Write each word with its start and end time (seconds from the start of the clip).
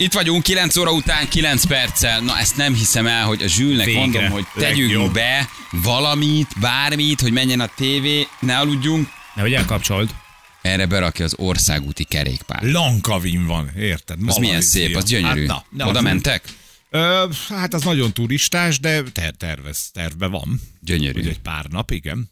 Itt 0.00 0.12
vagyunk 0.12 0.42
9 0.42 0.76
óra 0.76 0.92
után 0.92 1.28
9 1.28 1.64
perccel. 1.66 2.20
Na 2.20 2.38
ezt 2.38 2.56
nem 2.56 2.74
hiszem 2.74 3.06
el, 3.06 3.24
hogy 3.26 3.42
a 3.42 3.46
Zsülnek 3.48 3.84
Végre. 3.86 4.00
mondom, 4.00 4.28
hogy 4.30 4.44
tegyünk 4.54 4.90
Legjobb. 4.90 5.12
be 5.12 5.48
valamit, 5.70 6.48
bármit, 6.60 7.20
hogy 7.20 7.32
menjen 7.32 7.60
a 7.60 7.66
tévé, 7.76 8.26
ne 8.40 8.58
aludjunk. 8.58 9.08
Nehogy 9.34 9.52
elkapcsold. 9.54 10.14
Erre 10.62 10.86
berakja 10.86 11.24
az 11.24 11.34
országúti 11.38 12.04
kerékpár. 12.04 12.62
Lankavin 12.62 13.46
van, 13.46 13.68
érted? 13.76 14.16
Az 14.26 14.36
milyen 14.36 14.40
Malajzia. 14.54 14.86
szép, 14.86 14.96
az 14.96 15.04
gyönyörű. 15.04 15.46
Hát, 15.46 15.64
na, 15.70 15.86
Oda 15.86 15.98
az- 15.98 16.04
mentek? 16.04 16.42
Ö, 16.90 17.28
hát 17.48 17.74
az 17.74 17.82
nagyon 17.82 18.12
turistás, 18.12 18.80
de 18.80 19.02
ter- 19.02 19.36
tervez, 19.36 19.90
tervbe 19.92 20.26
van. 20.26 20.60
Gyönyörű. 20.80 21.20
Ugye 21.20 21.28
egy 21.30 21.40
pár 21.40 21.64
nap, 21.64 21.90
igen. 21.90 22.30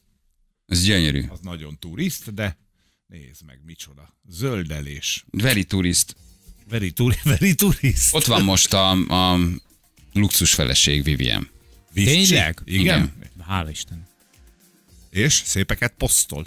Ez 0.66 0.82
gyönyörű. 0.84 1.24
Az 1.28 1.38
nagyon 1.42 1.78
turist, 1.78 2.34
de 2.34 2.56
nézd 3.06 3.44
meg, 3.46 3.58
micsoda. 3.64 4.14
Zöldelés. 4.28 5.24
Very 5.30 5.64
turist. 5.64 6.16
Very, 6.68 6.90
turi- 6.90 7.20
very 7.38 7.54
turist. 7.54 8.14
Ott 8.14 8.24
van 8.24 8.42
most 8.42 8.72
a, 8.72 8.90
a 8.90 9.38
luxus 10.12 10.54
feleség. 10.54 11.04
Vicsi. 11.04 11.38
Tényleg? 12.04 12.60
Igen. 12.64 12.80
Igen. 12.82 13.12
Hála 13.46 13.70
Isten. 13.70 14.06
És 15.10 15.42
szépeket 15.44 15.94
posztol. 15.98 16.46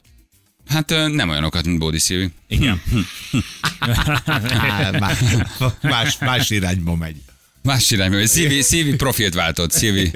Hát 0.67 0.89
nem 0.89 1.29
olyanokat, 1.29 1.65
mint 1.65 1.79
Bódi 1.79 1.99
Szilvi. 1.99 2.29
Igen. 2.47 2.81
Más, 5.81 6.17
más 6.19 6.49
irányba 6.49 6.95
megy. 6.95 7.15
Más 7.61 7.91
irányba, 7.91 8.17
hogy 8.17 8.27
Szilvi, 8.27 8.61
Szilvi 8.61 8.95
profilt 8.95 9.33
váltott, 9.33 9.71
Szilvi, 9.71 10.11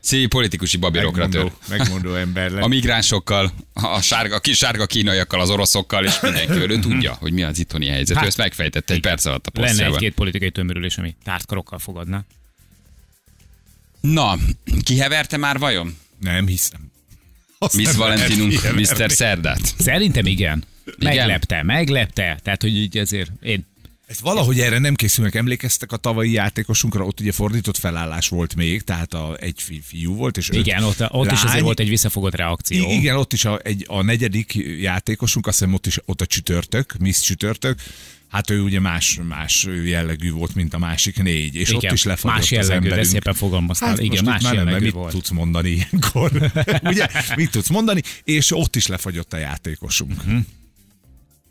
Szilvi 0.00 0.26
politikusi 0.26 0.76
babirokratőr. 0.76 1.52
Megmondó, 1.68 1.68
megmondó 1.68 2.14
ember 2.14 2.50
lett. 2.50 2.62
A 2.62 2.66
migránsokkal, 2.68 3.52
a 3.72 4.00
sárga, 4.00 4.40
kis 4.40 4.56
sárga 4.56 4.86
kínaiakkal, 4.86 5.40
az 5.40 5.50
oroszokkal, 5.50 6.04
és 6.04 6.20
mindenki 6.20 6.52
ő 6.52 6.78
tudja, 6.78 7.12
hogy 7.20 7.32
mi 7.32 7.42
az 7.42 7.58
itthoni 7.58 7.86
helyzet. 7.86 8.16
Hát, 8.16 8.24
ő 8.24 8.28
ezt 8.28 8.36
megfejtette 8.36 8.94
egy 8.94 9.00
perc 9.00 9.24
alatt 9.24 9.46
a 9.46 9.50
Lenne 9.54 9.66
posztjában. 9.68 9.94
egy-két 9.94 10.14
politikai 10.14 10.50
tömörülés, 10.50 10.98
ami 10.98 11.16
tártkarokkal 11.24 11.78
fogadná. 11.78 12.24
Na, 14.00 14.38
kiheverte 14.82 15.36
már 15.36 15.58
vajon? 15.58 15.96
Nem 16.20 16.46
hiszem. 16.46 16.92
Azt 17.58 17.76
Miss 17.76 17.96
lehet 17.96 18.36
Mr. 18.74 19.10
Szerdát. 19.10 19.74
Szerintem 19.78 20.26
igen. 20.26 20.64
Igen? 20.84 21.14
Meglepte, 21.14 21.62
meglepte. 21.62 22.38
Tehát, 22.42 22.62
hogy 22.62 22.76
így 22.76 22.98
azért 22.98 23.30
én 23.42 23.66
Ez 24.06 24.20
valahogy 24.20 24.60
erre 24.60 24.78
nem 24.78 24.94
készülnek. 24.94 25.34
Emlékeztek 25.34 25.92
a 25.92 25.96
tavalyi 25.96 26.32
játékosunkra? 26.32 27.04
Ott 27.04 27.20
ugye 27.20 27.32
fordított 27.32 27.76
felállás 27.76 28.28
volt 28.28 28.54
még, 28.54 28.82
tehát 28.82 29.14
a, 29.14 29.36
egy 29.40 29.60
fi, 29.62 29.80
fiú 29.84 30.14
volt, 30.14 30.36
és 30.36 30.48
igen, 30.52 30.82
ott, 30.82 31.00
ott 31.10 31.30
is 31.30 31.38
lány. 31.38 31.46
azért 31.46 31.62
volt 31.62 31.80
egy 31.80 31.88
visszafogott 31.88 32.34
reakció. 32.34 32.90
I- 32.90 32.94
Igen, 32.94 33.16
ott 33.16 33.32
is 33.32 33.44
a, 33.44 33.58
egy, 33.62 33.84
a 33.88 34.02
negyedik 34.02 34.54
játékosunk, 34.80 35.46
azt 35.46 35.58
hiszem 35.58 35.74
ott 35.74 35.86
is 35.86 35.98
ott 36.04 36.20
a 36.20 36.26
csütörtök, 36.26 36.96
Miss 36.98 37.20
csütörtök, 37.20 37.78
hát 38.28 38.50
ő 38.50 38.60
ugye 38.60 38.80
más, 38.80 39.18
más 39.28 39.66
jellegű 39.84 40.30
volt, 40.30 40.54
mint 40.54 40.74
a 40.74 40.78
másik 40.78 41.22
négy, 41.22 41.54
és 41.54 41.68
Igen, 41.68 41.84
ott 41.84 41.92
is 41.92 42.02
lefagyott 42.04 42.36
más 42.36 42.44
az 42.44 42.50
jellegű, 42.50 42.70
de 42.70 42.74
emberünk. 42.84 43.06
szépen 43.06 43.34
fogalmaztál. 43.34 43.88
Hát 43.88 44.00
Igen, 44.00 44.24
más 44.24 44.42
már 44.42 44.54
nem, 44.54 44.64
jellegű 44.66 44.84
mit 44.84 44.94
volt. 44.94 45.10
tudsz 45.12 45.30
mondani 45.30 45.68
ilyenkor? 45.70 46.50
ugye, 46.82 47.06
mit 47.36 47.50
tudsz 47.50 47.68
mondani? 47.68 48.00
És 48.24 48.50
ott 48.56 48.76
is 48.76 48.86
lefagyott 48.86 49.32
a 49.32 49.36
játékosunk. 49.36 50.22
Hm? 50.22 50.36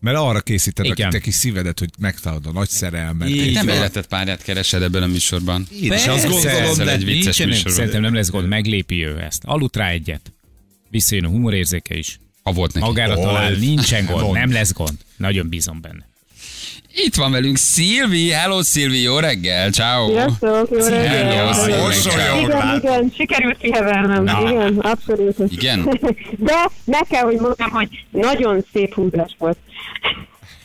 Mert 0.04 0.18
arra 0.18 0.42
készíted 0.42 0.86
a 0.86 0.90
Igen. 0.90 1.10
te 1.10 1.20
kis 1.20 1.34
szívedet, 1.34 1.80
hogy 1.80 1.90
megtalálod 2.00 2.46
a 2.46 2.52
nagy 2.52 2.70
szerelmet. 2.70 3.30
Így 3.30 3.54
nem 3.54 3.68
életet 3.68 4.08
párját 4.08 4.44
keresed 4.44 4.82
ebben 4.82 5.04
a 5.04 5.08
műsorban. 5.08 5.68
Én 5.82 5.92
is 5.94 6.06
azt 6.08 6.28
gondolom, 6.28 6.78
de 6.78 6.92
egy 6.92 7.06
vicces 7.06 7.38
műsorban. 7.46 7.74
szerintem 7.74 8.02
nem 8.02 8.14
lesz 8.14 8.30
gond, 8.30 8.48
meglépi 8.48 9.06
ő 9.06 9.20
ezt. 9.20 9.44
Aludt 9.44 9.76
rá 9.76 9.90
egyet. 9.90 10.34
Visszajön 10.90 11.26
a 11.26 11.28
humorérzéke 11.28 11.98
is. 11.98 12.20
Ha 12.44 12.52
volt 12.52 12.74
neki. 12.74 12.86
Magára 12.86 13.16
talál, 13.16 13.52
nincsen 13.52 14.06
gond, 14.06 14.20
Gond. 14.22 14.34
nem 14.34 14.52
lesz 14.52 14.74
gond. 14.74 14.98
Nagyon 15.18 15.50
bízom 15.50 15.82
benne. 15.82 16.08
Itt 16.96 17.16
van 17.16 17.32
velünk 17.32 17.58
Szilvi. 17.58 18.30
Hello 18.30 18.62
Szilvi, 18.62 19.02
jó 19.02 19.20
reggel, 19.20 19.72
ciao. 19.72 20.08
Sziasztok, 20.08 20.68
jó 20.72 20.78
Hello, 20.78 20.90
reggelt! 20.90 21.54
Szilvi. 21.94 22.42
Igen, 22.42 22.76
igen, 22.76 23.14
sikerült 23.16 23.58
kihevernem. 23.58 24.24
Na. 24.24 24.50
Igen, 24.50 24.78
abszolút. 24.78 25.36
Igen? 25.50 26.00
De 26.38 26.70
meg 26.86 27.06
kell, 27.10 27.24
hogy 27.24 27.40
mondjam, 27.40 27.70
hogy 27.70 28.06
nagyon 28.12 28.66
szép 28.74 28.94
húzás 28.94 29.36
volt. 29.38 29.58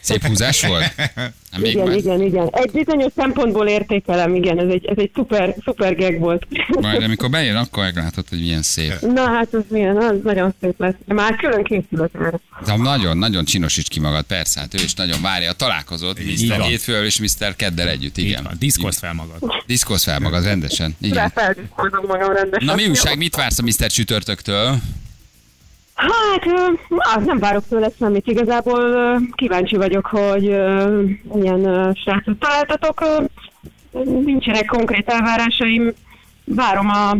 Szép 0.01 0.27
húzás 0.27 0.67
volt? 0.67 0.95
Hát 1.51 1.61
még 1.61 1.73
Igen, 1.73 1.87
már- 1.87 1.97
igen, 1.97 2.23
igen. 2.23 2.49
Egy 2.53 2.71
bizonyos 2.71 3.13
szempontból 3.17 3.67
értékelem, 3.69 4.35
igen, 4.35 4.59
ez 4.59 4.69
egy, 4.69 4.87
ez 4.87 4.97
egy 4.99 5.11
szuper, 5.15 5.55
szuper 5.65 5.97
gag 5.97 6.19
volt. 6.19 6.47
Majd 6.81 7.03
amikor 7.09 7.31
bejön, 7.31 7.57
akkor 7.57 7.83
meglátod, 7.83 8.29
hogy 8.29 8.41
milyen 8.41 8.63
szép. 8.63 9.01
Na 9.01 9.27
hát 9.27 9.55
az 9.55 9.63
milyen, 9.69 9.97
az 9.97 10.15
nagyon 10.25 10.55
szép 10.61 10.75
lesz. 10.81 10.95
Már 11.07 11.37
külön 11.37 11.65
készülök 11.65 12.11
erre. 12.15 12.39
De 12.65 12.77
nagyon, 12.77 13.19
nagyon 13.19 13.45
csinosíts 13.45 13.89
ki 13.89 14.01
magad, 14.01 14.25
persze, 14.25 14.61
hát 14.61 14.75
ő 14.75 14.83
is 14.85 14.95
nagyon 14.95 15.23
várja 15.23 15.51
a 15.51 15.53
találkozót, 15.55 16.19
Mr. 16.19 16.61
Hétfővel 16.61 17.05
és 17.05 17.21
Mr. 17.21 17.57
Keddel 17.57 17.89
együtt, 17.89 18.17
Igen. 18.17 18.49
diszkozd 18.59 18.99
fel 18.99 19.13
magad. 19.13 19.53
Diszkoz 19.67 20.03
fel 20.03 20.19
magad 20.19 20.45
rendesen. 20.45 20.97
Igen. 21.01 21.17
Ráfeldiszkozom 21.17 22.05
magam 22.07 22.33
rendesen. 22.33 22.67
Na 22.67 22.75
mi 22.75 22.87
újság, 22.87 23.17
mit 23.19 23.37
vársz 23.37 23.59
a 23.59 23.63
Mr. 23.63 23.87
Csütörtöktől? 23.87 24.79
Hát, 25.99 26.45
á, 26.99 27.19
nem 27.25 27.39
várok 27.39 27.65
tőle 27.69 27.91
semmit. 27.99 28.27
Igazából 28.27 29.21
kíváncsi 29.35 29.77
vagyok, 29.77 30.07
hogy 30.07 30.43
milyen 31.35 31.95
srácot 32.05 32.39
találtatok. 32.39 33.05
Nincsenek 34.25 34.65
konkrét 34.65 35.09
elvárásaim. 35.09 35.93
Várom 36.45 36.89
a 36.89 37.17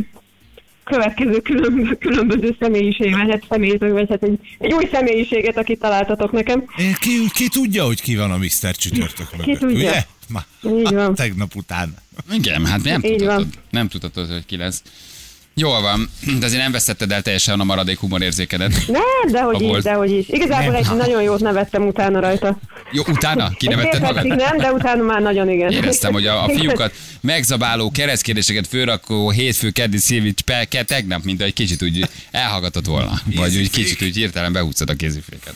következő 0.85 1.41
különböző, 1.41 1.95
különböző 1.95 2.57
személyiséget, 2.61 3.31
hát 3.31 3.45
személyt, 3.49 3.79
vagy 3.79 4.09
hát 4.09 4.23
egy, 4.23 4.39
egy 4.59 4.73
új 4.73 4.89
személyiséget, 4.93 5.57
akit 5.57 5.79
találtatok 5.81 6.33
nekem. 6.33 6.65
Ki, 6.99 7.31
ki 7.33 7.49
tudja, 7.49 7.85
hogy 7.85 8.01
ki 8.01 8.17
van 8.17 8.31
a 8.31 8.37
Mr. 8.37 8.77
Csütörtök 8.77 9.37
mögött, 9.37 9.59
tudja? 9.59 9.77
ugye? 9.77 10.05
Ma, 10.29 10.41
Így 10.63 10.95
van. 10.95 11.15
tegnap 11.15 11.55
után. 11.55 11.95
Igen, 12.33 12.67
hát 12.67 12.83
nem 12.83 13.01
tudhatod, 13.01 13.47
nem 13.71 13.89
tudhatod, 13.89 14.33
hogy 14.33 14.47
ki 14.47 14.57
lesz. 14.57 14.83
Jól 15.61 15.81
van, 15.81 16.11
de 16.39 16.47
azért 16.47 16.63
nem 16.63 16.73
vesztetted 16.73 17.13
el 17.13 17.23
teljesen 17.23 17.61
a 17.61 17.65
maradék 17.65 17.99
humorérzékedet. 17.99 18.87
Nem, 18.87 19.33
dehogy 19.33 19.63
is, 19.63 19.83
dehogy 19.83 20.11
is. 20.11 20.29
Igazából 20.29 20.75
egy 20.75 20.87
nagyon 20.97 21.23
jót 21.23 21.41
nevettem 21.41 21.87
utána 21.87 22.21
rajta. 22.21 22.59
Jó, 22.93 23.03
utána 23.09 23.51
kinevetted 23.51 24.01
magad? 24.01 24.27
nem, 24.27 24.57
de 24.57 24.73
utána 24.73 25.03
már 25.03 25.21
nagyon 25.21 25.51
igen. 25.51 25.71
Éreztem, 25.71 26.13
hogy 26.13 26.27
a, 26.27 26.45
a 26.45 26.49
fiúkat 26.49 26.93
megzabáló 27.21 27.91
keresztkérdéseket 27.91 28.67
fölrakó 28.67 29.31
hétfő 29.31 29.71
keddi 29.71 29.97
Szilvics 29.97 30.41
Pelke 30.41 30.83
tegnap, 30.83 31.25
mint 31.25 31.43
egy 31.43 31.53
kicsit 31.53 31.83
úgy 31.83 32.09
elhallgatott 32.31 32.87
volna. 32.87 33.21
Vagy 33.37 33.57
úgy 33.57 33.71
kicsit 33.71 34.03
úgy 34.03 34.17
hirtelen 34.17 34.53
behúztad 34.53 34.91
a 34.91 34.95
kéziféket. 34.95 35.55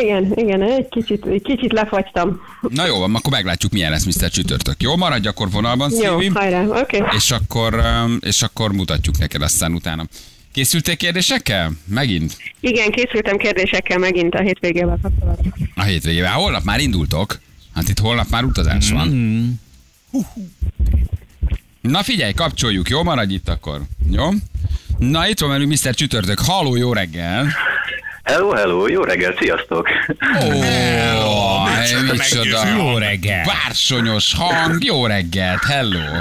Igen, 0.00 0.32
igen, 0.34 0.62
egy 0.62 0.88
kicsit, 0.88 1.26
egy 1.26 1.42
kicsit 1.42 1.72
lefagytam. 1.72 2.40
Na 2.60 2.86
jó, 2.86 2.98
van, 2.98 3.14
akkor 3.14 3.32
meglátjuk, 3.32 3.72
milyen 3.72 3.90
lesz 3.90 4.04
Mr. 4.04 4.30
Csütörtök. 4.30 4.82
Jó, 4.82 4.96
maradj 4.96 5.28
akkor 5.28 5.50
vonalban, 5.50 5.90
Jó, 5.90 5.98
Szilvi, 5.98 6.26
hajrá, 6.26 6.64
oké. 6.64 6.96
Okay. 6.96 7.16
és 7.16 7.30
akkor, 7.30 7.74
um, 7.74 8.18
és 8.20 8.42
akkor 8.42 8.72
mutatjuk 8.72 9.18
neked 9.18 9.42
aztán 9.42 9.72
utána. 9.72 10.06
Készültél 10.52 10.96
kérdésekkel? 10.96 11.70
Megint? 11.84 12.36
Igen, 12.60 12.90
készültem 12.90 13.36
kérdésekkel 13.36 13.98
megint 13.98 14.34
a 14.34 14.40
hétvégével 14.40 14.98
kapcsolatban. 15.02 15.52
A 15.74 15.82
hétvégével. 15.82 16.32
Holnap 16.32 16.64
már 16.64 16.80
indultok. 16.80 17.40
Hát 17.74 17.88
itt 17.88 17.98
holnap 17.98 18.28
már 18.30 18.44
utazás 18.44 18.90
van. 18.90 19.60
Na 21.80 22.02
figyelj, 22.02 22.32
kapcsoljuk, 22.32 22.88
jó? 22.88 23.02
Maradj 23.02 23.34
itt 23.34 23.48
akkor. 23.48 23.80
Jó? 24.10 24.28
Na 24.98 25.28
itt 25.28 25.40
van 25.40 25.50
velünk 25.50 25.70
Mr. 25.70 25.94
Csütörtök. 25.94 26.38
Halló, 26.38 26.76
jó 26.76 26.92
reggel! 26.92 27.46
Hello, 28.30 28.50
hello, 28.50 28.86
jó 28.86 29.02
reggel, 29.02 29.34
sziasztok! 29.38 29.88
Oh, 31.22 32.10
micsoda. 32.10 32.68
Jó 32.76 32.98
reggel. 32.98 33.44
Bársonyos 33.44 34.34
hang, 34.34 34.84
jó 34.84 35.06
reggelt, 35.06 35.64
hello. 35.64 36.20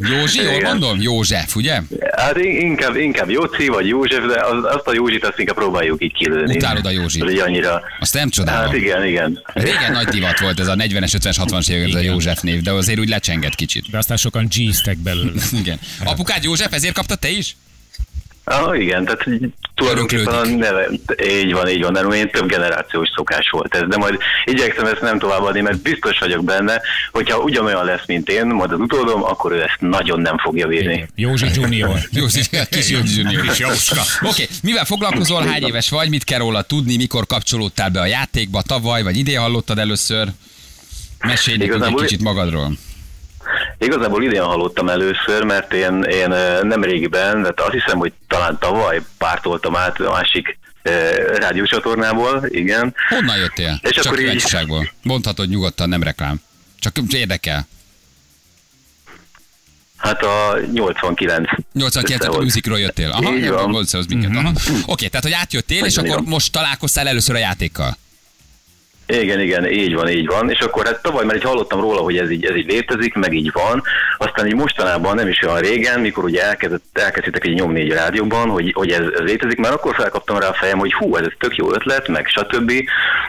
Józsi, 0.00 0.42
jól 0.42 0.60
mondom? 0.60 1.00
József, 1.00 1.56
ugye? 1.56 1.80
Hát 2.16 2.36
in- 2.36 2.60
inkább, 2.60 2.96
inkább 2.96 3.30
Jóci 3.30 3.68
vagy 3.68 3.86
József, 3.86 4.26
de 4.26 4.40
az, 4.40 4.64
azt 4.64 4.86
a 4.86 4.94
Józsit 4.94 5.24
azt 5.24 5.38
inkább 5.38 5.56
próbáljuk 5.56 6.02
így 6.02 6.12
kilőni. 6.12 6.56
Utálod 6.56 6.86
a 6.86 6.90
Józsit. 6.90 7.22
Hogy 7.22 7.38
annyira... 7.38 7.82
Azt 8.00 8.14
nem 8.14 8.28
csodálom. 8.30 8.66
Hát 8.66 8.76
igen, 8.76 9.06
igen. 9.06 9.42
Régen 9.54 9.92
nagy 9.92 10.08
divat 10.08 10.38
volt 10.40 10.60
ez 10.60 10.68
a 10.68 10.74
40-es, 10.74 11.12
50-es, 11.18 11.36
60-as 11.44 11.70
években 11.70 11.96
ez 11.96 12.08
a 12.08 12.10
József 12.12 12.40
név, 12.40 12.60
de 12.62 12.72
azért 12.72 12.98
úgy 12.98 13.08
lecsengett 13.08 13.54
kicsit. 13.54 13.90
De 13.90 13.98
aztán 13.98 14.16
sokan 14.16 14.46
g 14.46 14.96
belőle. 14.98 15.40
Igen. 15.52 15.78
Apukád 16.04 16.42
József, 16.42 16.72
ezért 16.72 16.94
kapta 16.94 17.14
te 17.14 17.28
is? 17.30 17.56
Ah, 18.50 18.80
igen, 18.80 19.04
tehát 19.04 19.24
tulajdonképpen 19.74 20.34
a 20.34 20.44
neve, 20.44 20.88
így 21.24 21.52
van, 21.52 21.68
így 21.68 21.82
van, 21.82 21.92
de 21.92 22.00
én 22.00 22.30
több 22.30 22.48
generációs 22.48 23.08
szokás 23.14 23.50
volt 23.50 23.74
ez, 23.74 23.82
de 23.88 23.96
majd 23.96 24.18
igyekszem 24.44 24.86
ezt 24.86 25.00
nem 25.00 25.18
továbbadni, 25.18 25.60
mert 25.60 25.82
biztos 25.82 26.18
vagyok 26.18 26.44
benne, 26.44 26.80
hogyha 27.12 27.38
ugyanolyan 27.38 27.84
lesz, 27.84 28.06
mint 28.06 28.28
én, 28.28 28.46
majd 28.46 28.72
az 28.72 28.78
utódom, 28.78 29.22
akkor 29.22 29.52
ő 29.52 29.62
ezt 29.62 29.76
nagyon 29.78 30.20
nem 30.20 30.38
fogja 30.38 30.66
bírni. 30.66 31.08
Józsi 31.14 31.46
Junior. 31.54 31.98
Józsi, 32.10 32.40
kis 32.70 32.88
Józsi 32.88 33.20
Junior. 33.20 33.46
Kis 33.46 33.58
Jóska. 33.58 34.02
Oké, 34.22 34.48
mivel 34.62 34.84
foglalkozol, 34.84 35.42
hány 35.46 35.66
éves 35.66 35.90
vagy, 35.90 36.08
mit 36.08 36.24
kell 36.24 36.38
róla 36.38 36.62
tudni, 36.62 36.96
mikor 36.96 37.26
kapcsolódtál 37.26 37.88
be 37.88 38.00
a 38.00 38.06
játékba, 38.06 38.62
tavaly 38.62 39.02
vagy 39.02 39.16
idén 39.16 39.38
hallottad 39.38 39.78
először? 39.78 40.28
Mesélj 41.18 41.56
nekünk 41.56 41.84
egy 41.84 41.94
kicsit 41.94 42.22
magadról. 42.22 42.72
Igazából 43.80 44.22
idén 44.22 44.42
hallottam 44.42 44.88
először, 44.88 45.42
mert 45.44 45.72
én, 45.72 46.02
én 46.02 46.28
nem 46.62 46.82
régiben, 46.84 47.42
de 47.42 47.52
azt 47.56 47.72
hiszem, 47.72 47.98
hogy 47.98 48.12
talán 48.28 48.58
tavaly 48.58 49.00
pártoltam 49.18 49.76
át 49.76 50.00
a 50.00 50.10
másik 50.10 50.58
rádiócsatornából, 51.34 52.44
igen. 52.48 52.94
Honnan 53.08 53.36
jöttél? 53.36 53.80
És 53.82 53.90
Csak 53.90 54.04
akkor 54.04 54.20
így-. 54.20 54.92
Mondhatod 55.02 55.48
nyugodtan, 55.48 55.88
nem 55.88 56.02
reklám. 56.02 56.40
Csak 56.78 56.96
érdekel. 57.10 57.68
Hát 59.96 60.22
a 60.22 60.58
89. 60.72 61.48
89 61.72 62.20
össze 62.20 62.30
volt. 62.30 62.42
musicról 62.42 62.78
jöttél. 62.78 63.10
Aha, 63.10 63.34
Így 63.34 63.48
van. 63.48 63.62
gondolsz 63.62 63.94
az 63.94 64.06
minket. 64.06 64.36
Aha. 64.36 64.52
Oké, 64.86 65.06
tehát 65.06 65.24
hogy 65.24 65.32
átjöttél, 65.32 65.84
és 65.84 65.92
Igen, 65.92 66.04
akkor 66.04 66.18
igen. 66.18 66.32
most 66.32 66.52
találkoztál 66.52 67.08
először 67.08 67.34
a 67.34 67.38
játékkal. 67.38 67.96
Igen, 69.10 69.40
igen, 69.40 69.70
így 69.70 69.94
van, 69.94 70.08
így 70.08 70.26
van. 70.26 70.50
És 70.50 70.58
akkor 70.58 70.86
hát 70.86 71.02
tavaly 71.02 71.24
már 71.24 71.36
így 71.36 71.42
hallottam 71.42 71.80
róla, 71.80 72.00
hogy 72.00 72.16
ez 72.16 72.30
így, 72.30 72.44
ez 72.44 72.56
így 72.56 72.70
létezik, 72.70 73.14
meg 73.14 73.32
így 73.32 73.50
van. 73.52 73.82
Aztán 74.18 74.46
így 74.46 74.54
mostanában, 74.54 75.14
nem 75.14 75.28
is 75.28 75.42
olyan 75.42 75.60
régen, 75.60 76.00
mikor 76.00 76.24
ugye 76.24 76.42
elkezdett, 76.42 76.84
elkezdtek 76.92 77.44
egy 77.44 77.54
nyomni 77.54 77.80
egy 77.80 77.92
rádióban, 77.92 78.48
hogy, 78.48 78.72
hogy 78.72 78.90
ez, 78.90 79.04
ez 79.18 79.20
létezik, 79.20 79.58
már 79.58 79.72
akkor 79.72 79.94
felkaptam 79.94 80.38
rá 80.38 80.48
a 80.48 80.54
fejem, 80.54 80.78
hogy 80.78 80.92
hú, 80.92 81.16
ez, 81.16 81.26
ez 81.26 81.32
tök 81.38 81.56
jó 81.56 81.72
ötlet, 81.72 82.08
meg 82.08 82.26
stb. 82.26 82.72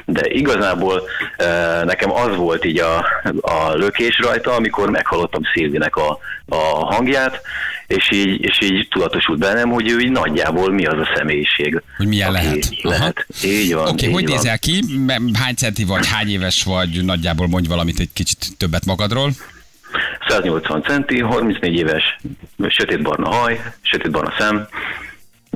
De 0.06 0.22
igazából 0.24 1.02
e, 1.38 1.46
nekem 1.84 2.12
az 2.12 2.36
volt 2.36 2.66
így 2.66 2.80
a, 2.80 2.98
a 3.42 3.74
lökés 3.74 4.20
rajta, 4.20 4.56
amikor 4.56 4.90
meghallottam 4.90 5.42
Szilvinek 5.54 5.96
a, 5.96 6.20
a 6.50 6.86
hangját, 6.94 7.42
és 7.92 8.12
így, 8.12 8.44
és 8.44 8.62
így 8.62 8.88
tudatosult 8.88 9.40
bennem, 9.40 9.70
hogy 9.70 9.90
ő 9.90 10.00
így 10.00 10.12
nagyjából 10.12 10.72
mi 10.72 10.86
az 10.86 11.00
a 11.00 11.12
személyiség. 11.16 11.82
Hogy 11.98 12.08
milyen 12.08 12.36
aki 12.36 12.44
lehet. 12.44 12.70
Aha. 12.84 12.90
lehet. 12.98 13.26
Így 13.44 13.74
van. 13.74 13.88
Oké, 13.88 14.06
így 14.06 14.14
hogy 14.14 14.24
van. 14.28 14.36
nézel 14.36 14.60
ki? 14.60 14.84
Hány 15.34 15.56
centi 15.56 15.84
vagy, 15.84 16.08
hány 16.08 16.30
éves 16.30 16.64
vagy? 16.64 17.06
Nagyjából 17.06 17.48
mondj 17.48 17.68
valamit 17.68 18.00
egy 18.00 18.10
kicsit 18.14 18.58
többet 18.58 18.86
magadról. 18.86 19.32
180 20.28 20.82
centi, 20.82 21.20
34 21.20 21.78
éves, 21.78 22.20
sötétbarna 22.68 23.30
haj, 23.30 23.62
sötétbarna 23.82 24.34
szem. 24.38 24.68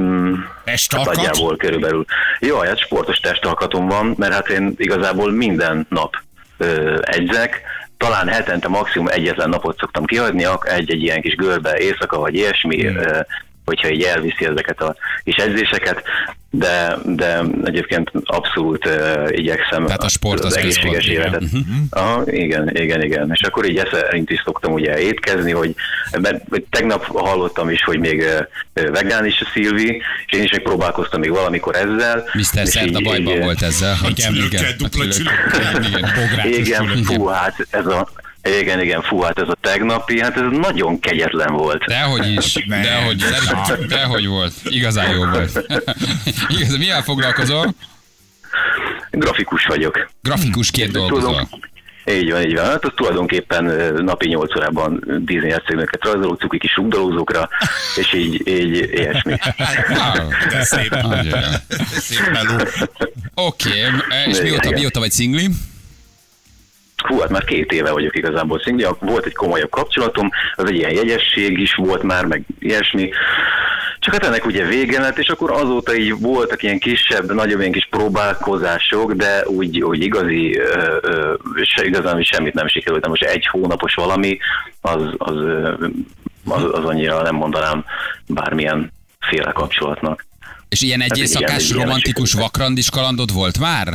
Mm, 0.02 0.34
hát 0.34 0.64
Testalkat? 0.64 1.16
nagyjából 1.16 1.58
körülbelül. 1.58 2.06
Jó, 2.40 2.60
hát 2.60 2.80
sportos 2.80 3.18
testalkatom 3.18 3.88
van, 3.88 4.14
mert 4.18 4.34
hát 4.34 4.50
én 4.50 4.74
igazából 4.78 5.32
minden 5.32 5.86
nap 5.90 6.16
ö, 6.58 6.98
edzek, 7.02 7.62
talán 7.98 8.28
hetente 8.28 8.68
maximum 8.68 9.08
egyetlen 9.08 9.50
napot 9.50 9.78
szoktam 9.78 10.06
kihagyni, 10.06 10.48
egy-egy 10.64 11.02
ilyen 11.02 11.22
kis 11.22 11.36
görbe 11.36 11.78
éjszaka 11.78 12.20
vagy 12.20 12.36
ilyesmi, 12.36 12.86
ö, 12.86 13.20
hogyha 13.66 13.90
így 13.90 14.04
elviszi 14.04 14.46
ezeket 14.46 14.82
a 14.82 14.96
kis 15.24 15.36
edzéseket, 15.36 16.04
de, 16.58 16.96
de 17.06 17.42
egyébként 17.64 18.12
abszolút 18.24 18.86
uh, 18.86 19.28
igyekszem 19.32 19.86
Tehát 19.86 20.04
a 20.04 20.08
sport 20.08 20.40
az 20.40 20.46
az 20.46 20.58
egészséges 20.58 21.06
központ, 21.06 21.12
igen. 21.12 21.22
életet. 21.22 21.44
Aha, 21.90 22.24
igen, 22.32 22.76
igen, 22.76 23.02
igen. 23.04 23.30
És 23.34 23.42
akkor 23.42 23.70
így 23.70 23.78
ezt 23.78 23.96
szerint 24.02 24.30
is 24.30 24.42
szoktam 24.46 24.74
ugye 24.74 25.00
étkezni, 25.00 25.52
hogy 25.52 25.76
mert 26.22 26.44
tegnap 26.70 27.06
hallottam 27.06 27.70
is, 27.70 27.84
hogy 27.84 28.00
még 28.00 28.20
ö, 28.74 28.90
vegán 28.92 29.26
is 29.26 29.42
a 29.42 29.48
Szilvi, 29.54 30.02
és 30.26 30.38
én 30.38 30.44
is 30.44 30.52
még 30.52 30.62
próbálkoztam 30.62 31.20
még 31.20 31.30
valamikor 31.30 31.76
ezzel. 31.76 32.24
Mr. 32.34 32.66
Szerda 32.68 33.00
bajban 33.00 33.34
így, 33.36 33.44
volt 33.44 33.62
ezzel. 33.62 33.96
hogy- 34.02 34.14
csülökkel, 34.14 34.72
dupla 34.78 35.04
a 35.04 35.08
csülök. 35.08 35.34
csülökkel. 35.52 36.48
Igen, 36.48 36.54
igen. 36.54 36.88
Igen, 36.88 37.04
fú, 37.04 37.26
hát 37.26 37.68
ez 37.70 37.86
a 37.86 38.10
igen, 38.46 38.82
igen, 38.82 39.02
fú, 39.02 39.22
hát 39.22 39.40
ez 39.40 39.48
a 39.48 39.58
tegnapi, 39.62 40.22
hát 40.22 40.38
ez 40.38 40.58
nagyon 40.60 41.00
kegyetlen 41.00 41.54
volt. 41.54 41.84
Dehogy 41.86 42.28
is, 42.32 42.54
Ne. 42.68 42.82
dehogy, 42.82 43.20
szerintem, 43.20 43.88
dehogy 43.88 44.28
volt. 44.28 44.54
Igazán 44.64 45.12
jó 45.12 45.26
volt. 45.26 45.66
Igazán, 46.58 46.80
mivel 46.80 47.02
foglalkozol? 47.04 47.74
Grafikus 49.12 49.66
vagyok. 49.66 50.10
Grafikusként 50.22 50.92
dolgozol. 50.92 51.50
Így 52.12 52.32
van, 52.32 52.42
így 52.42 52.54
van. 52.56 52.66
Hát 52.66 52.86
az 52.86 52.92
tulajdonképpen 52.96 53.64
napi 54.04 54.28
8 54.28 54.56
órában 54.56 55.04
Disney 55.20 55.50
játszőnöket 55.50 56.04
rajzoló, 56.04 56.34
cuki 56.34 56.58
kis 56.58 56.76
rugdalózókra, 56.76 57.50
és 57.96 58.14
így, 58.14 58.48
így 58.48 58.90
ilyesmi. 58.94 59.34
De 60.50 60.64
szép. 60.64 60.90
Meló. 62.32 62.64
Oké, 63.34 63.70
és 64.28 64.40
mióta, 64.42 64.70
mióta 64.70 65.00
vagy 65.00 65.12
szingli? 65.12 65.50
Hú, 67.06 67.20
hát 67.20 67.30
már 67.30 67.44
két 67.44 67.72
éve 67.72 67.92
vagyok 67.92 68.16
igazából 68.16 68.60
szingli, 68.60 68.86
volt 69.00 69.26
egy 69.26 69.36
komolyabb 69.36 69.70
kapcsolatom, 69.70 70.30
az 70.56 70.70
egy 70.70 70.76
ilyen 70.76 70.94
jegyesség 70.94 71.60
is 71.60 71.74
volt 71.76 72.04
már, 72.04 72.26
meg 72.26 72.44
ilyesmi. 72.60 73.10
Csak 74.00 74.14
hát 74.14 74.26
ennek 74.26 74.46
ugye 74.46 74.66
vége 74.66 75.00
lett, 75.00 75.18
és 75.18 75.28
akkor 75.28 75.52
azóta 75.52 75.96
így 75.96 76.20
voltak 76.20 76.64
ilyen 76.64 76.80
kisebb, 76.80 77.34
nagyobb 77.34 77.60
ilyen 77.60 77.72
kis 77.72 77.88
próbálkozások, 77.90 79.14
de 79.14 79.44
úgy, 79.48 79.84
úgy 79.84 80.04
igazi, 80.04 80.58
ö, 80.58 80.98
ö, 81.02 81.34
se, 81.62 81.86
igazán 81.86 82.24
semmit 82.24 82.54
nem 82.54 82.68
sikerült, 82.68 83.02
de 83.02 83.08
most 83.08 83.24
egy 83.24 83.48
hónapos 83.48 83.94
valami, 83.94 84.38
az, 84.82 85.04
az, 85.18 85.36
az, 86.46 86.64
az 86.72 86.86
annyira 86.86 87.22
nem 87.22 87.36
mondanám 87.36 87.86
bármilyen 88.28 88.92
féle 89.20 89.52
kapcsolatnak. 89.52 90.26
És 90.76 90.82
ilyen 90.82 91.00
Hát 91.00 91.10
igen, 91.10 91.22
éjszakás 91.22 91.64
egy 91.64 91.70
ilyen 91.70 91.86
romantikus 91.86 92.30
sikerült. 92.30 92.52
vakrandis 92.52 92.90
kalandod 92.90 93.34
volt 93.34 93.60
már? 93.60 93.94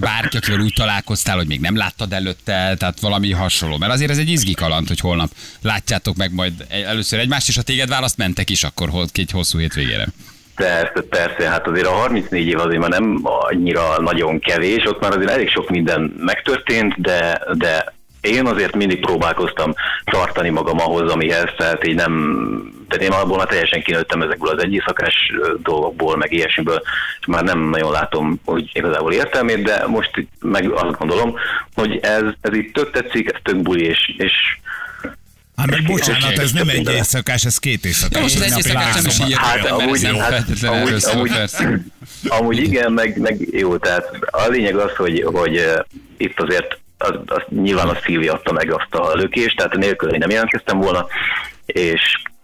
Bárki, 0.00 0.36
akivel 0.36 0.60
úgy 0.60 0.72
találkoztál, 0.76 1.36
hogy 1.36 1.46
még 1.46 1.60
nem 1.60 1.76
láttad 1.76 2.12
előtte, 2.12 2.74
tehát 2.78 3.00
valami 3.00 3.32
hasonló. 3.32 3.78
Mert 3.78 3.92
azért 3.92 4.10
ez 4.10 4.18
egy 4.18 4.28
izgi 4.28 4.54
kaland, 4.54 4.88
hogy 4.88 5.00
holnap 5.00 5.30
látjátok 5.62 6.16
meg 6.16 6.32
majd 6.32 6.52
először 6.68 7.18
egymást, 7.18 7.48
és 7.48 7.56
ha 7.56 7.62
téged 7.62 7.88
választ, 7.88 8.16
mentek 8.16 8.50
is 8.50 8.64
akkor 8.64 8.88
egy 9.12 9.30
hosszú 9.30 9.58
hétvégére. 9.58 10.06
Persze, 10.54 11.00
persze, 11.08 11.48
hát 11.48 11.66
azért 11.66 11.86
a 11.86 11.90
34 11.90 12.46
év 12.46 12.58
azért 12.58 12.80
már 12.80 12.90
nem 12.90 13.20
annyira 13.22 14.00
nagyon 14.00 14.40
kevés, 14.40 14.84
ott 14.84 15.00
már 15.00 15.16
azért 15.16 15.30
elég 15.30 15.48
sok 15.48 15.70
minden 15.70 16.14
megtörtént, 16.18 17.00
de, 17.00 17.40
de 17.52 17.94
én 18.22 18.46
azért 18.46 18.76
mindig 18.76 19.00
próbálkoztam 19.00 19.74
tartani 20.04 20.48
magam 20.48 20.80
ahhoz, 20.80 21.12
amihez, 21.12 21.50
tehát 21.56 21.86
így 21.86 21.94
nem, 21.94 22.12
tehát 22.88 23.04
én 23.04 23.12
abból 23.12 23.36
már 23.36 23.46
teljesen 23.46 23.82
kinőttem 23.82 24.22
ezekből 24.22 24.56
az 24.56 24.62
egyészakás 24.62 25.14
ö, 25.42 25.54
dolgokból, 25.62 26.16
meg 26.16 26.32
ilyesmiből, 26.32 26.82
és 27.20 27.26
már 27.26 27.42
nem 27.42 27.68
nagyon 27.68 27.90
látom, 27.90 28.40
hogy 28.44 28.70
igazából 28.72 29.12
értelmét, 29.12 29.62
de 29.62 29.86
most 29.86 30.26
meg 30.40 30.70
azt 30.70 30.98
gondolom, 30.98 31.34
hogy 31.74 31.98
ez, 32.02 32.22
ez 32.40 32.54
itt 32.54 32.74
tök 32.74 32.90
tetszik, 32.90 33.32
ez 33.32 33.40
tök 33.42 33.62
buli, 33.62 33.84
és, 33.84 34.14
és 34.16 34.32
Hát 35.56 35.70
meg 35.70 35.82
bocsánat, 35.82 36.38
ez 36.38 36.52
nem 36.52 36.68
egy 36.68 36.88
éjszakás, 36.88 37.44
ez 37.44 37.58
két 37.58 37.84
éjszakás. 37.84 38.16
Ja, 38.16 38.22
most 38.22 38.34
az 38.34 38.40
Napi 38.40 38.52
egyészakás 38.52 38.94
nem 38.94 39.04
is 39.06 39.18
így 39.18 39.36
Hát 39.36 39.66
amúgy, 39.66 40.04
hát, 40.18 40.44
amúgy, 40.62 41.04
amúgy, 41.04 41.30
amúgy 42.28 42.58
igen, 42.58 42.92
meg, 42.92 43.18
meg 43.18 43.48
jó, 43.50 43.76
tehát 43.76 44.18
a 44.20 44.46
lényeg 44.48 44.76
az, 44.76 44.96
hogy, 44.96 45.24
hogy 45.32 45.60
itt 46.16 46.40
azért 46.40 46.80
az, 47.02 47.14
az, 47.26 47.42
nyilván 47.62 47.88
a 47.88 47.98
Szilvi 48.04 48.28
adta 48.28 48.52
meg 48.52 48.72
azt 48.72 48.94
a 48.94 49.14
lökést, 49.14 49.56
tehát 49.56 49.76
nélkül 49.76 50.10
én 50.12 50.18
nem 50.18 50.30
jelentkeztem 50.30 50.78
volna, 50.78 51.06
és 51.66 52.00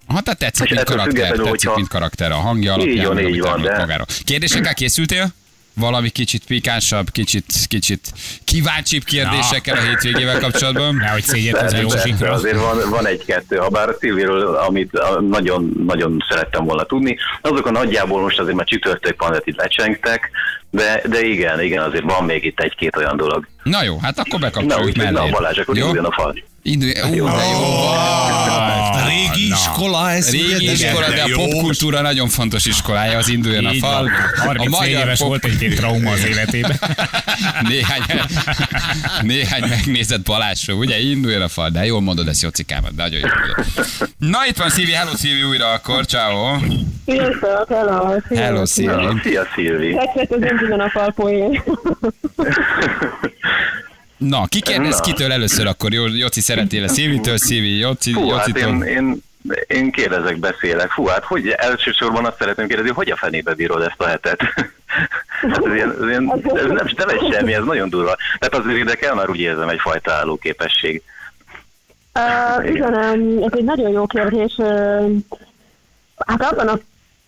Ha 0.06 0.20
tehát 0.20 0.38
tetszik, 0.38 0.64
És 0.64 0.70
mint 0.70 0.84
karakter, 0.84 1.28
tetszik, 1.30 1.48
hogyha- 1.48 1.74
mint 1.76 1.88
karakter 1.88 2.30
a 2.32 2.34
hangja 2.36 2.72
alapján, 2.72 2.96
Így 2.96 3.04
van, 3.06 3.18
így 3.18 3.40
van, 3.40 3.62
de- 3.62 3.78
magáról. 3.78 4.06
Kérdésekkel 4.24 4.74
készültél? 4.74 5.28
Valami 5.78 6.08
kicsit 6.08 6.44
pikánsabb, 6.46 7.10
kicsit, 7.10 7.44
kicsit 7.68 8.12
kíváncsibb 8.44 9.04
kérdésekkel 9.04 9.76
a 9.76 9.80
hétvégével 9.80 10.38
kapcsolatban? 10.38 10.94
Nehogy 11.04 11.22
szégyed 11.22 11.54
az 11.54 11.60
a 11.60 11.62
persze, 11.62 11.80
jó 11.80 11.88
persze, 11.88 12.06
sinkra. 12.06 12.32
azért 12.32 12.60
van, 12.60 12.90
van 12.90 13.06
egy-kettő, 13.06 13.56
ha 13.56 13.68
bár 13.68 13.88
a 13.88 13.96
Szilviről, 14.00 14.56
amit 14.56 14.98
nagyon, 15.28 15.84
nagyon 15.86 16.24
szerettem 16.28 16.64
volna 16.64 16.84
tudni, 16.84 17.16
azok 17.42 17.66
a 17.66 17.70
nagyjából 17.70 18.22
most 18.22 18.38
azért 18.38 18.56
már 18.56 18.66
csütörtök 18.66 19.22
van, 19.22 19.40
itt 19.44 19.56
lecsengtek, 19.56 20.30
de, 20.70 21.02
de 21.08 21.20
igen, 21.26 21.62
igen, 21.62 21.82
azért 21.82 22.04
van 22.04 22.24
még 22.24 22.44
itt 22.44 22.60
egy-két 22.60 22.96
olyan 22.96 23.16
dolog. 23.16 23.46
Na 23.62 23.82
jó, 23.82 23.98
hát 23.98 24.18
akkor 24.18 24.40
Na, 24.40 24.46
bekapcsoljuk 24.46 24.86
úgyhogy 24.86 25.12
na, 25.12 25.20
mellé. 25.20 25.30
Balázs, 25.30 25.58
akkor 25.58 25.76
Jó? 25.76 25.88
a 25.88 26.12
fal. 26.12 26.34
Indulj, 26.70 26.92
de 26.92 27.08
jó. 27.14 27.26
A 27.26 29.06
régi 29.06 29.46
iskola, 29.48 30.10
ez 30.10 30.30
Régi 30.30 30.70
iskola, 30.70 31.08
de 31.08 31.22
a 31.22 31.26
jó. 31.28 31.36
popkultúra 31.36 32.00
nagyon 32.00 32.28
fontos 32.28 32.64
iskolája, 32.66 33.18
az 33.18 33.28
induljon 33.28 33.64
a 33.64 33.72
fal. 33.80 34.02
van. 34.02 34.10
34 34.46 34.90
éves 34.90 35.18
pop- 35.18 35.28
volt 35.28 35.44
egy-két 35.44 35.76
trauma 35.76 36.10
az 36.10 36.24
életében. 36.26 36.78
néhány, 37.68 38.02
néhány 39.22 39.68
megnézett 39.68 40.22
Balázsra, 40.22 40.74
ugye? 40.74 40.98
Induljon 41.00 41.42
a 41.42 41.48
fal, 41.48 41.70
de 41.70 41.84
jól 41.84 42.00
mondod 42.00 42.28
ezt, 42.28 42.42
Jocikámat, 42.42 42.94
de 42.94 43.02
nagyon 43.02 43.20
jó. 43.20 43.26
Na 44.18 44.38
itt 44.48 44.56
van 44.56 44.70
Szívi, 44.70 44.92
hello 44.92 45.16
Szívi 45.16 45.42
újra 45.42 45.72
akkor, 45.72 46.06
ciao. 46.06 46.56
Sziasztok, 47.06 47.68
hello. 47.68 48.14
Hello 48.34 48.66
Szívi. 48.66 48.86
Na, 48.94 49.20
Szia, 49.22 49.46
Szilvi! 49.54 49.94
Tetszett 49.94 50.30
az 50.30 50.50
induljon 50.50 50.80
a 50.80 50.90
falpoén. 50.90 51.62
Na, 54.18 54.46
ki 54.46 54.60
kérdez 54.60 54.96
Na. 54.96 55.00
kitől 55.00 55.32
először 55.32 55.66
akkor? 55.66 55.92
Jó, 55.92 56.06
Joci 56.06 56.40
szeretél 56.40 56.88
Szívitől, 56.88 57.36
Szívi, 57.36 57.78
Joci, 57.78 58.12
Fú, 58.12 58.30
hát 58.30 58.46
Jocitől. 58.46 58.84
én, 58.84 58.96
én, 58.96 59.22
én 59.66 59.90
kérdezek, 59.90 60.38
beszélek. 60.38 60.90
Fú, 60.90 61.06
hát 61.06 61.24
hogy 61.24 61.48
elsősorban 61.48 62.24
azt 62.24 62.38
szeretném 62.38 62.66
kérdezni, 62.66 62.92
hogy 62.92 63.10
a 63.10 63.16
fenébe 63.16 63.54
bírod 63.54 63.82
ezt 63.82 64.00
a 64.00 64.06
hetet? 64.06 64.40
hát 65.52 65.66
ez, 65.66 65.74
ilyen, 65.74 65.90
ez, 66.00 66.08
ilyen, 66.08 66.32
ez 66.44 66.66
nem, 66.66 66.88
nem 66.96 67.08
egy 67.08 67.32
semmi, 67.32 67.54
ez 67.54 67.64
nagyon 67.64 67.88
durva. 67.88 68.16
Tehát 68.38 68.64
azért 68.64 68.78
érdekel, 68.78 69.14
már 69.14 69.30
úgy 69.30 69.40
érzem 69.40 69.68
egyfajta 69.68 70.12
állóképesség. 70.12 71.02
Uh, 72.14 72.70
igen, 72.70 72.94
ez 73.44 73.52
egy 73.52 73.64
nagyon 73.64 73.90
jó 73.90 74.06
kérdés. 74.06 74.54
Hát 76.26 76.42
abban 76.42 76.68
a 76.68 76.78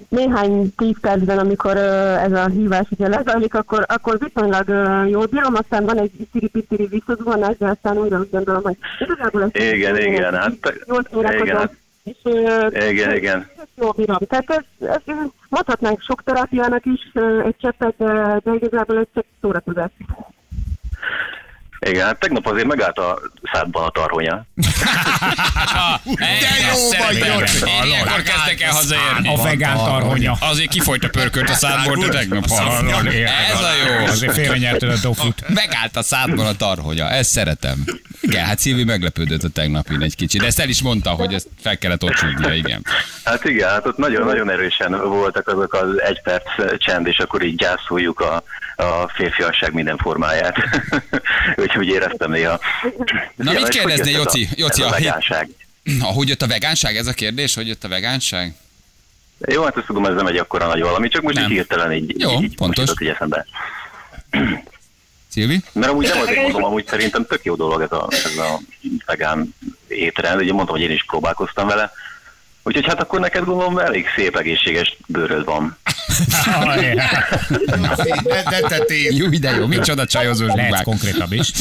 néhány 0.09 0.75
tíz 0.77 1.01
percben, 1.01 1.39
amikor 1.39 1.77
ez 1.77 2.33
a 2.33 2.47
hívás 2.47 2.87
ugye 2.91 3.09
lezajlik, 3.09 3.55
akkor, 3.55 3.85
akkor 3.89 4.19
viszonylag 4.19 4.69
ö, 4.69 5.05
jól 5.05 5.27
bírom, 5.27 5.55
aztán 5.55 5.85
van 5.85 5.99
egy 5.99 6.11
sziri-pitiri 6.33 6.87
visszazuhanás, 6.87 7.57
de 7.57 7.67
aztán 7.67 7.99
újra 7.99 8.19
úgy 8.19 8.31
gondolom, 8.31 8.63
hogy 8.63 8.77
igazából 8.99 9.43
ez 9.43 9.73
Igen, 9.73 9.97
igen, 9.97 10.35
hát- 10.35 10.83
jól 10.87 11.03
szórakozom, 11.11 11.47
igen, 11.47 11.57
hát- 11.57 11.77
és 12.05 12.17
Igen, 12.91 13.17
igen. 13.17 13.49
Jó, 13.75 13.91
bírom. 13.91 14.17
Tehát 14.29 14.51
ez, 14.51 14.89
ez, 14.89 15.15
mondhatnánk 15.49 16.01
sok 16.01 16.23
terápiának 16.23 16.85
is 16.85 17.11
egy 17.45 17.57
cseppet, 17.61 17.95
de, 17.97 18.41
de 18.45 18.55
igazából 18.55 18.99
ez 18.99 19.07
csak 19.15 19.25
szórakozás. 19.41 19.91
Igen, 21.87 22.07
hát 22.07 22.19
tegnap 22.19 22.47
azért 22.47 22.67
megállt 22.67 22.99
a 22.99 23.19
szádban 23.53 23.85
a 23.85 23.91
tarhonya. 23.91 24.45
De 26.15 26.51
jó 26.71 26.89
vagy. 26.99 27.21
Akkor 28.01 28.23
kezdtek 28.23 28.61
el 28.61 28.73
hazaérni. 28.73 29.29
A 29.29 29.43
vegán 29.43 29.77
tarhonya. 29.77 30.37
Azért 30.41 30.71
kifolyt 30.71 31.05
a 31.05 31.09
pörkölt 31.09 31.49
a 31.49 31.55
szádból, 31.55 31.97
de 31.97 32.09
tegnap 32.09 32.49
hallod. 32.49 33.07
Ez 33.07 33.61
a 33.61 33.73
jó. 33.87 34.07
Azért 34.07 34.33
félrenyerted 34.33 34.91
a 34.91 34.97
dofut. 35.03 35.49
Megállt 35.49 35.97
a 35.97 36.03
szádban 36.03 36.47
a 36.47 36.53
tarhonya, 36.53 37.11
ezt 37.11 37.31
szeretem. 37.31 37.85
Igen, 38.21 38.45
hát 38.45 38.59
Szilvi 38.59 38.85
meglepődött 38.85 39.43
a 39.43 39.49
tegnapin 39.49 40.03
egy 40.03 40.17
kicsit, 40.17 40.41
de 40.41 40.47
ezt 40.47 40.61
el 40.61 40.69
is 40.69 40.83
mondta, 40.83 41.11
hogy 41.11 41.35
ezt 41.35 41.49
fel 41.63 41.79
kellett 41.79 42.05
ott 42.05 42.13
csúdnia, 42.13 42.55
igen. 42.55 42.85
Hát 43.25 43.45
igen, 43.45 43.69
hát 43.69 43.87
ott 43.87 43.97
nagyon-nagyon 43.97 44.51
erősen 44.51 45.09
voltak 45.09 45.49
azok 45.49 45.75
az 45.75 46.01
egy 46.01 46.23
perc 46.23 46.77
csend, 46.77 47.07
és 47.07 47.19
akkor 47.19 47.43
így 47.43 47.55
gyászoljuk 47.55 48.21
a, 48.21 48.43
a 48.77 49.09
férfiasság 49.15 49.73
minden 49.73 49.97
formáját. 49.97 50.57
Úgyhogy 51.71 51.89
éreztem 51.89 52.31
néha. 52.31 52.61
Na, 53.37 53.53
mit 53.53 53.61
hogy 53.61 53.69
kérdezné, 53.69 54.11
Joci? 54.11 54.49
Joci, 54.55 54.83
a 54.83 54.87
a 54.87 54.91
vegánság. 54.91 55.49
Ahogy 56.01 56.29
jött 56.29 56.43
a 56.43 56.47
vegánság, 56.47 56.97
ez 56.97 57.07
a 57.07 57.13
kérdés, 57.13 57.55
hogy 57.55 57.67
jött 57.69 57.85
a 57.85 57.89
vegánság? 57.89 58.55
Jó, 59.49 59.63
hát 59.63 59.77
azt 59.77 59.87
tudom, 59.87 60.05
ez 60.05 60.15
nem 60.15 60.27
egy 60.27 60.37
akkora 60.37 60.67
nagy 60.67 60.81
valami, 60.81 61.09
csak 61.09 61.23
most 61.23 61.35
Nem. 61.35 61.45
így 61.45 61.51
hirtelen 61.51 61.93
így, 61.93 62.21
Jó, 62.21 62.31
így, 62.31 62.43
így 62.43 62.55
pontos. 62.55 62.87
most 62.87 63.01
így 63.01 63.09
eszembe. 63.09 63.47
Szilvi? 65.29 65.61
Mert 65.73 65.93
amúgy 65.93 66.07
nem 66.09 66.21
azért 66.21 66.43
mondom, 66.43 66.65
amúgy 66.65 66.87
szerintem 66.87 67.27
tök 67.27 67.45
jó 67.45 67.55
dolog 67.55 67.83
ez 67.83 67.93
a, 67.93 68.09
ez 68.11 68.37
a 68.37 68.61
vegán 69.07 69.55
étrend. 69.89 70.41
Ugye 70.41 70.53
mondtam, 70.53 70.77
hogy 70.77 70.85
én 70.85 70.91
is 70.91 71.05
próbálkoztam 71.05 71.67
vele. 71.67 71.93
Úgyhogy 72.71 72.87
hát 72.87 73.01
akkor 73.01 73.21
neked 73.21 73.45
gondolom 73.45 73.79
elég 73.79 74.07
szép 74.17 74.37
egészséges 74.37 74.97
bőröd 75.07 75.45
van. 75.45 75.77
De, 78.23 78.43
de 78.51 78.61
te 78.69 78.79
tév. 78.79 79.13
Jó, 79.13 79.29
de 79.29 79.51
jó, 79.51 79.67
micsoda 79.67 80.07
csajozós 80.07 80.53
Lehet 80.55 80.83
konkrétabb 80.83 81.33
is. 81.33 81.53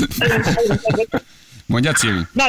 Mondjad, 1.66 1.96
Szilvi? 1.96 2.22
Na, 2.32 2.44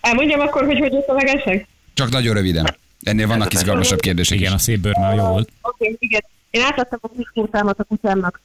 elmondjam 0.00 0.40
akkor, 0.40 0.64
hogy 0.64 0.78
hogy 0.78 0.92
jött 0.92 1.06
a 1.06 1.14
vegánság? 1.14 1.66
Csak 1.94 2.10
nagyon 2.10 2.34
röviden. 2.34 2.76
Ennél 3.02 3.26
vannak 3.26 3.52
izgalmasabb 3.52 4.00
kérdések 4.00 4.38
Igen, 4.38 4.52
a 4.52 4.58
szép 4.58 4.78
bőr 4.78 4.96
már 4.96 5.16
jó 5.16 5.24
volt. 5.24 5.48
Oké, 5.60 5.84
okay, 5.84 5.96
igen. 5.98 6.24
Én 6.50 6.62
átadtam 6.62 6.98
a 7.02 7.08
kuszkószámat 7.08 7.78
a 7.78 7.84
kutyámnak. 7.84 8.40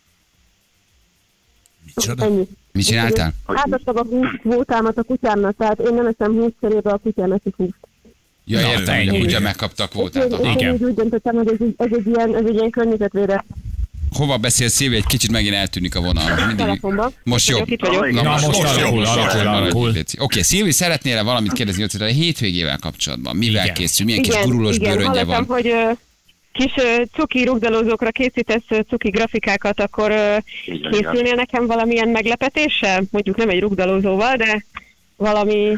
Micsoda? 1.95 2.25
Ennyi. 2.25 2.47
Mit 2.71 2.85
csináltál? 2.85 3.33
Átadtam 3.45 3.97
a 3.97 4.03
kvótámat 4.41 4.97
a 4.97 5.03
kutyámnak, 5.03 5.55
tehát 5.57 5.79
én 5.79 5.93
nem 5.93 6.05
eszem 6.05 6.33
húst 6.33 6.55
cserébe, 6.61 6.91
a 6.91 6.97
kutyám 6.97 7.31
eszik 7.31 7.55
húst. 7.55 7.77
Ja, 8.49 8.59
Na, 8.61 8.67
értem, 8.69 8.97
hogy 8.97 9.07
a 9.07 9.11
ennyi. 9.11 9.19
kutya 9.19 9.39
megkapta 9.39 9.83
a 9.83 9.87
kvótát. 9.87 10.31
Én. 10.31 10.51
Igen. 10.51 10.73
én 10.73 10.87
úgy 10.87 10.93
döntöttem, 10.93 11.35
hogy 11.35 11.47
ez, 11.47 11.55
egy- 11.59 11.73
ez, 11.77 11.87
egy 11.91 12.07
ilyen, 12.07 12.35
ez 12.35 12.43
egy 12.47 12.53
ilyen 12.55 12.69
környezetvédő 12.69 13.43
Hova 14.11 14.37
beszél 14.37 14.67
Szilvi? 14.67 14.95
Egy 14.95 15.05
kicsit 15.05 15.31
megint 15.31 15.53
eltűnik 15.55 15.95
a 15.95 16.01
vonal. 16.01 16.45
Mindig... 16.47 16.81
Most 17.23 17.49
jó. 17.49 17.57
Itt 17.65 17.79
vagyok. 17.79 18.11
Na, 18.11 18.31
most 18.31 18.45
most 18.45 18.63
alakul, 18.63 19.03
jó. 19.03 19.09
alakul, 19.09 19.47
alakul. 19.47 19.93
Oké, 20.17 20.41
Szilvi, 20.41 20.71
szeretnél 20.71 21.23
valamit 21.23 21.51
kérdezni 21.53 21.83
a 21.99 22.03
hétvégével 22.05 22.77
kapcsolatban? 22.77 23.35
Mivel 23.35 23.63
Igen. 23.63 23.73
készül? 23.75 24.05
Milyen 24.05 24.21
kis 24.21 24.35
gurulós 24.43 24.75
igen, 24.75 24.91
bőröngye 24.91 25.23
hallottam, 25.23 25.45
van? 25.45 25.55
hogy 25.61 25.73
kis 26.51 26.73
cuki 27.13 27.43
rugdalózókra 27.43 28.09
készítesz 28.11 28.63
cuki 28.89 29.09
grafikákat, 29.09 29.79
akkor 29.79 30.11
van, 30.11 30.43
készülnél 30.91 31.35
nekem 31.35 31.65
valamilyen 31.67 32.07
meglepetéssel? 32.09 33.03
Mondjuk 33.11 33.35
nem 33.35 33.49
egy 33.49 33.59
rugdalózóval, 33.59 34.35
de 34.35 34.65
valami 35.15 35.77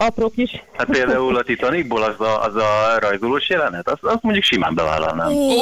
apró 0.00 0.30
kis... 0.30 0.62
Hát 0.76 0.86
például 0.86 1.36
a 1.36 1.42
Titanicból 1.42 2.02
az 2.02 2.20
a, 2.20 2.42
az 2.42 2.54
a 2.54 2.98
rajzolós 2.98 3.48
jelenet, 3.48 3.88
azt, 3.88 4.02
azt 4.02 4.22
mondjuk 4.22 4.44
simán 4.44 4.74
bevállalnám. 4.74 5.32
Ó, 5.32 5.52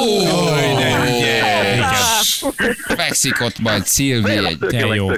Igen. 0.67 1.83
fekszik 2.87 3.41
ott 3.41 3.59
majd 3.59 3.85
Szilvi 3.85 4.57
de 4.69 4.85
jó. 4.85 5.11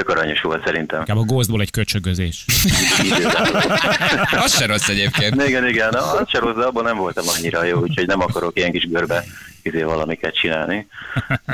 Tök 0.00 0.08
aranyos 0.08 0.40
volt 0.40 0.64
szerintem. 0.64 0.98
Inkább 0.98 1.16
a 1.16 1.22
gózdból 1.22 1.60
egy 1.60 1.70
köcsögözés. 1.70 2.44
Az 4.44 4.56
se 4.56 4.66
rossz 4.66 4.88
egyébként. 4.88 5.42
igen, 5.46 5.68
igen, 5.68 5.94
az 5.94 6.28
se 6.28 6.38
rossz, 6.38 6.56
de 6.56 6.64
abban 6.64 6.84
nem 6.84 6.96
voltam 6.96 7.24
annyira 7.36 7.64
jó, 7.64 7.80
úgyhogy 7.80 8.06
nem 8.06 8.20
akarok 8.20 8.56
ilyen 8.56 8.72
kis 8.72 8.88
görbe 8.88 9.24
izé 9.62 9.82
valamiket 9.82 10.34
csinálni. 10.34 10.86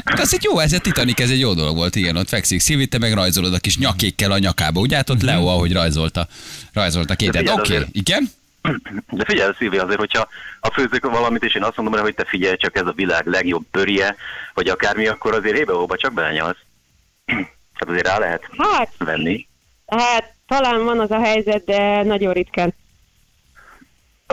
Ez 0.05 0.35
egy 0.35 0.43
jó, 0.43 0.59
ez 0.59 0.73
egy 0.73 0.81
Titanic, 0.81 1.21
ez 1.21 1.31
egy 1.31 1.41
jó 1.41 1.55
dolog 1.55 1.77
volt, 1.77 1.97
igen, 1.97 2.17
ott 2.17 2.29
fekszik. 2.29 2.61
Szilvi, 2.61 2.87
te 2.87 2.99
meg 2.99 3.13
rajzolod 3.13 3.55
a 3.55 3.59
kis 3.59 3.79
nyakékkel 3.79 4.31
a 4.31 4.39
nyakába. 4.39 4.81
Ugye 4.81 4.97
hát 4.97 5.11
ott 5.11 5.23
Leo, 5.23 5.47
ahogy 5.47 5.73
rajzolta, 5.73 6.29
rajzolta 6.73 7.15
figyelj, 7.19 7.49
Oké, 7.49 7.61
azért- 7.61 7.89
igen? 7.93 8.31
De 9.11 9.25
figyelj, 9.25 9.53
Szilvi, 9.59 9.79
azért, 9.79 9.99
hogyha 9.99 10.29
a 10.61 10.73
főzök 10.73 11.05
valamit, 11.05 11.45
és 11.45 11.55
én 11.55 11.63
azt 11.63 11.77
mondom 11.77 11.95
rá, 11.95 12.01
hogy 12.01 12.15
te 12.15 12.25
figyelj, 12.25 12.57
csak 12.57 12.77
ez 12.77 12.87
a 12.87 12.93
világ 12.97 13.27
legjobb 13.27 13.65
bőrje, 13.71 14.17
vagy 14.55 14.69
akármi, 14.69 15.07
akkor 15.07 15.35
azért 15.35 15.57
ébe 15.57 15.73
csak 15.97 16.13
belenyalsz. 16.13 16.59
Hát 17.79 17.89
azért 17.89 18.07
rá 18.07 18.19
lehet 18.19 18.43
Hát, 18.59 18.91
venni. 18.99 19.47
hát 19.87 20.35
talán 20.47 20.85
van 20.85 21.01
az 21.01 21.11
a 21.11 21.21
helyzet, 21.21 21.65
de 21.65 22.03
nagyon 22.03 22.33
ritkán. 22.33 22.75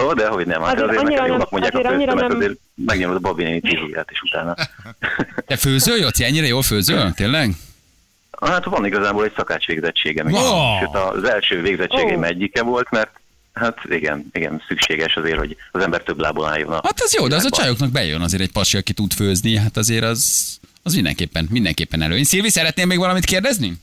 Ó, 0.01 0.13
de 0.13 0.27
hogy 0.27 0.45
nem, 0.45 0.61
hát 0.61 0.73
Azért 0.73 0.89
azért, 0.89 1.01
annyira 1.19 1.27
nem- 1.37 1.47
mondják 1.49 1.73
azért 1.73 1.85
a 1.85 1.97
főztömet, 1.97 2.27
nem- 2.27 2.37
azért 2.37 2.57
megnyomod 2.75 3.15
a 3.15 3.19
Babi 3.19 3.43
néni 3.43 3.61
is 4.11 4.21
utána. 4.21 4.55
Te 5.47 5.57
főzöl, 5.57 5.97
Joci? 5.97 6.23
Ennyire 6.23 6.47
jól 6.47 6.61
főzöl? 6.61 7.11
Tényleg? 7.13 7.51
Hát 8.41 8.63
van 8.65 8.85
igazából 8.85 9.25
egy 9.25 9.33
szakács 9.35 9.65
végzettségem. 9.65 10.27
Wow. 10.31 10.79
Sőt, 10.79 10.95
az 10.95 11.23
első 11.23 11.61
végzettségeim 11.61 12.19
Ó. 12.19 12.23
egyike 12.23 12.61
volt, 12.63 12.89
mert 12.91 13.09
hát 13.53 13.77
igen, 13.89 14.25
igen, 14.31 14.61
szükséges 14.67 15.15
azért, 15.15 15.37
hogy 15.37 15.57
az 15.71 15.81
ember 15.83 16.01
több 16.03 16.19
lábon 16.19 16.49
álljon. 16.49 16.71
A 16.73 16.79
Hát 16.83 17.01
az 17.01 17.13
jó, 17.13 17.27
de 17.27 17.35
az 17.35 17.45
a 17.45 17.49
csajoknak 17.49 17.91
bejön 17.91 18.21
azért 18.21 18.41
egy 18.41 18.51
pasi, 18.51 18.77
aki 18.77 18.93
tud 18.93 19.13
főzni, 19.13 19.57
hát 19.57 19.77
azért 19.77 20.03
az, 20.03 20.59
az 20.83 20.93
mindenképpen, 20.93 21.47
mindenképpen 21.51 22.01
előny. 22.01 22.23
Szilvi, 22.23 22.49
szeretnél 22.49 22.85
még 22.85 22.97
valamit 22.97 23.25
kérdezni? 23.25 23.73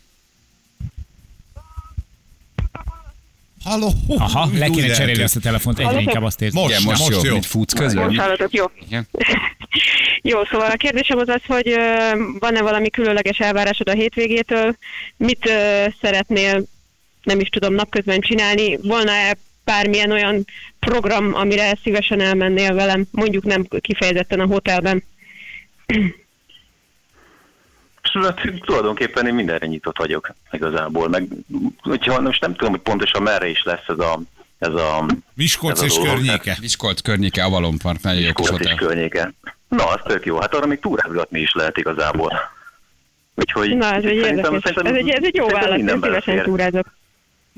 Halló? 3.65 3.93
Aha, 4.09 4.49
le 4.59 4.69
kéne 4.69 4.95
cserélni 4.95 5.23
ezt 5.23 5.37
a 5.37 5.41
telefont, 5.41 5.79
egyre 5.79 5.91
Hallottam? 5.91 6.09
inkább 6.09 6.27
azt 6.27 6.41
érzem. 6.43 6.63
Most, 6.63 6.75
Igen, 6.75 6.91
most, 6.91 7.01
most 7.01 7.23
jó, 7.23 7.27
jó. 7.27 7.33
mint 7.33 7.47
futsz 7.47 7.73
közben. 7.73 8.05
Most 8.05 8.19
hallatok, 8.19 8.53
jó. 8.53 8.65
Igen. 8.87 9.09
Jó, 10.23 10.45
szóval 10.45 10.71
a 10.71 10.77
kérdésem 10.77 11.19
az 11.19 11.29
az, 11.29 11.41
hogy 11.47 11.75
van-e 12.39 12.61
valami 12.63 12.91
különleges 12.91 13.39
elvárásod 13.39 13.89
a 13.89 13.93
hétvégétől? 13.93 14.77
Mit 15.17 15.47
ö, 15.49 15.85
szeretnél, 16.01 16.65
nem 17.23 17.41
is 17.41 17.49
tudom, 17.49 17.75
napközben 17.75 18.21
csinálni? 18.21 18.77
Volna-e 18.83 19.37
bármilyen 19.65 20.11
olyan 20.11 20.45
program, 20.79 21.35
amire 21.35 21.79
szívesen 21.83 22.21
elmennél 22.21 22.75
velem, 22.75 23.05
mondjuk 23.11 23.45
nem 23.45 23.67
kifejezetten 23.81 24.41
a 24.41 24.47
hotelben? 24.47 25.03
Hát, 28.13 28.41
tulajdonképpen 28.61 29.27
én 29.27 29.35
mindenre 29.35 29.67
nyitott 29.67 29.99
vagyok 29.99 30.35
igazából, 30.53 31.09
meg 31.09 31.29
hogyha 31.81 32.21
most 32.21 32.41
nem 32.41 32.55
tudom, 32.55 32.71
hogy 32.71 32.81
pontosan 32.81 33.23
merre 33.23 33.49
is 33.49 33.63
lesz 33.63 33.89
ez 33.89 33.99
a, 33.99 34.21
ez 34.59 34.73
a 34.75 35.07
Miskolc 35.35 35.77
Ez 35.77 35.83
a 35.83 35.85
és 35.85 35.95
dolog, 35.95 36.09
környéke. 36.09 36.57
Viskolt 36.61 37.01
környéke, 37.03 37.45
Avalon 37.45 37.79
Park, 37.79 38.03
nagyon 38.03 38.21
jó 38.21 38.27
Miskolc 38.39 38.61
és 38.65 38.75
környéke. 38.75 39.33
Na, 39.69 39.87
az 39.87 40.01
tök 40.05 40.25
jó. 40.27 40.41
Hát 40.41 40.55
arra 40.55 40.67
még 40.67 40.81
túrázgatni 40.81 41.41
is 41.41 41.53
lehet 41.53 41.79
igazából. 41.79 42.33
Úgyhogy 43.35 43.77
Na, 43.77 43.87
ez 43.95 44.05
egy 44.05 44.21
szerintem- 44.21 44.55
érdekes. 44.55 44.61
szerintem- 44.63 44.87
Ez 44.87 44.95
egy, 44.95 45.09
ez 45.09 45.25
egy 45.25 45.35
jó 45.35 45.47
válasz, 45.47 45.79
én 45.79 45.89
szívesen 46.03 46.43
túrázok. 46.43 46.87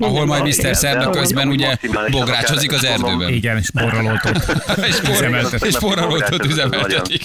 Ahol 0.03 0.25
majd 0.25 0.43
Mr. 0.43 0.75
Szerda 0.75 1.09
közben 1.09 1.47
ugye 1.47 1.75
bográcsozik 2.11 2.71
az 2.71 2.83
erdőben. 2.83 3.33
Igen, 3.33 3.57
és 3.57 3.71
borral 3.71 4.05
oltott. 4.05 4.51
És, 5.63 5.75
porralótot 5.79 6.45
üzemeltetik. 6.45 7.23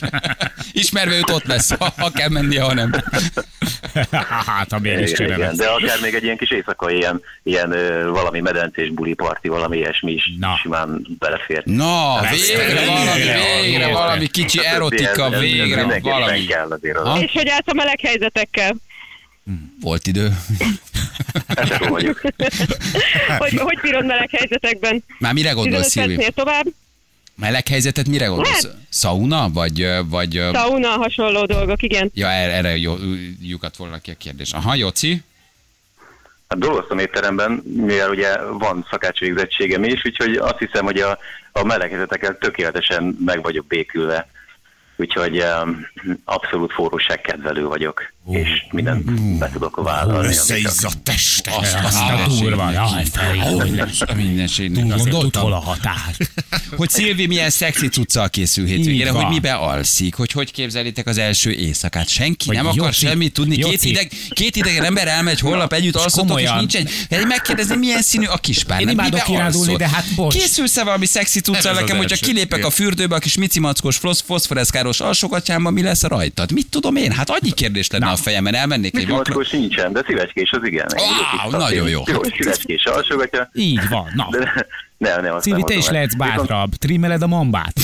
Ismerve 0.72 1.16
őt 1.16 1.30
ott 1.30 1.44
lesz, 1.44 1.76
ha, 1.78 1.92
ha 1.98 2.10
kell 2.10 2.28
mennie, 2.28 2.62
ha 2.62 2.74
nem. 2.74 2.90
Hát, 4.46 4.72
a 4.72 4.78
mégis 4.78 5.10
Igen, 5.10 5.26
igen, 5.26 5.36
cserélesz. 5.38 5.56
de 5.56 5.66
akár 5.66 5.98
még 6.02 6.14
egy 6.14 6.22
ilyen 6.22 6.36
kis 6.36 6.50
éjszakai 6.50 6.96
ilyen, 6.96 7.22
ilyen 7.42 7.72
ö, 7.72 8.08
valami 8.10 8.40
medencés 8.40 8.90
buli 8.90 9.14
parti, 9.14 9.48
valami 9.48 9.76
ilyesmi 9.76 10.12
is 10.12 10.32
Na. 10.38 10.58
simán 10.62 11.06
belefér. 11.18 11.62
Na, 11.64 12.20
Lesz. 12.20 12.46
végre 12.46 12.84
valami, 12.86 13.22
végre 13.60 13.92
valami 13.92 14.26
kicsi 14.26 14.56
többi 14.56 14.68
erotika, 14.68 15.28
végre 15.28 16.00
valami. 16.00 16.46
Ha? 17.04 17.18
És 17.20 17.32
hogy 17.32 17.48
állsz 17.48 17.62
a 17.66 17.74
meleg 17.74 18.00
helyzetekkel? 18.00 18.76
Volt 19.80 20.06
idő. 20.06 20.36
Vagyok. 21.88 22.20
Hogy, 23.38 23.58
hogy 23.58 23.78
bírod 23.82 24.06
meleg 24.06 24.30
helyzetekben? 24.30 25.04
Már 25.18 25.32
mire 25.32 25.50
gondolsz, 25.50 25.92
15 25.92 26.16
Szilvi? 26.16 26.32
tovább? 26.32 26.64
Meleg 27.34 27.68
helyzetet 27.68 28.08
mire 28.08 28.26
gondolsz? 28.26 28.64
Hát- 28.64 28.76
Sauna? 28.90 29.48
Vagy, 29.52 29.88
vagy 30.08 30.32
Sauna, 30.52 30.88
hasonló 30.88 31.44
dolgok, 31.44 31.82
igen. 31.82 32.10
ja, 32.14 32.28
erre, 32.30 32.52
erre 32.52 32.76
jó, 32.76 32.96
lyukat 33.40 33.76
volna 33.76 33.98
ki 33.98 34.10
a 34.10 34.14
kérdés. 34.18 34.52
Aha, 34.52 34.74
Joci? 34.74 35.22
Hát 36.48 36.58
dolgoztam 36.58 36.98
étteremben, 36.98 37.50
mivel 37.76 38.10
ugye 38.10 38.42
van 38.42 38.86
szakács 38.90 39.18
végzettségem 39.18 39.84
is, 39.84 40.04
úgyhogy 40.04 40.36
azt 40.36 40.58
hiszem, 40.58 40.84
hogy 40.84 40.98
a, 40.98 41.18
a 41.52 41.64
meleghezetekkel 41.64 42.38
tökéletesen 42.38 43.16
meg 43.24 43.42
vagyok 43.42 43.66
békülve. 43.66 44.28
Úgyhogy 44.96 45.42
um, 45.42 45.86
abszolút 46.24 46.72
forróságkedvelő 46.72 47.66
vagyok. 47.66 48.12
És 48.30 48.48
mindent 48.70 49.38
be 49.38 49.50
tudok 49.52 49.82
vállalni. 49.82 50.28
Összeizzadt 50.28 50.98
teste. 51.02 51.50
Azt, 51.54 51.76
azt 51.82 51.98
a 51.98 52.26
durva. 52.40 52.70
Mindenségnek. 54.16 54.84
Túl 54.84 54.96
gondoltam. 54.96 55.42
hol 55.42 55.52
a 55.52 55.58
határ? 55.58 56.16
Hogy 56.76 56.90
Szilvi 56.90 57.26
milyen 57.26 57.50
szexi 57.50 57.88
cuccal 57.88 58.28
készül 58.28 58.66
hétvégére, 58.66 59.10
hogy 59.10 59.26
mibe 59.28 59.52
alszik, 59.52 60.14
hogy 60.14 60.32
hogy 60.32 60.52
képzelitek 60.52 61.06
az 61.06 61.18
első 61.18 61.52
éjszakát. 61.52 62.08
Senki 62.08 62.50
nem 62.50 62.66
akar 62.66 62.76
Jóci, 62.76 63.06
semmit 63.06 63.32
tudni. 63.32 63.56
Két, 63.56 63.84
ideg, 63.84 64.12
két 64.30 64.56
idegen 64.56 64.84
ember 64.84 65.08
elmegy 65.08 65.40
holnap 65.40 65.72
együtt 65.72 65.96
alszotok, 65.96 66.40
és 66.40 66.50
nincs 66.58 66.76
egy, 66.76 66.90
egy 67.08 67.26
megkérdezni, 67.26 67.76
milyen 67.76 68.02
színű 68.02 68.26
a 68.26 68.36
kispár. 68.36 68.80
Én 68.80 68.88
imádok 68.88 69.22
kirándulni, 69.22 69.76
de 69.76 69.88
hát 69.88 70.04
bocs. 70.14 70.34
Készülsz-e 70.34 70.84
valami 70.84 71.06
szexi 71.06 71.40
cuccal 71.40 71.72
nekem, 71.72 71.96
hogyha 71.96 72.16
kilépek 72.16 72.64
a 72.64 72.70
fürdőbe 72.70 73.14
a 73.14 73.18
kis 73.18 73.36
micimackos 73.36 74.00
foszforeszkáros 74.24 75.00
alsogatjámban, 75.00 75.72
mi 75.72 75.82
lesz 75.82 76.02
rajtad? 76.02 76.52
Mit 76.52 76.66
tudom 76.68 76.96
én? 76.96 77.12
Hát 77.12 77.30
annyi 77.30 77.52
kérdés 77.52 77.88
lenne 77.90 78.16
fejemben, 78.20 78.54
elmennék 78.54 78.96
egy 78.96 79.08
vakra. 79.08 79.34
Macskós 79.34 79.50
nincsen, 79.50 79.92
de 79.92 80.02
szívecskés 80.06 80.50
az 80.50 80.66
igen. 80.66 80.86
Wow, 81.42 81.50
nagyon 81.60 81.88
jó. 81.88 82.02
Piros 82.02 82.26
szívecskés 82.38 82.84
alsógatja. 82.84 83.50
Így 83.54 83.88
van, 83.88 84.12
na. 84.14 84.26
De 84.30 84.38
nem, 84.98 85.22
nem, 85.22 85.38
nem 85.44 85.60
te 85.60 85.74
is 85.74 85.88
lehetsz 85.88 86.12
Viszont- 86.16 86.36
bátrabb. 86.36 86.74
Trimmeled 86.74 87.22
a 87.22 87.26
mambát. 87.26 87.72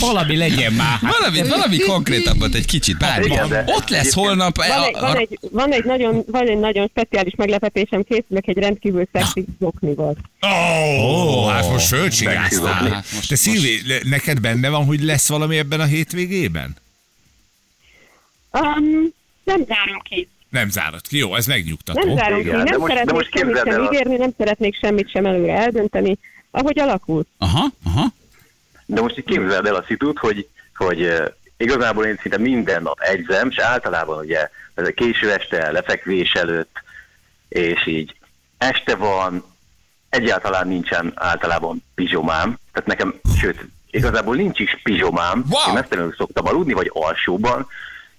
Valami 0.00 0.36
legyen 0.36 0.72
már. 0.72 0.98
Hát, 0.98 1.16
Valami, 1.18 1.48
valami 1.48 1.78
konkrétabbat 1.78 2.54
egy 2.54 2.66
kicsit, 2.66 2.98
bármi. 2.98 3.24
Igen, 3.24 3.48
de- 3.48 3.64
Ott 3.66 3.88
lesz 3.88 4.12
holnap. 4.14 4.56
Van 4.56 4.70
a- 4.70 4.84
egy, 4.86 4.92
van, 5.00 5.16
egy, 5.16 5.38
van, 5.50 5.72
egy 5.72 5.84
nagyon, 5.84 6.24
van 6.26 6.48
egy 6.48 6.58
nagyon 6.58 6.88
speciális 6.90 7.34
meglepetésem, 7.34 8.02
készülök 8.02 8.46
egy 8.46 8.56
rendkívül 8.58 9.08
szexi 9.12 9.44
zoknival. 9.60 10.16
Ó, 11.02 11.46
hát 11.46 11.70
most 11.70 11.86
fölcsigáztál. 11.86 12.88
Hát 12.90 13.04
most- 13.14 13.28
De 13.28 13.36
Szilvi, 13.36 13.80
neked 14.04 14.40
benne 14.40 14.68
van, 14.68 14.84
hogy 14.84 15.02
lesz 15.02 15.28
valami 15.28 15.56
ebben 15.58 15.80
a 15.80 15.84
hétvégében? 15.84 16.76
Um, 18.52 19.12
nem 19.44 19.64
zárom 19.66 19.98
ki. 20.02 20.28
Nem 20.48 20.70
zárad 20.70 21.00
ki. 21.08 21.16
Jó, 21.16 21.34
ez 21.34 21.46
megnyugtató. 21.46 22.00
Nem 22.06 22.16
zárom 22.16 22.42
ki. 22.42 22.48
de 22.48 22.56
Nem 22.56 22.64
de 22.64 22.76
szeretnék 22.86 23.14
most 23.14 23.28
semmit 23.36 23.56
sem 23.64 23.82
ígérni, 23.84 24.16
nem 24.16 24.30
szeretnék 24.38 24.76
semmit 24.80 25.10
sem 25.10 25.26
előre 25.26 25.52
eldönteni. 25.52 26.18
Ahogy 26.50 26.78
alakul. 26.78 27.24
Aha, 27.38 27.66
aha. 27.84 28.12
De 28.90 29.00
most 29.00 29.18
így 29.18 29.24
képzeld 29.24 29.66
el 29.66 29.74
a 29.74 29.84
szitut, 29.86 30.18
hogy, 30.18 30.48
hogy 30.74 31.12
igazából 31.56 32.04
én 32.04 32.18
szinte 32.22 32.38
minden 32.38 32.82
nap 32.82 33.00
egyzem, 33.00 33.48
és 33.48 33.58
általában 33.58 34.18
ugye 34.18 34.50
ez 34.74 34.86
a 34.86 34.92
késő 34.92 35.32
este, 35.32 35.70
lefekvés 35.70 36.32
előtt, 36.32 36.82
és 37.48 37.86
így 37.86 38.14
este 38.58 38.94
van, 38.94 39.44
egyáltalán 40.08 40.68
nincsen 40.68 41.12
általában 41.14 41.84
pizsomám, 41.94 42.58
tehát 42.72 42.88
nekem, 42.88 43.20
sőt, 43.40 43.66
igazából 43.90 44.36
nincs 44.36 44.58
is 44.58 44.80
pizsomám, 44.82 45.44
Wow! 45.50 45.68
én 45.68 45.74
mesztelenül 45.74 46.14
szoktam 46.16 46.46
aludni, 46.46 46.72
vagy 46.72 46.90
alsóban, 46.92 47.66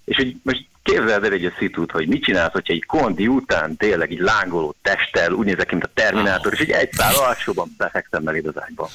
és 0.04 0.16
hogy 0.16 0.36
most 0.42 0.66
képzeld 0.82 1.24
el 1.24 1.32
egy 1.32 1.44
a 1.44 1.52
szitut, 1.58 1.90
hogy 1.90 2.08
mit 2.08 2.24
csinálsz, 2.24 2.52
hogyha 2.52 2.72
egy 2.72 2.84
kondi 2.86 3.26
után 3.26 3.76
tényleg 3.76 4.10
egy 4.10 4.18
lángoló 4.18 4.74
testtel, 4.82 5.32
úgy 5.32 5.46
nézek, 5.46 5.70
mint 5.70 5.84
a 5.84 5.90
Terminátor, 5.94 6.52
és 6.52 6.58
egy 6.58 6.70
egy 6.70 6.92
szál 6.92 7.14
alsóban 7.14 7.74
befekszem 7.78 8.24
beléd 8.24 8.46
az 8.46 8.62
ágyba. 8.62 8.88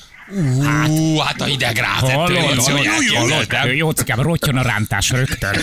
Ú, 0.88 1.18
hát 1.18 1.42
a 1.42 1.44
hideg 1.44 1.78
hogy 1.78 2.10
hallod, 2.10 2.32
elképzeltem. 2.86 3.76
Jócikám, 3.76 4.22
rottyon 4.22 4.58
a 4.58 4.62
rántás 4.62 5.12
rögtön. 5.12 5.56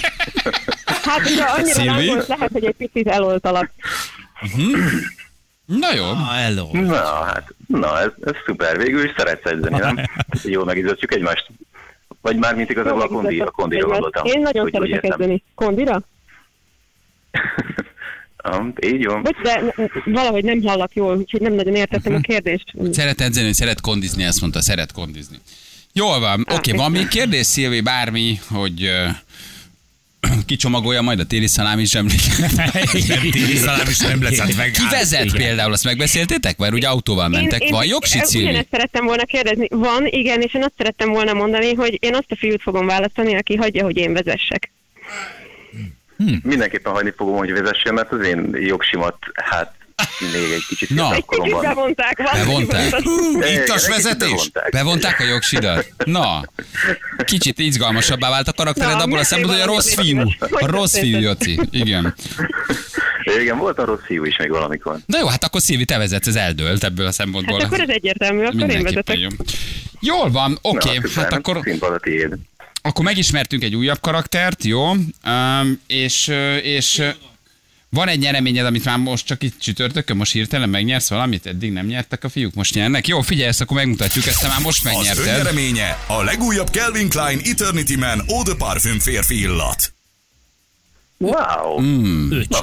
Hát, 0.84 1.22
de 1.22 1.44
annyira 1.44 2.14
volt, 2.14 2.26
lehet, 2.26 2.50
hogy 2.52 2.64
egy 2.64 2.74
picit 2.74 3.08
eloltalak. 3.08 3.70
Na 5.64 5.94
jó. 5.94 6.04
hello. 6.14 6.68
Na, 6.72 7.24
hát, 7.24 7.54
na, 7.66 8.00
ez, 8.00 8.10
ez 8.24 8.34
szuper. 8.46 8.78
Végül 8.78 9.04
is 9.04 9.12
szeretsz 9.16 9.50
edzeni, 9.50 9.78
nem? 9.78 9.98
Jól 10.42 10.64
megizgatjuk 10.64 11.14
egymást. 11.14 11.46
Vagy 12.20 12.36
már 12.36 12.54
mint 12.54 12.70
igazából 12.70 13.00
a 13.00 13.08
kondi, 13.08 13.40
a 13.40 13.50
kondira 13.50 13.86
gondoltam. 13.86 14.24
Én 14.24 14.40
nagyon 14.40 14.64
úgy 14.64 14.72
szeretek 14.72 15.04
edzeni. 15.04 15.42
Kondira? 15.54 16.02
Így 18.86 19.04
van. 19.06 19.22
Bocs, 19.22 19.36
de 19.42 19.74
valahogy 20.04 20.44
nem 20.44 20.62
hallak 20.62 20.94
jól, 20.94 21.16
úgyhogy 21.16 21.40
nem 21.40 21.52
nagyon 21.52 21.74
értettem 21.74 22.14
a 22.14 22.20
kérdést. 22.20 22.72
Szeret 22.92 23.20
edzeni, 23.20 23.52
szeret 23.52 23.80
kondizni, 23.80 24.24
azt 24.24 24.40
mondta, 24.40 24.62
szeret 24.62 24.92
kondizni. 24.92 25.36
Jól 25.92 26.20
van, 26.20 26.46
oké, 26.54 26.72
van 26.72 26.90
még 26.90 27.08
kérdés, 27.08 27.46
Szilvi, 27.46 27.80
bármi, 27.80 28.40
hogy 28.48 28.90
kicsomagolja 30.46 31.02
majd 31.02 31.20
a 31.20 31.24
téli 31.24 31.46
szalámi 31.46 31.86
zsemléket. 31.86 32.52
Téli 33.30 33.56
szalám 33.56 33.88
is 33.88 33.98
nem 33.98 34.22
lesz, 34.22 34.38
hát 34.38 34.56
meg. 34.62 34.70
Ki 34.70 34.82
vezet 34.90 35.24
igen. 35.24 35.36
például, 35.36 35.72
azt 35.72 35.84
megbeszéltétek? 35.84 36.56
Vagy 36.56 36.72
ugye 36.72 36.88
autóval 36.88 37.28
mentek? 37.28 37.68
Van 37.68 37.86
jogsit, 37.86 38.24
Szilvi? 38.24 38.46
Ugyanezt 38.46 38.68
szerettem 38.70 39.04
volna 39.04 39.24
kérdezni. 39.24 39.66
Van, 39.70 40.06
igen, 40.06 40.40
és 40.40 40.54
én 40.54 40.62
azt 40.62 40.74
szerettem 40.76 41.10
volna 41.10 41.32
mondani, 41.32 41.74
hogy 41.74 41.98
én 42.00 42.14
azt 42.14 42.30
a 42.30 42.36
fiút 42.36 42.62
fogom 42.62 42.86
választani, 42.86 43.34
aki 43.36 43.56
hagyja, 43.56 43.84
hogy 43.84 43.96
én 43.96 44.12
vezessek. 44.12 44.70
Mindenképpen 46.42 46.92
hagyni 46.92 47.12
fogom, 47.16 47.36
hogy 47.36 47.52
vezessen, 47.52 47.94
mert 47.94 48.12
az 48.12 48.26
én 48.26 48.56
jogsimat, 48.60 49.16
hát 49.34 49.74
még 50.32 50.52
egy 50.52 50.64
kicsit 50.68 50.90
Na. 50.90 51.14
Egy 51.14 51.24
kicsit 51.28 51.60
bevonták. 51.60 52.22
Bevonták? 52.32 52.94
Ittas 53.54 53.88
vezetés? 53.88 54.28
bevonták. 54.28 54.70
Bevonták 54.70 55.20
a 55.20 55.24
jogsidat? 55.24 55.86
Na, 56.04 56.42
kicsit 57.24 57.58
izgalmasabbá 57.58 58.30
vált 58.30 58.48
a 58.48 58.52
karaktered 58.52 58.96
Na, 58.96 59.02
abból 59.02 59.18
a 59.18 59.24
szempontból, 59.24 59.60
hogy 59.60 59.70
a 59.70 59.72
rossz 59.74 59.94
fiú. 59.94 60.20
A 60.38 60.66
rossz 60.66 60.98
fiú, 60.98 61.18
Joci. 61.18 61.60
Igen. 61.70 62.14
Igen, 63.40 63.58
volt 63.58 63.78
a 63.78 63.84
rossz 63.84 64.00
fiú 64.04 64.24
is 64.24 64.36
még 64.36 64.50
valamikor. 64.50 64.96
Na 65.06 65.18
jó, 65.18 65.26
hát 65.26 65.44
akkor 65.44 65.60
Szilvi, 65.60 65.84
te 65.84 65.98
vezetsz, 65.98 66.26
ez 66.26 66.36
eldőlt 66.36 66.84
ebből 66.84 67.06
a 67.06 67.12
szempontból. 67.12 67.58
Hát 67.58 67.66
akkor 67.66 67.80
ez 67.80 67.88
egyértelmű, 67.88 68.44
akkor 68.44 68.70
én 68.70 68.82
vezetek. 68.82 69.18
jó. 69.18 69.28
Jól 70.00 70.30
van, 70.30 70.58
oké, 70.62 70.88
Na, 70.94 71.00
hát 71.00 71.10
szuper. 71.10 71.32
akkor, 71.32 71.60
Színpad 71.62 71.92
a 71.92 71.98
tiéd. 71.98 72.34
Akkor 72.86 73.04
megismertünk 73.04 73.62
egy 73.62 73.74
újabb 73.74 74.00
karaktert, 74.00 74.64
jó? 74.64 74.90
Um, 74.90 75.80
és, 75.86 76.26
és 76.62 77.02
van 77.88 78.08
egy 78.08 78.18
nyereményed, 78.18 78.66
amit 78.66 78.84
már 78.84 78.98
most 78.98 79.26
csak 79.26 79.42
itt 79.42 79.58
csütörtökön, 79.58 80.16
most 80.16 80.32
hirtelen 80.32 80.68
megnyersz 80.68 81.08
valamit? 81.08 81.46
Eddig 81.46 81.72
nem 81.72 81.86
nyertek 81.86 82.24
a 82.24 82.28
fiúk, 82.28 82.54
most 82.54 82.74
nyernek? 82.74 83.08
Jó, 83.08 83.20
figyelj, 83.20 83.48
ezt 83.48 83.60
akkor 83.60 83.76
megmutatjuk, 83.76 84.26
ezt 84.26 84.40
te 84.40 84.48
már 84.48 84.60
most 84.60 84.86
Az 84.86 84.92
megnyerted. 84.92 85.26
önnyereménye 85.26 85.98
a 86.06 86.22
legújabb 86.22 86.66
Calvin 86.66 87.08
Klein 87.08 87.40
Eternity 87.44 87.96
Man 87.96 88.22
Eau 88.28 88.42
de 88.42 88.54
Parfum 88.54 88.98
férfi 88.98 89.38
illat. 89.38 89.92
Wow! 91.16 91.76
Hmm. 91.78 92.28
Na, 92.48 92.58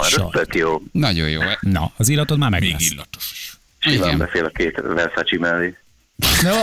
jó. 0.51 0.81
Nagyon 0.91 1.29
jó. 1.29 1.41
Na, 1.59 1.91
az 1.97 2.09
illatod 2.09 2.37
már 2.37 2.49
meg 2.49 2.61
Még 2.61 2.75
illatos. 2.79 3.57
Simán 3.79 3.97
Igen. 3.97 4.17
befél 4.17 4.45
a 4.45 4.49
két 4.49 4.81
Versace 4.83 5.37
mellé. 5.39 5.77
No, 6.43 6.55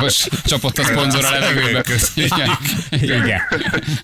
Most 0.00 0.28
csapott 0.44 0.78
a 0.78 0.84
szponzor 0.84 1.24
a 1.24 1.30
levegőbe. 1.30 1.84
Igen. 2.14 2.50
Igen. 2.90 3.40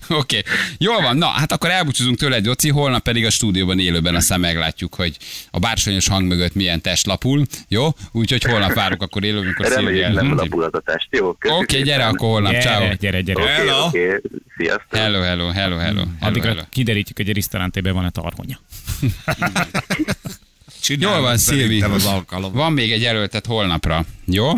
Oké. 0.09 0.41
Jól 0.77 1.01
van. 1.01 1.17
Na, 1.17 1.27
hát 1.27 1.51
akkor 1.51 1.69
elbúcsúzunk 1.69 2.17
tőle 2.17 2.35
egy 2.35 2.45
Joci, 2.45 2.69
holnap 2.69 3.03
pedig 3.03 3.25
a 3.25 3.29
stúdióban 3.29 3.79
élőben 3.79 4.15
aztán 4.15 4.39
meglátjuk, 4.39 4.95
hogy 4.95 5.17
a 5.51 5.59
bársonyos 5.59 6.07
hang 6.07 6.27
mögött 6.27 6.53
milyen 6.53 6.81
test 6.81 7.05
lapul. 7.05 7.45
Jó? 7.67 7.87
Úgyhogy 8.11 8.43
holnap 8.43 8.73
várunk 8.73 9.01
akkor 9.01 9.23
élőben, 9.23 9.43
amikor 9.45 9.67
Reméljük 9.75 10.07
nem 10.07 10.17
elmondja. 10.17 10.43
lapul 10.43 10.63
az 10.63 10.73
a 10.73 10.79
test. 10.85 11.07
Jó, 11.11 11.35
Oké, 11.59 11.81
gyere 11.81 12.01
szépen. 12.01 12.15
akkor 12.15 12.29
holnap. 12.29 12.61
Ciao. 12.61 12.79
gyere, 12.79 12.95
gyere, 12.95 13.21
gyere. 13.21 13.41
Oké, 13.43 13.51
Hello. 13.51 13.85
oké. 13.85 14.21
Sziasztok. 14.57 14.95
Hello, 14.99 15.21
hello, 15.21 15.49
hello, 15.49 15.77
hello. 15.77 15.99
hello, 15.99 16.03
Addigra 16.19 16.47
hello. 16.49 16.61
kiderítjük, 16.69 17.17
hogy 17.17 17.29
a 17.29 17.33
Risztalantében 17.33 17.93
van 17.93 18.05
a 18.05 18.09
tarhonya. 18.09 18.59
Jól 20.87 21.21
van, 21.21 21.37
Szilvi. 21.37 21.81
Az 21.81 22.05
alkalom. 22.05 22.53
Van 22.53 22.73
még 22.73 22.91
egy 22.91 23.01
jelöltet 23.01 23.45
holnapra. 23.45 24.05
Jó? 24.25 24.51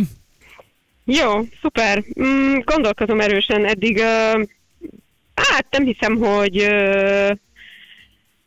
Jó, 1.05 1.31
szuper. 1.61 2.03
Mm, 2.21 2.57
gondolkozom 2.63 3.19
erősen 3.21 3.65
eddig. 3.65 3.97
Uh, 3.97 4.43
hát 5.35 5.65
nem 5.69 5.85
hiszem, 5.85 6.17
hogy 6.17 6.61
uh, 6.61 7.31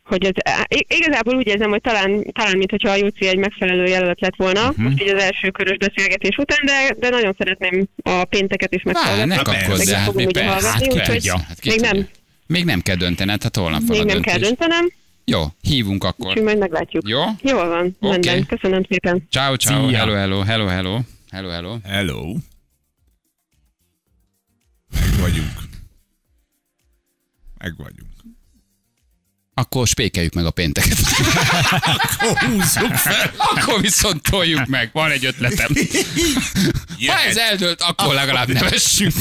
hogy 0.09 0.25
ez, 0.25 0.57
igazából 0.87 1.35
úgy 1.35 1.47
érzem, 1.47 1.69
hogy 1.69 1.81
talán, 1.81 2.23
talán 2.31 2.57
mint 2.57 2.69
hogyha 2.69 2.89
a 2.89 2.95
Júci 2.95 3.27
egy 3.27 3.37
megfelelő 3.37 3.85
jelölt 3.85 4.21
lett 4.21 4.35
volna, 4.37 4.59
uh-huh. 4.69 4.83
most 4.83 5.01
így 5.01 5.09
az 5.09 5.21
első 5.21 5.49
körös 5.49 5.77
beszélgetés 5.77 6.37
után, 6.37 6.59
de, 6.65 6.95
de 6.99 7.09
nagyon 7.09 7.35
szeretném 7.37 7.87
a 8.03 8.23
pénteket 8.25 8.73
is 8.75 8.83
meghallgatni. 8.83 9.35
ne 9.35 9.41
persze. 9.41 9.65
kapkodj, 9.65 9.91
hát 9.91 10.05
fogom 10.05 10.23
mi 10.25 10.31
persze. 10.31 10.49
hallgatni, 10.49 10.97
Hát 10.99 11.11
tudja, 11.11 11.37
hát 11.47 11.65
még 11.65 11.79
nem, 11.79 12.07
Még 12.47 12.65
nem 12.65 12.81
kell 12.81 12.95
döntened, 12.95 13.43
hát 13.43 13.55
holnap 13.55 13.79
van 13.79 13.97
még 13.97 13.99
a 13.99 14.03
nem 14.03 14.13
döntés. 14.13 14.31
kell 14.31 14.41
döntenem, 14.41 14.91
Jó, 15.29 15.45
hívunk 15.61 16.03
akkor. 16.03 16.27
úgyhogy 16.27 16.43
majd 16.43 16.57
meglátjuk. 16.57 17.07
Jó? 17.07 17.21
Jól 17.41 17.67
van, 17.67 17.95
Oké. 17.99 18.29
rendben. 18.29 18.45
Köszönöm 18.45 18.83
szépen. 18.89 19.27
Ciao, 19.31 19.55
ciao, 19.55 19.87
Szia. 19.87 19.97
hello, 19.97 20.13
hello, 20.13 20.41
hello, 20.41 20.67
hello, 20.67 20.99
hello, 21.31 21.49
hello. 21.49 21.77
Hello. 21.83 22.33
Meg 24.91 25.19
vagyunk. 25.19 25.51
Meg 27.57 27.73
vagyunk. 27.77 28.07
Akkor 29.53 29.87
spékeljük 29.87 30.33
meg 30.33 30.45
a 30.45 30.51
pénteket. 30.51 30.97
Húzzuk 32.45 32.93
fel. 32.95 33.31
akkor 33.37 33.81
viszont 33.81 34.21
toljuk 34.29 34.65
meg. 34.65 34.89
Van 34.93 35.11
egy 35.11 35.25
ötletem. 35.25 35.67
Ha 37.07 37.19
ez 37.27 37.37
eldőlt, 37.37 37.81
akkor 37.81 38.13
legalább 38.13 38.47
nevessünk. 38.47 39.13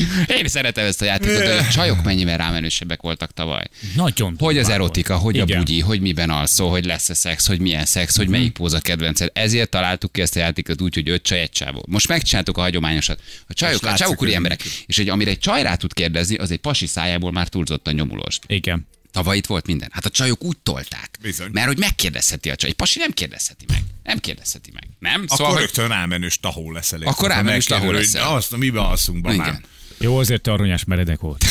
Én 0.38 0.48
szeretem 0.48 0.86
ezt 0.86 1.02
a 1.02 1.04
játékot, 1.04 1.38
de 1.38 1.58
a 1.58 1.68
csajok 1.68 2.02
mennyivel 2.02 2.36
rámenősebbek 2.36 3.00
voltak 3.00 3.32
tavaly. 3.32 3.64
Nagyon 3.94 4.34
Hogy 4.38 4.58
az 4.58 4.68
erotika, 4.68 5.16
hogy 5.16 5.38
a 5.38 5.42
Igen. 5.42 5.58
bugyi, 5.58 5.80
hogy 5.80 6.00
miben 6.00 6.30
alszol, 6.30 6.70
hogy 6.70 6.84
lesz-e 6.84 7.14
szex, 7.14 7.46
hogy 7.46 7.60
milyen 7.60 7.84
szex, 7.84 8.16
hogy 8.16 8.28
melyik 8.28 8.52
póz 8.52 8.72
a 8.72 8.80
kedvenced. 8.80 9.30
Ezért 9.32 9.70
találtuk 9.70 10.12
ki 10.12 10.20
ezt 10.20 10.36
a 10.36 10.38
játékot 10.38 10.80
úgy, 10.80 10.94
hogy 10.94 11.08
öt 11.08 11.22
csaj, 11.22 11.40
egy 11.40 11.50
csávó. 11.50 11.84
Most 11.88 12.08
megcsináltuk 12.08 12.56
a 12.56 12.60
hagyományosat. 12.60 13.20
A 13.46 13.52
csajok, 13.52 13.84
a 13.84 13.94
csávok 13.94 14.16
úri 14.20 14.26
hogy 14.26 14.36
emberek. 14.36 14.62
És 14.86 14.98
egy, 14.98 15.08
amire 15.08 15.30
egy 15.30 15.38
csaj 15.38 15.62
rá 15.62 15.74
tud 15.74 15.92
kérdezni, 15.92 16.36
az 16.36 16.50
egy 16.50 16.58
pasi 16.58 16.86
szájából 16.86 17.32
már 17.32 17.48
túlzott 17.48 17.86
a 17.86 17.90
nyomulost. 17.90 18.42
Igen. 18.46 18.86
Tavaly 19.12 19.36
itt 19.36 19.46
volt 19.46 19.66
minden. 19.66 19.88
Hát 19.92 20.04
a 20.04 20.10
csajok 20.10 20.44
úgy 20.44 20.56
tolták. 20.62 21.10
Bizony. 21.20 21.48
Mert 21.52 21.66
hogy 21.66 21.78
megkérdezheti 21.78 22.50
a 22.50 22.56
csaj. 22.56 22.68
Egy 22.70 22.76
pasi 22.76 22.98
nem 22.98 23.10
kérdezheti 23.10 23.64
meg. 23.68 23.82
Nem 24.04 24.18
kérdezheti 24.18 24.70
meg. 24.72 24.82
Nem? 24.98 25.24
Akkor 25.28 25.46
hogy- 25.46 25.58
rögtön 25.58 25.88
rámenős 25.88 26.38
tahó 26.40 26.72
leszel. 26.72 27.00
Akkor 27.02 27.28
rámenős 27.28 27.64
tahó 27.64 27.90
leszel. 27.90 28.24
hogy 28.24 28.36
Azt, 28.36 28.56
miben 28.56 28.84
alszunk 28.84 29.20
be 29.22 29.32
már? 29.32 29.46
Igen. 29.48 29.64
Jó, 30.02 30.18
azért 30.18 30.42
te 30.42 30.52
aranyás 30.52 30.84
meredek 30.84 31.20
volt. 31.20 31.44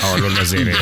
Hallod 0.00 0.38
azért. 0.38 0.66
én. 0.66 0.74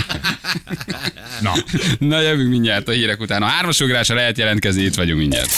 Na, 1.40 1.52
Na 1.98 2.20
jövünk 2.20 2.50
mindjárt 2.50 2.88
a 2.88 2.92
hírek 2.92 3.20
után. 3.20 3.42
A 3.42 3.46
hármas 3.46 3.80
ugrásra 3.80 4.14
lehet 4.14 4.38
jelentkezni, 4.38 4.82
itt 4.82 4.94
vagyunk 4.94 5.18
mindjárt. 5.18 5.50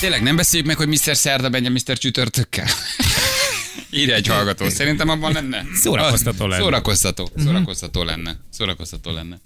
Tényleg 0.00 0.22
nem 0.22 0.36
beszéljük 0.36 0.68
meg, 0.68 0.76
hogy 0.76 0.88
Mr. 0.88 1.16
Szerda 1.16 1.48
menjen 1.48 1.72
Mr. 1.72 1.98
Csütörtökkel? 1.98 2.66
Írja 3.90 4.14
egy 4.14 4.26
hallgató. 4.26 4.68
Szerintem 4.68 5.08
abban 5.08 5.32
lenne. 5.32 5.64
Szórakoztató 5.74 6.46
lenne. 6.46 6.62
Szórakoztató. 6.62 7.30
Szórakoztató 7.36 8.02
lenne. 8.02 8.36
Szórakoztató 8.50 9.10
lenne. 9.10 9.40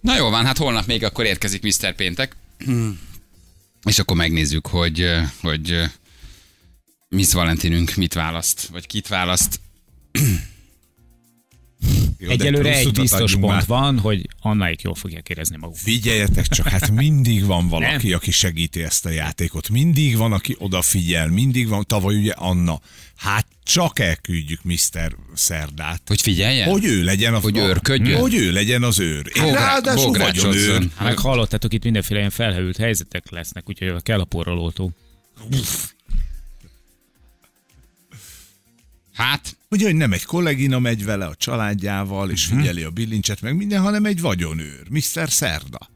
Na 0.00 0.16
jó 0.16 0.30
van, 0.30 0.44
hát 0.44 0.58
holnap 0.58 0.86
még 0.86 1.04
akkor 1.04 1.24
érkezik 1.24 1.62
Mr. 1.62 1.94
Péntek. 1.94 2.36
És 3.84 3.98
akkor 3.98 4.16
megnézzük, 4.16 4.66
hogy, 4.66 5.10
hogy 5.40 5.82
Miss 7.14 7.32
Valentinünk 7.32 7.94
mit 7.94 8.14
választ, 8.14 8.66
vagy 8.66 8.86
kit 8.86 9.08
választ. 9.08 9.60
Jó, 12.18 12.30
egyelőre 12.30 12.74
egy 12.74 12.92
biztos 12.92 13.32
pont 13.32 13.46
már. 13.46 13.66
van, 13.66 13.98
hogy 13.98 14.28
Annáik 14.40 14.82
jól 14.82 14.94
fogják 14.94 15.28
érezni 15.28 15.56
magukat. 15.56 15.82
Figyeljetek 15.82 16.46
csak, 16.46 16.68
hát 16.68 16.90
mindig 16.90 17.44
van 17.44 17.68
valaki, 17.68 18.06
Nem. 18.06 18.16
aki 18.16 18.30
segíti 18.30 18.82
ezt 18.82 19.06
a 19.06 19.08
játékot. 19.08 19.68
Mindig 19.68 20.16
van, 20.16 20.32
aki 20.32 20.56
odafigyel, 20.58 21.28
mindig 21.28 21.68
van. 21.68 21.84
Tavaly 21.86 22.16
ugye 22.16 22.32
Anna. 22.32 22.80
Hát 23.16 23.46
csak 23.62 23.98
elküldjük 23.98 24.62
Mr. 24.62 25.16
Szerdát. 25.34 26.02
Hogy 26.06 26.20
figyeljen? 26.20 26.68
Hogy 26.70 26.84
ő 26.84 27.02
legyen 27.04 27.34
a 27.34 27.38
Hogy 27.38 27.56
őrködjön? 27.56 28.20
Hogy 28.20 28.34
ő 28.34 28.52
legyen 28.52 28.82
az 28.82 28.98
őr. 28.98 29.30
Én 29.34 29.42
Bográ- 29.42 29.60
ráadásul 29.60 30.12
vagyon 30.12 30.54
őr. 30.54 30.88
Hát 30.96 31.08
meg 31.08 31.18
hallottátok, 31.18 31.72
itt 31.72 31.84
mindenféle 31.84 32.18
ilyen 32.18 32.30
felhőült 32.30 32.76
helyzetek 32.76 33.30
lesznek, 33.30 33.68
úgyhogy 33.68 34.02
kell 34.02 34.20
a 34.20 34.24
porralótó. 34.24 34.92
Hát, 39.14 39.56
Ugye, 39.70 39.84
hogy 39.84 39.94
nem 39.94 40.12
egy 40.12 40.24
kollégina 40.24 40.78
megy 40.78 41.04
vele 41.04 41.26
a 41.26 41.34
családjával, 41.34 42.30
és 42.30 42.48
Mhm. 42.48 42.58
figyeli 42.58 42.82
a 42.82 42.90
bilincset, 42.90 43.40
meg 43.40 43.56
minden, 43.56 43.80
hanem 43.80 44.04
egy 44.04 44.20
vagyonőr. 44.20 44.82
Mr. 44.88 45.30
Szerda. 45.30 45.90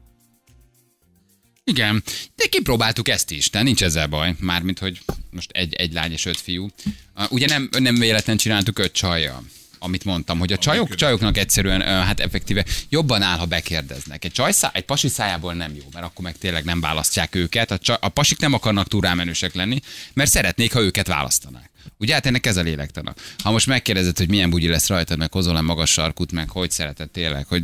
Igen, 1.63 2.03
de 2.35 2.45
kipróbáltuk 2.45 3.09
ezt 3.09 3.31
is, 3.31 3.49
de 3.49 3.61
nincs 3.61 3.83
ezzel 3.83 4.07
baj. 4.07 4.35
Mármint, 4.39 4.79
hogy 4.79 5.01
most 5.31 5.51
egy, 5.51 5.73
egy 5.73 5.93
lány 5.93 6.11
és 6.11 6.25
öt 6.25 6.37
fiú. 6.39 6.69
Uh, 7.15 7.31
Ugye 7.31 7.47
nem, 7.47 7.69
nem 7.79 7.95
véletlen 7.95 8.37
csináltuk 8.37 8.79
öt 8.79 8.91
csajjal 8.93 9.43
amit 9.81 10.03
mondtam, 10.03 10.39
hogy 10.39 10.53
a 10.53 10.57
csajok, 10.57 10.95
csajoknak 10.95 11.37
egyszerűen, 11.37 11.81
hát 11.81 12.19
effektíve 12.19 12.65
jobban 12.89 13.21
áll, 13.21 13.37
ha 13.37 13.45
bekérdeznek. 13.45 14.25
Egy, 14.25 14.31
csaj 14.31 14.51
szá, 14.51 14.71
egy 14.73 14.85
pasi 14.85 15.07
szájából 15.07 15.53
nem 15.53 15.75
jó, 15.75 15.83
mert 15.93 16.05
akkor 16.05 16.25
meg 16.25 16.37
tényleg 16.37 16.63
nem 16.63 16.79
választják 16.79 17.35
őket. 17.35 17.71
A, 17.71 17.77
csaj, 17.77 17.97
a 17.99 18.09
pasik 18.09 18.39
nem 18.39 18.53
akarnak 18.53 18.87
túl 18.87 19.01
rámenősek 19.01 19.53
lenni, 19.53 19.79
mert 20.13 20.29
szeretnék, 20.29 20.73
ha 20.73 20.81
őket 20.81 21.07
választanák. 21.07 21.68
Ugye 21.97 22.13
hát 22.13 22.25
ennek 22.25 22.45
ez 22.45 22.57
a 22.57 22.61
lélektana. 22.61 23.13
Ha 23.43 23.51
most 23.51 23.67
megkérdezed, 23.67 24.17
hogy 24.17 24.29
milyen 24.29 24.49
bugyi 24.49 24.67
lesz 24.67 24.87
rajtad, 24.87 25.17
meg 25.17 25.31
hozol 25.31 25.61
magas 25.61 25.91
sarkut, 25.91 26.31
meg 26.31 26.49
hogy 26.49 26.71
szereted 26.71 27.09
tényleg, 27.09 27.45
hogy 27.47 27.63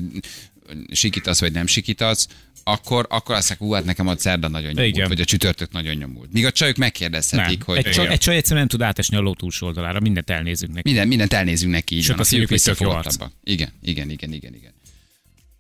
sikítasz 0.91 1.39
vagy 1.39 1.51
nem 1.51 1.67
sikítasz, 1.67 2.27
akkor, 2.67 3.05
akkor 3.09 3.35
azt 3.35 3.55
mondják, 3.59 3.79
hát 3.79 3.85
nekem 3.85 4.07
a 4.07 4.17
szerda 4.17 4.47
nagyon 4.47 4.71
nyomult, 4.71 4.95
Igen. 4.95 5.07
vagy 5.07 5.21
a 5.21 5.25
csütörtök 5.25 5.71
nagyon 5.71 5.95
nyomult. 5.95 6.31
Míg 6.31 6.45
a 6.45 6.51
csajok 6.51 6.77
Nem. 6.77 6.87
megkérdezhetik, 6.87 7.63
hogy 7.63 7.77
Egy, 7.77 7.91
csaj, 7.91 8.07
egy 8.07 8.19
csaj 8.19 8.35
egyszerűen 8.35 8.59
nem 8.59 8.77
tud 8.77 8.87
átesni 8.87 9.17
a 9.17 9.19
ló 9.19 9.33
túlsó 9.33 9.67
oldalára, 9.67 9.99
mindent 9.99 10.29
elnézünk 10.29 10.73
neki. 10.73 10.89
minden, 10.89 11.07
mindent 11.07 11.33
elnézünk 11.33 11.71
neki, 11.71 11.95
így 11.95 12.01
Sőt, 12.01 12.11
van, 12.11 12.19
a 12.19 12.23
fiúk 12.23 12.49
visszafogottabbak. 12.49 13.31
Igen, 13.43 13.69
igen, 13.81 14.09
igen, 14.09 14.33
igen, 14.33 14.53
igen. 14.55 14.73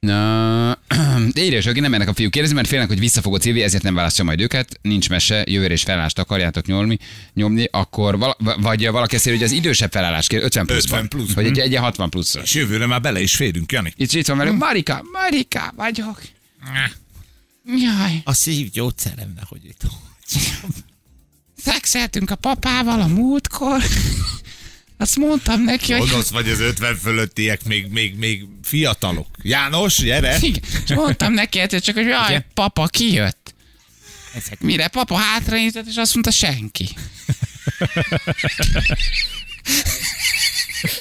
Na, 0.05 0.77
írja, 1.45 1.61
hogy 1.61 1.81
nem 1.81 1.91
mennek 1.91 2.07
a 2.07 2.13
fiúk 2.13 2.31
kérdezni, 2.31 2.55
mert 2.55 2.67
félnek, 2.67 2.87
hogy 2.87 2.99
vissza 2.99 3.21
fogod 3.21 3.41
Szilvi, 3.41 3.61
ezért 3.61 3.83
nem 3.83 3.93
választja 3.95 4.23
majd 4.23 4.41
őket. 4.41 4.79
Nincs 4.81 5.09
mese, 5.09 5.43
jövőre 5.47 5.73
és 5.73 5.83
felállást 5.83 6.19
akarjátok 6.19 6.65
nyomni, 6.65 6.97
nyomni 7.33 7.67
akkor 7.71 8.17
vala, 8.17 8.37
vagy 8.57 8.87
valaki 8.87 9.15
azt 9.15 9.25
írja, 9.27 9.39
hogy 9.39 9.47
az 9.47 9.53
idősebb 9.55 9.91
felállás 9.91 10.27
kér, 10.27 10.43
50 10.43 10.65
plusz. 10.65 10.83
50 10.83 11.07
plusz. 11.07 11.33
Vagy 11.33 11.45
egy, 11.45 11.59
egy 11.59 11.75
60 11.75 12.09
plusz. 12.09 12.35
És 12.43 12.53
jövőre 12.53 12.85
már 12.85 13.01
bele 13.01 13.21
is 13.21 13.35
férünk, 13.35 13.71
Jani. 13.71 13.93
Itt, 13.95 14.11
itt 14.11 14.27
van 14.27 14.37
velünk, 14.37 14.57
Marika, 14.59 15.05
Marika 15.11 15.73
vagyok. 15.75 16.21
Jaj, 17.65 18.21
A 18.23 18.33
szívgyógyszeremnek, 18.33 19.43
hogy 19.47 19.65
itt. 19.65 19.81
szexeltünk 21.57 22.29
a 22.31 22.35
papával 22.35 23.01
a 23.01 23.07
múltkor. 23.07 23.81
Azt 24.97 25.15
mondtam 25.15 25.61
neki, 25.61 25.93
hogy... 25.93 26.09
Gonosz 26.09 26.29
vagy 26.29 26.49
az 26.49 26.59
50 26.59 26.95
fölöttiek, 26.95 27.63
még, 27.63 27.87
még, 27.87 28.15
még 28.15 28.45
fiatalok. 28.63 29.27
János, 29.41 29.97
gyere! 29.97 30.37
Igen. 30.41 30.63
És 30.87 30.93
mondtam 30.93 31.33
neki 31.33 31.59
egyszer 31.59 31.81
csak, 31.81 31.95
hogy 31.95 32.05
jaj, 32.05 32.29
Igen. 32.29 32.45
papa 32.53 32.85
kijött. 32.87 33.53
Ezek 34.35 34.59
Mire 34.59 34.87
papa 34.87 35.15
hátranézett, 35.15 35.87
és 35.87 35.95
azt 35.95 36.13
mondta, 36.13 36.31
senki. 36.31 36.87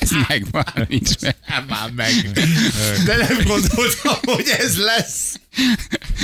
Ez 0.01 0.11
megvan, 0.29 0.65
nincs 0.89 1.21
meg. 1.21 1.37
Hát 1.43 1.69
már 1.69 1.91
meg. 1.91 2.31
De 3.05 3.17
nem 3.17 3.37
gondoltam, 3.45 4.19
hogy 4.23 4.49
ez 4.59 4.79
lesz. 4.79 5.41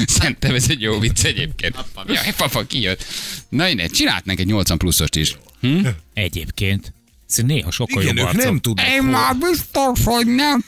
Szerintem 0.06 0.54
ez 0.54 0.64
egy 0.68 0.80
jó 0.80 0.98
vicc 0.98 1.24
egyébként. 1.24 1.76
Jaj, 2.06 2.34
papa 2.36 2.62
kijött. 2.66 3.04
Na 3.48 3.68
innen, 3.68 3.88
csinálhatnánk 3.88 4.40
egy 4.40 4.46
80 4.46 4.78
pluszost 4.78 5.16
is. 5.16 5.36
Hm? 5.60 5.86
Egyébként. 6.14 6.92
Ez 7.30 7.44
néha 7.44 7.70
sokkal 7.70 8.02
Igen, 8.02 8.16
jobb 8.16 8.26
ők 8.26 8.32
arcok. 8.34 8.44
nem 8.44 8.60
tudnak. 8.60 8.86
Én 8.86 9.02
már 9.02 9.36
biztos, 9.36 9.98
hogy 10.04 10.26
nem, 10.26 10.64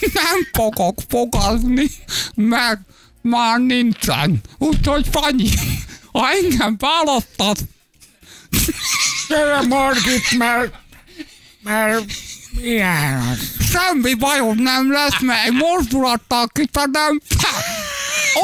nem 0.00 0.48
fogok 0.52 0.98
fogadni, 1.08 1.86
meg 2.34 2.78
már 3.22 3.58
nincsen. 3.58 4.40
Úgyhogy 4.58 5.06
Fanyi, 5.10 5.48
ha 6.12 6.28
engem 6.30 6.76
választasz, 6.78 7.58
gyere 9.28 9.60
Margit, 9.60 10.38
mert, 10.38 10.74
mert 11.62 12.04
ilyen, 12.62 13.38
semmi 13.70 14.14
bajom 14.14 14.58
nem 14.58 14.92
lesz, 14.92 15.20
mert 15.20 15.46
egy 15.46 15.52
mozdulattal 15.52 16.46
kitadem, 16.48 17.20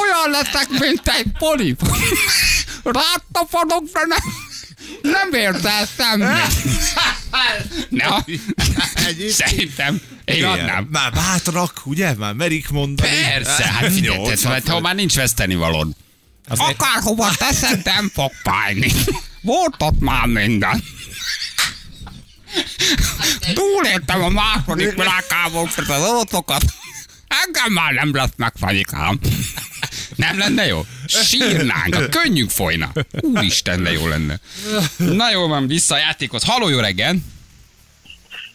olyan 0.01 0.31
leszek, 0.31 0.69
mint 0.69 1.09
egy 1.09 1.27
polip. 1.39 1.81
Ráttapadok, 2.83 3.85
de 3.93 4.01
nem, 4.07 4.19
nem 5.03 5.31
semmit. 5.97 6.29
Na, 7.89 8.25
szerintem 9.29 10.01
én 10.25 10.45
adnám. 10.45 10.89
Már 10.91 11.13
bátrak, 11.13 11.81
ugye? 11.85 12.15
Már 12.15 12.35
merik 12.35 12.69
mondani. 12.69 13.11
Persze, 13.11 13.65
hát 13.65 13.93
figyelj, 13.93 14.37
hát, 14.45 14.69
ha 14.69 14.81
már 14.81 14.95
nincs 14.95 15.15
veszteni 15.15 15.55
valód. 15.55 15.93
Akárhova 16.49 17.31
teszed, 17.37 17.81
nem 17.85 18.11
fog 18.15 18.33
fájni. 18.43 18.93
Volt 19.41 19.75
ott 19.79 20.01
már 20.01 20.27
minden. 20.27 20.85
Túléltem 23.55 24.23
a 24.23 24.29
második 24.29 24.95
világháborút, 24.95 25.79
az 25.79 26.03
oroszokat. 26.03 26.65
Engem 27.47 27.73
már 27.73 27.93
nem 27.93 28.15
lesz 28.15 28.31
meg, 28.37 28.53
Fanyikám. 28.57 29.19
Nem 30.17 30.39
lenne 30.39 30.67
jó? 30.67 30.87
Sírnánk, 31.07 31.95
a 31.95 32.09
könnyünk 32.09 32.51
folyna. 32.51 32.93
Úristen, 33.21 33.83
de 33.83 33.93
jó 33.93 34.07
lenne. 34.09 34.39
Na 34.97 35.31
jó 35.31 35.47
van, 35.47 35.67
vissza 35.67 35.95
a 35.95 35.99
játékhoz. 35.99 36.45
Haló, 36.45 36.69
jó 36.69 36.79
reggel! 36.79 37.17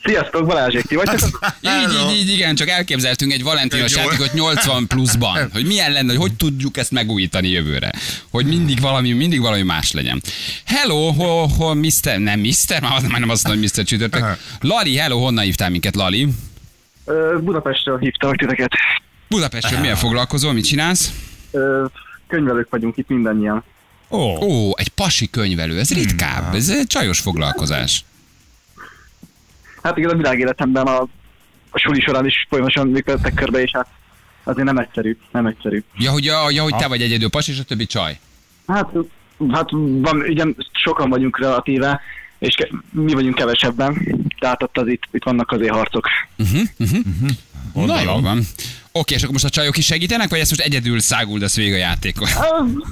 Sziasztok, 0.04 0.46
Balázsék, 0.46 0.86
ti 0.86 0.96
vagytok? 0.96 1.54
Így, 1.62 2.12
így, 2.12 2.18
így, 2.18 2.30
igen, 2.30 2.56
csak 2.56 2.70
elképzeltünk 2.70 3.32
egy 3.32 3.44
valentinos 3.44 3.96
játékot 3.96 4.34
80 4.34 4.88
pluszban, 4.88 5.50
hogy 5.54 5.66
milyen 5.66 5.92
lenne, 5.92 6.10
hogy 6.10 6.22
hogy 6.22 6.34
tudjuk 6.34 6.78
ezt 6.78 6.92
megújítani 6.92 7.50
jövőre. 7.50 7.92
Hogy 8.30 8.46
mindig 8.46 8.80
valami, 8.80 9.12
mindig 9.12 9.42
valami 9.42 9.62
más 9.62 9.92
legyen. 9.92 10.22
Hello, 10.66 11.12
ho, 11.12 11.48
ho, 11.48 11.74
Mr. 11.76 12.18
Nem 12.18 12.40
Mr. 12.40 12.82
Már, 12.82 13.02
már 13.02 13.20
nem 13.20 13.30
azt 13.30 13.48
mondom, 13.48 13.64
hogy 13.64 13.72
Mr. 13.78 13.84
Csütörtök. 13.84 14.38
Lali, 14.60 14.96
hello, 14.96 15.20
honnan 15.20 15.44
hívtál 15.44 15.70
minket, 15.70 15.96
Lali? 15.96 16.28
Budapestről 17.44 18.00
hívtalak 18.00 18.36
titeket. 18.36 18.72
Budapestről 19.30 19.80
milyen 19.80 19.96
foglalkozol, 19.96 20.54
mit 20.54 20.66
csinálsz? 20.66 21.12
Ö, 21.52 21.86
Könyvelők 22.28 22.70
vagyunk 22.70 22.98
itt 22.98 23.08
mindannyian. 23.08 23.64
Ó, 24.10 24.18
Ó, 24.46 24.72
egy 24.78 24.90
pasi 24.90 25.30
könyvelő, 25.30 25.80
ez 25.80 25.94
ritkább, 25.94 26.54
ez 26.54 26.70
egy 26.70 26.88
csajos 26.88 27.20
foglalkozás. 27.20 28.06
Hát 29.84 29.98
igen, 29.98 30.10
a 30.10 30.16
világéletemben 30.16 30.86
a, 30.88 31.02
a 31.70 31.80
suli 31.80 32.02
során 32.02 32.26
is 32.26 32.46
folyamatosan 32.50 32.88
működtek 32.88 33.34
körbe, 33.34 33.62
és 33.62 33.72
hát 33.74 33.88
azért 34.44 34.66
nem 34.68 34.78
egyszerű, 34.78 35.18
nem 35.32 35.46
egyszerű. 35.46 35.84
Ja, 35.98 36.12
hogy, 36.12 36.26
ja, 36.26 36.50
ja, 36.50 36.64
hogy 36.64 36.76
te 36.76 36.88
vagy 36.88 37.02
egyedül 37.02 37.30
pasi, 37.30 37.52
és 37.52 37.60
a 37.60 37.64
többi 37.64 37.86
csaj. 37.86 38.20
Hát, 38.68 38.90
hát 39.52 39.70
van, 40.02 40.26
igen, 40.26 40.56
sokan 40.84 41.10
vagyunk 41.10 41.40
relatíve, 41.40 42.02
és 42.40 42.56
ke- 42.56 42.72
mi 42.92 43.14
vagyunk 43.14 43.36
kevesebben, 43.36 44.18
tehát 44.40 44.64
ott 44.64 44.78
az 44.78 44.88
itt, 44.88 45.04
itt 45.12 45.24
vannak 45.24 45.52
azért 45.52 45.74
harcok. 45.74 46.08
Na 47.74 48.02
jó 48.02 48.20
van. 48.22 48.48
Oké, 48.92 49.14
és 49.14 49.22
akkor 49.22 49.34
most 49.34 49.46
a 49.46 49.50
csajok 49.50 49.78
is 49.78 49.86
segítenek, 49.86 50.30
vagy 50.30 50.40
ezt 50.40 50.50
most 50.50 50.62
egyedül 50.62 51.00
száguldasz 51.00 51.56
végig 51.56 51.74
a 51.74 51.78
játékon? 51.78 52.28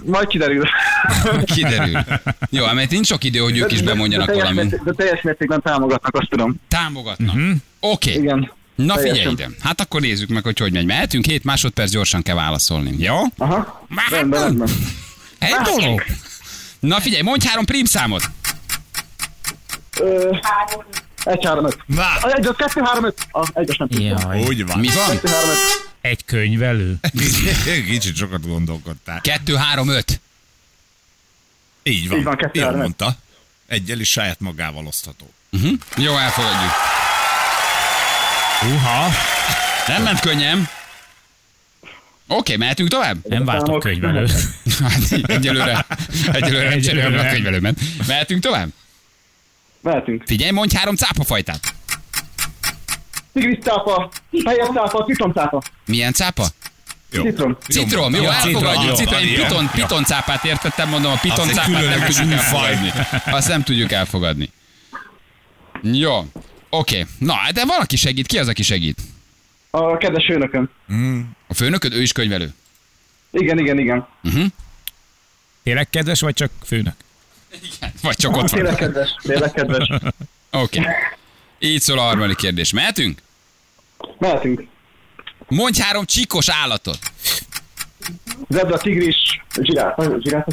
Majd 0.05 0.27
kiderül. 0.27 0.63
Kiderül. 1.53 2.03
Jó, 2.49 2.65
mert 2.73 2.91
nincs 2.91 3.07
sok 3.07 3.23
idő, 3.23 3.39
hogy 3.39 3.57
ők 3.57 3.71
is 3.71 3.81
bemondjanak 3.81 4.27
de, 4.27 4.33
teljes 4.33 4.49
valamit. 4.53 4.83
de 4.83 4.91
teljes 4.91 5.21
mértékben 5.21 5.61
támogatnak, 5.61 6.15
azt 6.15 6.29
tudom. 6.29 6.55
Támogatnak. 6.67 7.35
Oké. 7.79 8.13
Igen. 8.13 8.51
Na 8.75 8.97
figyelj 8.97 9.31
ide. 9.31 9.49
Hát 9.61 9.81
akkor 9.81 10.01
nézzük 10.01 10.29
meg, 10.29 10.43
hogy 10.43 10.59
hogy 10.59 10.71
megy. 10.71 10.85
Mehetünk, 10.85 11.25
7 11.25 11.43
másodperc 11.43 11.91
gyorsan 11.91 12.21
kell 12.21 12.35
válaszolni. 12.35 12.95
Jó? 12.97 13.15
Aha, 13.37 13.87
rendben, 14.09 14.41
rendben. 14.41 14.69
Egy 15.39 15.55
dolog. 15.63 16.03
Na 16.79 16.99
figyelj, 16.99 17.21
mondj 17.21 17.47
három 17.47 17.65
prímszámot. 17.65 18.23
Ö, 19.99 20.35
három, 20.41 20.83
öt. 21.25 21.77
Na, 21.85 22.03
A 22.21 22.31
Egy, 22.35 22.45
az 22.45 22.55
kettő, 22.57 22.81
három, 22.81 23.05
öt. 23.05 23.27
A 23.31 23.47
Egyes 23.53 23.77
nem 23.77 23.87
tudtam. 23.87 24.31
Jaj, 24.31 24.43
úgy 24.43 24.65
van. 24.65 24.79
Mi 24.79 24.87
van? 24.87 25.09
Kettő, 25.09 25.27
három, 25.27 25.49
öt. 25.49 25.57
egy 26.01 26.25
könyvelő. 26.25 26.95
Kicsit 27.89 28.15
sokat 28.15 28.47
gondolkodtál. 28.47 29.21
2, 29.21 29.55
3, 29.55 29.89
5. 29.89 30.21
Így 31.83 32.09
van. 32.09 32.17
Így 32.17 32.23
van, 32.23 32.35
kettő, 32.35 32.51
Jól 32.53 32.63
három, 32.65 32.81
mondta. 32.81 33.15
Egyel 33.67 33.99
is 33.99 34.09
saját 34.09 34.39
magával 34.39 34.85
osztható. 34.87 35.29
Jó, 35.97 36.17
elfogadjuk. 36.17 36.71
Uha, 38.73 39.09
Nem 39.87 40.03
ment 40.03 40.19
könnyen. 40.19 40.69
Oké, 42.27 42.55
mehetünk 42.55 42.89
tovább? 42.89 43.17
nem 43.27 43.45
váltok 43.45 43.65
Számok. 43.65 43.81
könyvelő. 43.81 44.27
Hát, 44.79 45.11
egyelőre, 45.29 45.85
egyelőre 46.31 46.69
nem 46.69 46.79
cserélem 46.81 47.05
a 47.05 47.15
Egyelőre. 47.15 47.29
könyvelőmet. 47.29 47.77
Mehetünk 48.07 48.41
tovább? 48.43 48.67
Mehetünk. 49.85 50.23
Figyelj, 50.25 50.51
mondj 50.51 50.75
három 50.75 50.95
cápafajtát. 50.95 51.73
Tigris 53.33 53.57
cápa, 53.63 54.09
fehér 54.43 54.69
cápa, 54.73 55.03
citrom 55.05 55.31
cápa. 55.31 55.61
Milyen 55.85 56.13
cápa? 56.13 56.47
Jó. 57.11 57.23
Citrom. 57.23 57.57
Citrom, 57.67 58.13
jó, 58.13 58.21
Jó, 58.21 58.29
elfogadjuk. 58.29 58.95
citrom, 58.95 59.19
Citrom, 59.19 59.21
én 59.21 59.35
piton, 59.35 59.69
piton 59.73 60.03
cápát 60.03 60.45
értettem, 60.45 60.89
mondom, 60.89 61.11
a 61.11 61.17
piton 61.21 61.39
Az 61.39 61.47
egy 61.47 61.55
cápát 61.55 61.87
nem 61.89 62.03
tudjuk 62.03 62.31
elfogadni. 62.31 62.91
Azt 63.25 63.47
nem 63.47 63.63
tudjuk 63.63 63.91
elfogadni. 63.91 64.51
Jó, 65.81 66.25
oké. 66.69 67.05
Na, 67.19 67.35
de 67.53 67.65
valaki 67.65 67.95
segít. 67.95 68.27
Ki 68.27 68.37
az, 68.39 68.47
aki 68.47 68.63
segít? 68.63 69.01
A 69.69 69.97
kedves 69.97 70.25
főnököm. 70.25 70.69
A 71.47 71.53
főnököd, 71.53 71.93
ő 71.93 72.01
is 72.01 72.11
könyvelő. 72.11 72.53
Igen, 73.31 73.59
igen, 73.59 73.79
igen. 73.79 74.07
Tényleg 75.63 75.89
kedves, 75.89 76.21
vagy 76.21 76.33
csak 76.33 76.51
főnök? 76.65 76.95
Vagy 78.01 78.15
csak 78.15 78.35
ott 78.35 78.45
Tényleg 78.49 78.65
van. 78.71 78.75
kedves, 78.75 79.09
tényleg 79.21 79.51
kedves. 79.51 79.89
Oké. 80.51 80.81
Így 81.59 81.81
szól 81.81 81.99
a 81.99 82.01
harmadik 82.01 82.35
kérdés. 82.37 82.71
Mehetünk? 82.71 83.21
Mehetünk. 84.19 84.63
Mondj 85.47 85.81
három 85.81 86.05
csíkos 86.05 86.49
állatot. 86.49 86.99
Zebra, 88.49 88.77
tigris, 88.77 89.17
zsiráf. 89.61 89.97
Zsiráf, 90.19 90.45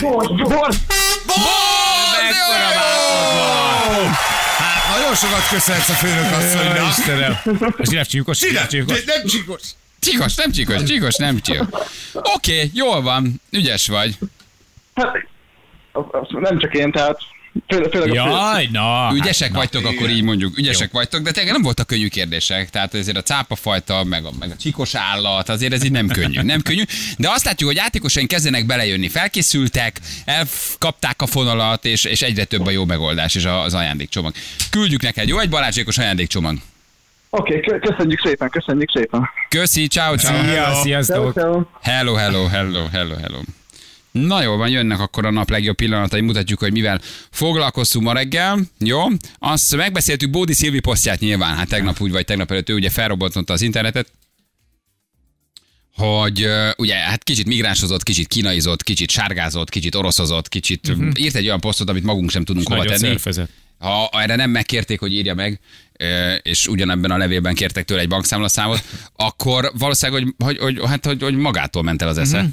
Bors, 0.00 0.28
bors. 0.28 0.76
Mekkora 2.22 2.68
válaszod 2.74 4.06
Hát 4.58 4.96
nagyon 4.98 5.14
sokat 5.14 5.48
köszönhetsz 5.48 5.88
a 5.88 5.92
főnök 5.92 6.32
asszonynak. 6.32 6.88
Istenem. 6.98 7.38
A 7.78 7.84
zsiráf 7.84 8.06
csíkos, 8.06 8.38
zsiráf 8.38 8.68
csíkos. 8.68 9.04
Nem 9.04 9.26
csikos. 9.26 9.60
Csikos, 10.00 10.34
nem 10.34 10.52
csikos, 10.52 10.82
csikos, 10.82 11.16
nem 11.16 11.40
csikos. 11.40 11.66
Oké, 12.12 12.70
jól 12.74 13.02
van. 13.02 13.40
Ügyes 13.50 13.86
vagy. 13.88 14.18
Hát, 15.00 15.26
nem 16.30 16.58
csak 16.58 16.74
én, 16.74 16.90
tehát 16.90 17.18
főleg. 17.90 18.12
Jaj, 18.12 18.68
na. 18.72 19.10
Ügyesek 19.14 19.46
hát, 19.46 19.50
na. 19.50 19.58
vagytok, 19.58 19.84
akkor 19.84 20.10
így 20.10 20.22
mondjuk. 20.22 20.58
Ügyesek 20.58 20.92
vagytok, 20.92 21.20
de 21.22 21.30
tényleg 21.30 21.52
nem 21.52 21.62
voltak 21.62 21.86
könnyű 21.86 22.08
kérdések. 22.08 22.70
Tehát 22.70 22.94
azért 22.94 23.16
a 23.16 23.22
cápafajta, 23.22 24.04
meg 24.04 24.24
a, 24.24 24.30
meg 24.38 24.50
a 24.50 24.56
csikos 24.56 24.94
állat, 24.94 25.48
azért 25.48 25.72
ez 25.72 25.84
így 25.84 25.92
nem 25.92 26.08
könnyű. 26.08 26.40
Nem 26.40 26.60
könnyű. 26.60 26.82
De 27.18 27.30
azt 27.30 27.44
látjuk, 27.44 27.68
hogy 27.68 27.78
játékosaink 27.78 28.28
kezdenek 28.28 28.66
belejönni. 28.66 29.08
Felkészültek, 29.08 30.00
elkapták 30.24 31.22
a 31.22 31.26
fonalat, 31.26 31.84
és, 31.84 32.04
és 32.04 32.22
egyre 32.22 32.44
több 32.44 32.66
a 32.66 32.70
jó 32.70 32.84
megoldás 32.84 33.34
és 33.34 33.44
az 33.44 33.74
ajándékcsomag. 33.74 34.32
Küldjük 34.70 35.02
neked, 35.02 35.28
jó? 35.28 35.38
Egy 35.38 35.50
Balázsékos 35.50 35.98
ajándékcsomag. 35.98 36.56
Oké, 37.30 37.56
okay, 37.56 37.78
köszönjük 37.78 38.20
szépen, 38.26 38.48
köszönjük 38.48 38.90
szépen. 38.90 39.28
Köszi, 39.48 39.86
ciao, 39.86 40.16
ciao. 40.16 40.42
Szia, 40.42 40.74
sziasztok. 40.74 41.40
Hello, 41.82 42.14
hello, 42.14 42.46
hello, 42.46 42.86
hello, 42.92 43.14
hello. 43.14 43.40
Na 44.10 44.42
jó 44.42 44.56
van, 44.56 44.68
jönnek 44.68 45.00
akkor 45.00 45.26
a 45.26 45.30
nap 45.30 45.50
legjobb 45.50 45.76
pillanatai, 45.76 46.20
mutatjuk, 46.20 46.58
hogy 46.58 46.72
mivel 46.72 47.00
foglalkoztunk 47.30 48.04
ma 48.04 48.12
reggel. 48.12 48.58
Jó? 48.78 49.02
Azt 49.38 49.76
megbeszéltük 49.76 50.30
Bódi 50.30 50.52
Szilvi 50.52 50.80
posztját 50.80 51.20
nyilván, 51.20 51.56
hát 51.56 51.68
tegnap 51.68 52.00
úgy 52.00 52.10
vagy 52.10 52.24
tegnap 52.24 52.50
előtt 52.50 52.68
ő 52.68 52.74
ugye 52.74 52.90
felrobbantotta 52.90 53.52
az 53.52 53.62
internetet, 53.62 54.12
hogy 55.94 56.44
uh, 56.44 56.70
ugye 56.76 56.94
hát 56.94 57.24
kicsit 57.24 57.46
migránsozott, 57.46 58.02
kicsit 58.02 58.26
kínaizott, 58.26 58.82
kicsit 58.82 59.10
sárgázott, 59.10 59.68
kicsit 59.70 59.94
oroszozott, 59.94 60.48
kicsit 60.48 60.88
uh-huh. 60.88 61.10
írt 61.18 61.34
egy 61.34 61.46
olyan 61.46 61.60
posztot, 61.60 61.88
amit 61.88 62.04
magunk 62.04 62.30
sem 62.30 62.44
tudunk 62.44 62.68
hova 62.68 62.82
Nagyon 62.82 62.98
tenni. 62.98 63.12
szörfezett. 63.12 63.50
Ha 63.80 64.08
erre 64.12 64.36
nem 64.36 64.50
megkérték, 64.50 65.00
hogy 65.00 65.12
írja 65.12 65.34
meg, 65.34 65.60
és 66.42 66.66
ugyanebben 66.66 67.10
a 67.10 67.16
levélben 67.16 67.54
kértek 67.54 67.84
tőle 67.84 68.00
egy 68.00 68.08
bankszámlaszámot, 68.08 68.84
akkor 69.16 69.72
valószínűleg, 69.78 70.22
hogy, 70.38 70.56
hogy, 70.58 70.58
hogy, 70.58 70.88
hát, 70.88 71.06
hogy, 71.06 71.22
hogy 71.22 71.36
magától 71.36 71.82
ment 71.82 72.02
el 72.02 72.08
az 72.08 72.18
esze. 72.18 72.48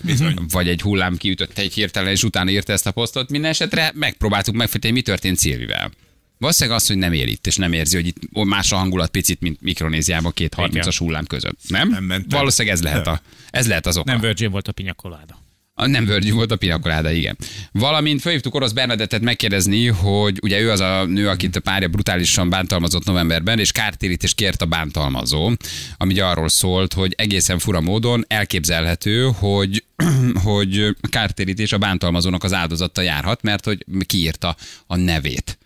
Vagy 0.49 0.67
egy 0.67 0.81
hullám 0.81 1.17
kiütötte 1.17 1.61
egy 1.61 1.73
hirtelen, 1.73 2.11
és 2.11 2.23
utána 2.23 2.49
írta 2.49 2.73
ezt 2.73 2.87
a 2.87 2.91
posztot. 2.91 3.29
Minden 3.29 3.51
esetre 3.51 3.91
megpróbáltuk 3.95 4.55
megfejteni, 4.55 4.93
mi 4.93 5.01
történt 5.01 5.37
Szilvivel. 5.37 5.91
Valószínűleg 6.37 6.77
az, 6.77 6.87
hogy 6.87 6.97
nem 6.97 7.13
ér 7.13 7.27
itt, 7.27 7.47
és 7.47 7.55
nem 7.55 7.73
érzi, 7.73 7.95
hogy 7.95 8.07
itt 8.07 8.45
más 8.45 8.71
a 8.71 8.75
hangulat 8.75 9.09
picit, 9.09 9.41
mint 9.41 9.61
Mikronéziában 9.61 10.31
két 10.31 10.55
30-as 10.57 10.95
hullám 10.97 11.25
között. 11.25 11.59
Nem? 11.67 11.89
Nem 11.89 12.03
ment 12.03 12.33
el. 12.33 12.39
Valószínűleg 12.39 12.77
ez 12.77 12.83
lehet, 12.83 13.07
a, 13.07 13.21
ez 13.49 13.67
lehet 13.67 13.85
az 13.85 13.97
oka. 13.97 14.11
Nem 14.11 14.21
Virgin 14.21 14.51
volt 14.51 14.67
a 14.67 14.71
pinyakoláda. 14.71 15.45
Nem 15.85 16.05
Virgin 16.05 16.35
volt 16.35 16.51
a 16.51 16.55
pinakoláda, 16.55 17.11
igen. 17.11 17.37
Valamint 17.71 18.21
felhívtuk 18.21 18.55
Orosz 18.55 18.71
Bernadettet 18.71 19.21
megkérdezni, 19.21 19.87
hogy 19.87 20.39
ugye 20.41 20.59
ő 20.59 20.71
az 20.71 20.79
a 20.79 21.05
nő, 21.05 21.27
akit 21.29 21.55
a 21.55 21.59
párja 21.59 21.87
brutálisan 21.87 22.49
bántalmazott 22.49 23.05
novemberben, 23.05 23.59
és 23.59 23.71
kártérítést 23.71 24.35
kért 24.35 24.61
a 24.61 24.65
bántalmazó, 24.65 25.51
ami 25.97 26.19
arról 26.19 26.49
szólt, 26.49 26.93
hogy 26.93 27.13
egészen 27.17 27.59
fura 27.59 27.81
módon 27.81 28.25
elképzelhető, 28.27 29.31
hogy 29.39 29.83
hogy 30.43 30.95
kártérítés 31.09 31.71
a 31.71 31.77
bántalmazónak 31.77 32.43
az 32.43 32.53
áldozata 32.53 33.01
járhat, 33.01 33.41
mert 33.41 33.65
hogy 33.65 33.85
kiírta 34.05 34.55
a 34.87 34.95
nevét. 34.95 35.57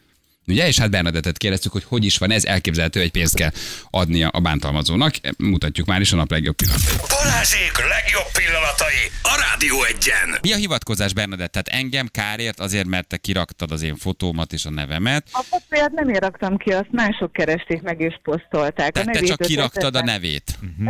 Ugye? 0.52 0.68
És 0.68 0.80
hát 0.80 0.92
Bernadettet 0.92 1.38
kérdeztük, 1.38 1.72
hogy 1.72 1.84
hogy 1.84 2.06
is 2.06 2.18
van 2.18 2.32
ez, 2.32 2.46
elképzelhető, 2.46 3.00
egy 3.00 3.12
pénzt 3.12 3.36
kell 3.36 3.50
adnia 3.90 4.28
a 4.28 4.40
bántalmazónak. 4.40 5.14
Mutatjuk 5.38 5.88
már 5.88 6.02
is 6.02 6.12
a 6.12 6.16
nap 6.16 6.32
legjobb 6.32 6.56
pillanatai. 6.56 6.96
Balázsék 7.10 7.72
legjobb 7.78 8.32
pillanatai 8.38 9.02
a 9.22 9.34
Rádió 9.50 9.84
egyen. 9.84 10.40
Mi 10.42 10.54
a 10.54 10.56
hivatkozás, 10.56 11.14
Bernadett? 11.14 11.52
Tehát 11.52 11.68
engem 11.68 12.08
kárért 12.12 12.60
azért, 12.60 12.88
mert 12.88 13.08
te 13.08 13.18
kiraktad 13.18 13.72
az 13.72 13.82
én 13.84 13.96
fotómat 13.96 14.54
és 14.54 14.66
a 14.66 14.70
nevemet. 14.70 15.24
A 15.32 15.44
fotóját 15.50 15.92
nem 15.92 16.10
én 16.10 16.20
raktam 16.20 16.58
ki, 16.58 16.72
azt 16.72 16.92
mások 16.92 17.32
keresték 17.32 17.82
meg 17.82 18.02
és 18.02 18.20
posztolták. 18.24 18.92
Tehát 18.92 19.12
te 19.12 19.20
csak 19.22 19.38
kiraktad 19.38 19.96
a 19.96 20.02
nevét. 20.04 20.44
Ö, 20.86 20.90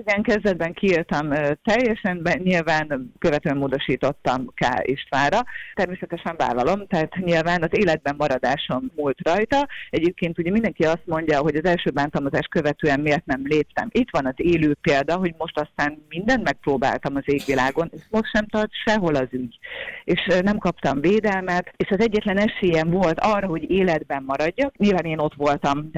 Igen, 0.00 0.22
kezdetben 0.22 0.72
kiírtam 0.72 1.30
ö, 1.30 1.52
teljesen, 1.64 2.22
be, 2.22 2.40
nyilván 2.44 3.12
követően 3.18 3.56
módosítottam 3.56 4.46
K. 4.54 4.66
Istvánra. 4.82 5.44
Természetesen 5.74 6.34
vállalom, 6.36 6.86
tehát 6.86 7.16
nyilván 7.16 7.62
az 7.62 7.70
életben 7.70 8.14
maradásom 8.18 8.90
múlt 9.02 9.18
rajta. 9.22 9.68
Egyébként 9.90 10.38
ugye 10.38 10.50
mindenki 10.50 10.84
azt 10.84 11.06
mondja, 11.06 11.38
hogy 11.40 11.56
az 11.56 11.64
első 11.64 11.90
bántalmazás 11.90 12.46
követően 12.46 13.00
miért 13.00 13.26
nem 13.26 13.42
léptem. 13.44 13.88
Itt 13.92 14.10
van 14.10 14.26
az 14.26 14.34
élő 14.36 14.76
példa, 14.80 15.16
hogy 15.16 15.34
most 15.38 15.58
aztán 15.58 16.04
mindent 16.08 16.42
megpróbáltam 16.42 17.16
az 17.16 17.22
égvilágon, 17.26 17.90
és 17.94 18.02
most 18.10 18.30
sem 18.34 18.46
tart 18.46 18.70
sehol 18.84 19.14
az 19.14 19.28
ügy. 19.30 19.58
És 20.04 20.26
nem 20.42 20.58
kaptam 20.58 21.00
védelmet, 21.00 21.72
és 21.76 21.88
az 21.90 22.00
egyetlen 22.00 22.38
esélyem 22.38 22.90
volt 22.90 23.20
arra, 23.20 23.46
hogy 23.46 23.70
életben 23.70 24.22
maradjak. 24.26 24.76
Nyilván 24.76 25.04
én 25.04 25.18
ott 25.18 25.34
voltam 25.34 25.90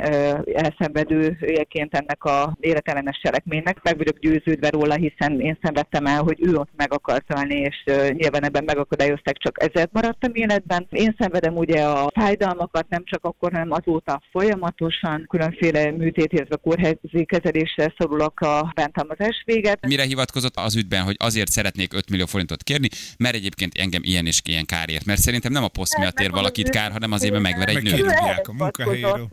elszenvedőjeként 0.55 1.95
ennek 1.95 2.25
a 2.25 2.57
életellenes 2.61 3.21
cselekménynek, 3.23 3.83
meg 3.83 3.97
vagyok 3.97 4.19
győződve 4.19 4.71
róla, 4.71 4.95
hiszen 4.95 5.41
én 5.41 5.59
szenvedtem 5.63 6.07
el, 6.07 6.23
hogy 6.23 6.39
ő 6.41 6.55
ott 6.55 6.71
meg 6.77 6.93
akart 6.93 7.25
ölni, 7.37 7.59
és 7.61 7.83
nyilván 8.13 8.45
ebben 8.45 8.65
megakadályozták, 8.65 9.37
csak 9.37 9.63
ezért 9.63 9.93
maradtam 9.93 10.31
életben. 10.35 10.87
Én 10.91 11.15
szenvedem 11.19 11.57
ugye 11.57 11.83
a 11.83 12.11
fájdalmakat, 12.15 12.84
nem 12.89 13.03
csak 13.05 13.25
akkor, 13.25 13.53
hanem 13.53 13.71
azóta 13.71 14.23
folyamatosan 14.31 15.27
különféle 15.29 15.91
műtét, 15.91 16.33
illetve 16.33 16.57
kórházi 16.57 17.25
kezelésre 17.25 17.95
szorulok 17.99 18.41
a 18.41 18.73
bántalmazás 18.75 19.43
véget. 19.45 19.87
Mire 19.87 20.03
hivatkozott 20.03 20.57
az 20.57 20.77
ügyben, 20.77 21.03
hogy 21.03 21.17
azért 21.19 21.51
szeretnék 21.51 21.93
5 21.93 22.11
millió 22.11 22.27
forintot 22.27 22.63
kérni, 22.63 22.89
mert 23.19 23.35
egyébként 23.35 23.79
engem 23.79 24.03
ilyen 24.05 24.27
és 24.27 24.41
ilyen 24.45 24.65
kárért. 24.65 25.05
Mert 25.05 25.21
szerintem 25.21 25.53
nem 25.53 25.65
a 25.65 25.69
poszt 25.69 25.99
miatt 25.99 26.21
ér 26.21 26.31
valakit 26.31 26.69
kár, 26.69 26.93
hanem 26.93 27.13
azért, 27.13 27.33
mert 27.33 27.43
megver 27.43 27.69
egy 27.69 27.83
nőt. 27.83 28.03
a 28.43 28.53
munkahelyéről. 28.53 29.29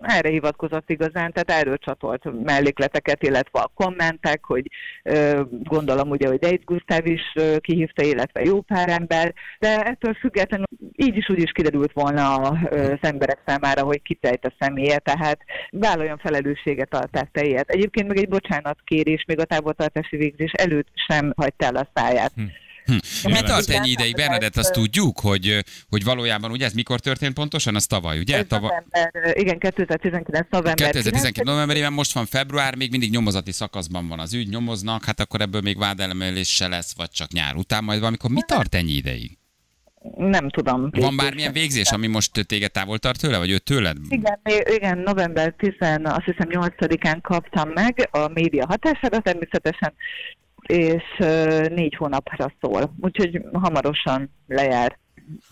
Erre 0.00 0.28
hivatkozott 0.28 0.90
igazán, 0.90 1.32
tehát 1.32 1.62
erről 1.62 1.78
csatolt 1.78 2.42
mellékleteket, 2.44 3.22
illetve 3.22 3.60
a 3.60 3.70
kommentek, 3.74 4.44
hogy 4.44 4.70
gondolom 5.48 6.10
ugye, 6.10 6.28
hogy 6.28 6.38
Dejt 6.38 6.64
Gusztáv 6.64 7.06
is 7.06 7.34
kihívta, 7.58 8.02
illetve 8.02 8.42
jó 8.42 8.60
pár 8.60 8.88
ember, 8.88 9.34
de 9.58 9.82
ettől 9.82 10.14
függetlenül 10.14 10.66
így 10.96 11.16
is 11.16 11.28
úgy 11.28 11.42
is 11.42 11.52
kiderült 11.52 11.92
volna 11.92 12.34
az 12.34 12.98
emberek 13.00 13.38
számára, 13.46 13.82
hogy 13.82 14.02
kitejt 14.02 14.44
a 14.44 14.54
személye, 14.58 14.98
tehát 14.98 15.38
vállaljon 15.70 16.18
felelősséget 16.18 16.94
a 16.94 17.06
tetteért. 17.10 17.70
Egyébként 17.70 18.08
meg 18.08 18.16
egy 18.16 18.28
bocsánatkérés 18.28 19.24
még 19.26 19.40
a 19.40 19.44
távoltartási 19.44 20.16
végzés 20.16 20.52
előtt 20.52 20.88
sem 21.08 21.32
hagyta 21.36 21.64
el 21.64 21.76
a 21.76 21.88
száját. 21.94 22.32
Hm. 22.34 22.42
Mi 23.22 23.40
tart 23.40 23.68
ennyi 23.68 23.90
ideig, 23.90 24.14
Bernadett, 24.14 24.56
azt 24.56 24.72
tudjuk, 24.72 25.20
hogy, 25.20 25.64
hogy 25.88 26.04
valójában, 26.04 26.50
ugye 26.50 26.64
ez 26.64 26.72
mikor 26.72 27.00
történt 27.00 27.34
pontosan? 27.34 27.74
Az 27.74 27.86
tavaly, 27.86 28.18
ugye? 28.18 28.36
Ez 28.36 28.44
Tavaly, 28.48 28.82
november, 28.92 29.36
igen, 29.38 29.58
2019. 29.58 30.46
november 30.50 30.74
2019 30.74 31.48
novemberében, 31.48 31.92
most 31.92 32.12
van 32.12 32.26
február, 32.26 32.74
még 32.74 32.90
mindig 32.90 33.10
nyomozati 33.10 33.52
szakaszban 33.52 34.08
van 34.08 34.18
az 34.18 34.34
ügy, 34.34 34.48
nyomoznak, 34.48 35.04
hát 35.04 35.20
akkor 35.20 35.40
ebből 35.40 35.60
még 35.60 35.78
vádelemelés 35.78 36.54
se 36.54 36.68
lesz, 36.68 36.96
vagy 36.96 37.10
csak 37.10 37.32
nyár 37.32 37.54
után 37.54 37.84
majd 37.84 37.98
valamikor. 37.98 38.30
Mi 38.30 38.40
tart 38.46 38.74
ennyi 38.74 38.92
ideig? 38.92 39.38
Nem 40.16 40.48
tudom. 40.48 40.90
Van 40.90 41.16
bármilyen 41.16 41.52
végzés, 41.52 41.90
ami 41.90 42.06
most 42.06 42.46
téged 42.46 42.70
távol 42.70 42.98
tart 42.98 43.20
tőle, 43.20 43.38
vagy 43.38 43.50
ő 43.50 43.58
tőled? 43.58 43.96
Igen, 44.08 44.38
igen, 44.74 44.98
november 44.98 45.54
10, 45.58 45.72
azt 46.02 46.24
hiszem 46.24 46.48
8-án 46.48 47.18
kaptam 47.22 47.68
meg 47.68 48.08
a 48.10 48.28
média 48.28 48.66
hatására 48.66 49.20
természetesen, 49.20 49.94
és 50.66 51.04
négy 51.68 51.94
hónapra 51.94 52.52
szól, 52.60 52.94
úgyhogy 53.00 53.42
hamarosan 53.52 54.30
lejár. 54.46 54.98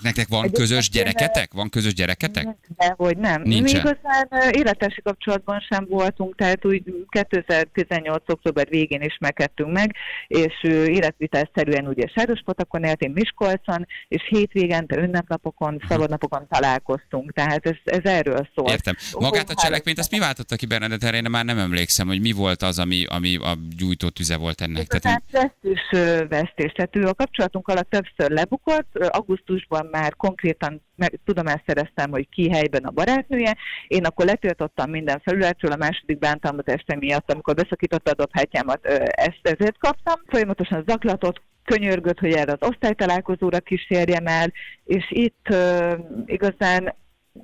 Nektek 0.03 0.29
van 0.29 0.39
Egyébként 0.39 0.69
közös 0.69 0.91
gyereketek? 0.91 1.53
Van 1.53 1.69
közös 1.69 1.95
gyereketek? 1.95 2.47
De 2.77 2.95
hogy 2.97 3.17
nem. 3.17 3.43
Nincsen. 3.43 3.63
Mi 3.63 3.71
igazán 3.71 4.29
ö, 4.31 4.59
élettársi 4.59 5.03
kapcsolatban 5.03 5.61
sem 5.61 5.87
voltunk, 5.89 6.37
tehát 6.37 6.65
úgy 6.65 6.83
2018. 7.09 8.29
október 8.29 8.69
végén 8.69 9.01
ismerkedtünk 9.01 9.73
meg, 9.73 9.95
és 10.27 10.63
életvitelszerűen 10.87 11.87
ugye 11.87 12.07
Sárospatakon 12.15 12.85
élt, 12.85 13.01
én 13.01 13.11
Miskolcon, 13.11 13.87
és 14.09 14.23
hétvégente, 14.29 14.97
ünnepnapokon, 14.97 15.83
szabadnapokon 15.89 16.47
találkoztunk, 16.49 17.33
tehát 17.33 17.67
ez, 17.67 17.77
ez 17.85 18.05
erről 18.05 18.49
szól. 18.55 18.71
Értem. 18.71 18.95
Magát 19.19 19.51
a 19.51 19.55
cselekményt, 19.55 19.99
azt 19.99 20.11
mi 20.11 20.19
váltotta 20.19 20.57
ki 20.57 20.67
Bernadett 20.67 21.03
erre? 21.03 21.17
Én 21.17 21.31
már 21.31 21.45
nem 21.45 21.59
emlékszem, 21.59 22.07
hogy 22.07 22.21
mi 22.21 22.33
volt 22.33 22.63
az, 22.63 22.79
ami, 22.79 23.05
ami 23.09 23.37
a 23.37 23.59
gyújtó 23.77 24.09
tüze 24.09 24.37
volt 24.37 24.61
ennek. 24.61 24.87
Tehát, 24.87 25.03
Tehát 25.03 25.53
vesztés, 25.61 25.81
vesztés. 26.29 26.73
Tehát 26.73 26.97
ő 26.97 27.07
a 27.07 27.15
kapcsolatunk 27.15 27.69
alatt 27.69 27.91
többször 27.91 28.31
lebukott. 28.31 28.87
Ö, 28.93 29.07
Augusztusban 29.69 29.87
már 29.91 30.17
konkrétan 30.17 30.83
meg, 30.97 31.21
tudomást 31.25 31.63
szereztem, 31.67 32.11
hogy 32.11 32.29
ki 32.29 32.51
helyben 32.51 32.85
a 32.85 32.91
barátnője. 32.91 33.57
Én 33.89 34.05
akkor 34.05 34.25
letiltottam 34.25 34.91
minden 34.91 35.21
felületről 35.25 35.73
a 35.73 35.77
második 35.77 36.19
bántalmazása 36.19 36.97
miatt, 36.99 37.33
amikor 37.33 37.55
beszakította 37.55 38.11
a 38.11 38.15
dobhátjámat, 38.15 38.87
ezt 38.87 39.41
ezért 39.43 39.79
kaptam. 39.79 40.21
Folyamatosan 40.27 40.85
zaklatott, 40.87 41.43
könyörgött, 41.65 42.19
hogy 42.19 42.33
erre 42.33 42.53
az 42.53 42.69
osztálytalálkozóra 42.69 43.61
kísérjem 43.61 44.27
el, 44.27 44.53
és 44.85 45.05
itt 45.09 45.47
ö, 45.51 45.95
igazán 46.27 46.95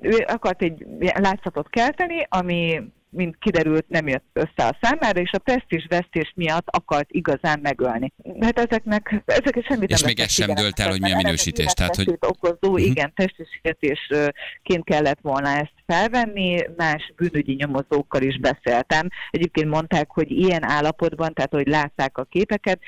ő 0.01 0.25
akart 0.27 0.61
egy 0.61 0.85
látszatot 1.13 1.69
kelteni, 1.69 2.25
ami 2.29 2.81
mint 3.11 3.35
kiderült, 3.39 3.89
nem 3.89 4.07
jött 4.07 4.25
össze 4.33 4.67
a 4.67 4.77
számára, 4.81 5.19
és 5.21 5.31
a 5.31 5.37
presztízs 5.37 5.85
vesztés 5.87 6.31
miatt 6.35 6.67
akart 6.67 7.11
igazán 7.11 7.59
megölni. 7.59 8.13
Hát 8.39 8.59
ezeknek, 8.59 9.21
ezeket 9.25 9.65
semmit 9.65 9.89
És 9.89 9.99
nem 9.99 10.07
még 10.09 10.19
ez 10.19 10.31
sem 10.31 10.53
dőlt 10.53 10.79
el, 10.79 10.89
hogy 10.89 10.99
mi 11.01 11.11
a 11.11 11.15
figyelembe. 11.15 11.23
minősítés, 11.23 11.73
tehát, 11.73 11.95
hogy- 11.95 12.17
okozó, 12.19 12.71
Mhm. 12.73 12.77
igen, 12.83 13.13
testisértésként 13.15 14.83
kellett 14.83 15.19
volna 15.21 15.49
ezt 15.49 15.73
felvenni, 15.89 16.61
más 16.77 17.13
bűnügyi 17.15 17.53
nyomozókkal 17.53 18.21
is 18.21 18.39
beszéltem. 18.39 19.07
Egyébként 19.31 19.69
mondták, 19.69 20.09
hogy 20.09 20.31
ilyen 20.31 20.63
állapotban, 20.63 21.33
tehát 21.33 21.53
hogy 21.53 21.67
látták 21.67 22.17
a 22.17 22.23
képeket, 22.23 22.79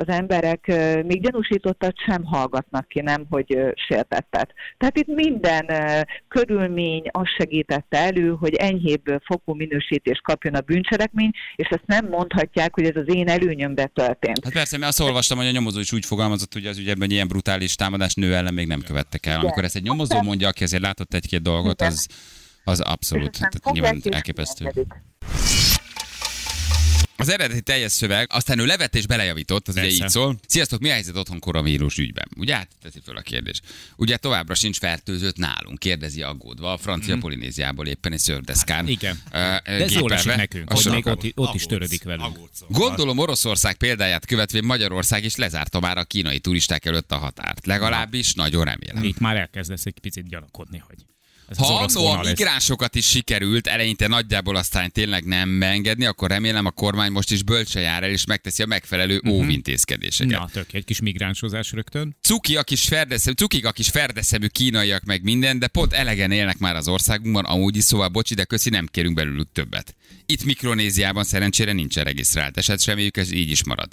az 0.00 0.08
emberek 0.08 0.66
még 1.06 1.22
gyanúsítottat 1.22 1.94
sem 2.06 2.24
hallgatnak 2.24 2.88
ki, 2.88 3.00
nem, 3.00 3.26
hogy 3.30 3.58
sértettet. 3.88 4.54
Tehát 4.78 4.98
itt 4.98 5.14
minden 5.14 5.66
körülmény 6.28 7.02
azt 7.10 7.36
segítette 7.38 7.98
elő, 7.98 8.36
hogy 8.40 8.54
enyhébb 8.54 9.02
fokú 9.24 9.54
minősítést 9.54 10.22
kapjon 10.22 10.54
a 10.54 10.60
bűncselekmény, 10.60 11.30
és 11.56 11.68
ezt 11.68 11.86
nem 11.86 12.06
mondhatják, 12.08 12.74
hogy 12.74 12.84
ez 12.84 12.96
az 12.96 13.14
én 13.14 13.28
előnyömbe 13.28 13.86
történt. 13.86 14.44
Hát 14.44 14.52
persze, 14.52 14.78
mert 14.78 14.90
azt 14.90 15.00
olvastam, 15.00 15.38
hogy 15.38 15.46
a 15.46 15.50
nyomozó 15.50 15.80
is 15.80 15.92
úgy 15.92 16.04
fogalmazott, 16.04 16.52
hogy 16.52 16.66
az 16.66 16.78
ügyeben 16.78 17.02
hogy 17.04 17.12
ilyen 17.12 17.28
brutális 17.28 17.74
támadás 17.74 18.14
nő 18.14 18.34
ellen 18.34 18.54
még 18.54 18.66
nem 18.66 18.80
követtek 18.80 19.26
el. 19.26 19.40
Amikor 19.40 19.64
ezt 19.64 19.76
egy 19.76 19.82
nyomozó 19.82 20.22
mondja, 20.22 20.48
aki 20.48 20.62
azért 20.62 20.82
látott 20.82 21.14
egy-két 21.14 21.42
dolgot, 21.42 21.82
az, 21.82 22.06
az 22.64 22.80
abszolút, 22.80 23.38
tehát 23.38 23.72
nyilván 23.72 24.02
elképesztő. 24.10 24.72
Az 27.16 27.28
eredeti 27.28 27.60
teljes 27.60 27.92
szöveg, 27.92 28.26
aztán 28.32 28.58
ő 28.58 28.66
levett 28.66 28.94
és 28.94 29.06
belejavított, 29.06 29.68
az 29.68 29.76
ugye 29.76 29.86
így 29.86 30.08
szól. 30.08 30.38
Sziasztok, 30.46 30.80
mi 30.80 30.88
a 30.88 30.92
helyzet 30.92 31.16
otthon 31.16 31.38
koronavírus 31.38 31.98
ügyben? 31.98 32.28
Ugye 32.36 32.54
hát 32.56 32.68
teszi 32.82 33.00
föl 33.04 33.16
a 33.16 33.20
kérdés. 33.20 33.60
Ugye 33.96 34.16
továbbra 34.16 34.54
sincs 34.54 34.78
fertőzött 34.78 35.36
nálunk, 35.36 35.78
kérdezi 35.78 36.22
aggódva 36.22 36.72
a 36.72 36.76
francia 36.76 37.18
Polinéziából 37.18 37.86
éppen 37.86 38.12
egy 38.12 38.18
szördeszkán. 38.18 38.82
Mhm. 38.82 38.92
Igen. 38.92 39.18
ö, 39.32 39.38
De 39.38 39.60
ez 39.64 39.92
jól 39.92 40.12
esik 40.12 40.34
nekünk, 40.34 40.70
A 40.70 40.74
hogy 40.74 40.86
még 40.90 41.06
ott, 41.06 41.32
ott 41.34 41.54
is 41.54 41.66
törődik 41.66 42.02
velünk. 42.02 42.38
Gondolom 42.68 43.18
Oroszország 43.18 43.76
példáját 43.76 44.26
követve 44.26 44.60
Magyarország 44.62 45.24
is 45.24 45.36
lezárta 45.36 45.80
már 45.80 45.98
a 45.98 46.04
kínai 46.04 46.38
turisták 46.38 46.84
előtt 46.84 47.12
a 47.12 47.16
határt. 47.16 47.66
Legalábbis 47.66 48.34
nagyon 48.34 48.64
remélem. 48.64 49.02
Itt 49.02 49.18
már 49.18 49.36
elkezdesz 49.36 49.86
egy 49.86 49.98
picit 50.00 50.28
gyanakodni, 50.28 50.78
hogy 50.86 50.96
ez 51.48 51.56
Ha 51.56 51.78
annó 51.78 52.06
a 52.06 52.22
migránsokat 52.22 52.94
is 52.94 53.06
sikerült 53.06 53.66
eleinte 53.66 54.08
nagyjából 54.08 54.56
aztán 54.56 54.92
tényleg 54.92 55.24
nem 55.24 55.58
beengedni, 55.58 56.04
akkor 56.04 56.30
remélem 56.30 56.66
a 56.66 56.70
kormány 56.70 57.10
most 57.10 57.30
is 57.30 57.42
bölcse 57.42 57.80
jár 57.80 58.02
el, 58.02 58.10
és 58.10 58.26
megteszi 58.26 58.62
a 58.62 58.66
megfelelő 58.66 59.22
óvintézkedéseket. 59.28 60.32
Mhm. 60.32 60.40
Na, 60.40 60.48
tök, 60.52 60.72
egy 60.72 60.84
kis 60.84 61.00
migránsozás 61.00 61.72
rögtön. 61.72 62.16
Cuki 62.20 62.56
a 62.56 62.62
kis 62.62 62.84
ferdeszemű, 62.84 63.34
cukik 63.34 63.66
a 63.66 63.72
kis 63.72 63.88
ferdeszemű 63.88 64.46
kínaiak 64.46 65.04
meg 65.04 65.22
minden, 65.22 65.58
de 65.58 65.66
pont 65.66 65.92
elegen 65.92 66.30
élnek 66.30 66.58
már 66.58 66.76
az 66.76 66.88
országunkban, 66.88 67.44
amúgy 67.44 67.76
is, 67.76 67.84
szóval 67.84 68.08
bocsi, 68.08 68.34
de 68.34 68.44
köszi, 68.44 68.70
nem 68.70 68.86
kérünk 68.90 69.14
belőlük 69.14 69.48
többet. 69.52 69.94
Itt 70.26 70.44
Mikronéziában 70.44 71.24
szerencsére 71.24 71.72
nincsen 71.72 72.04
regisztrált 72.04 72.56
eset, 72.56 72.84
reméljük 72.84 73.16
ez 73.16 73.32
így 73.32 73.50
is 73.50 73.64
marad. 73.64 73.88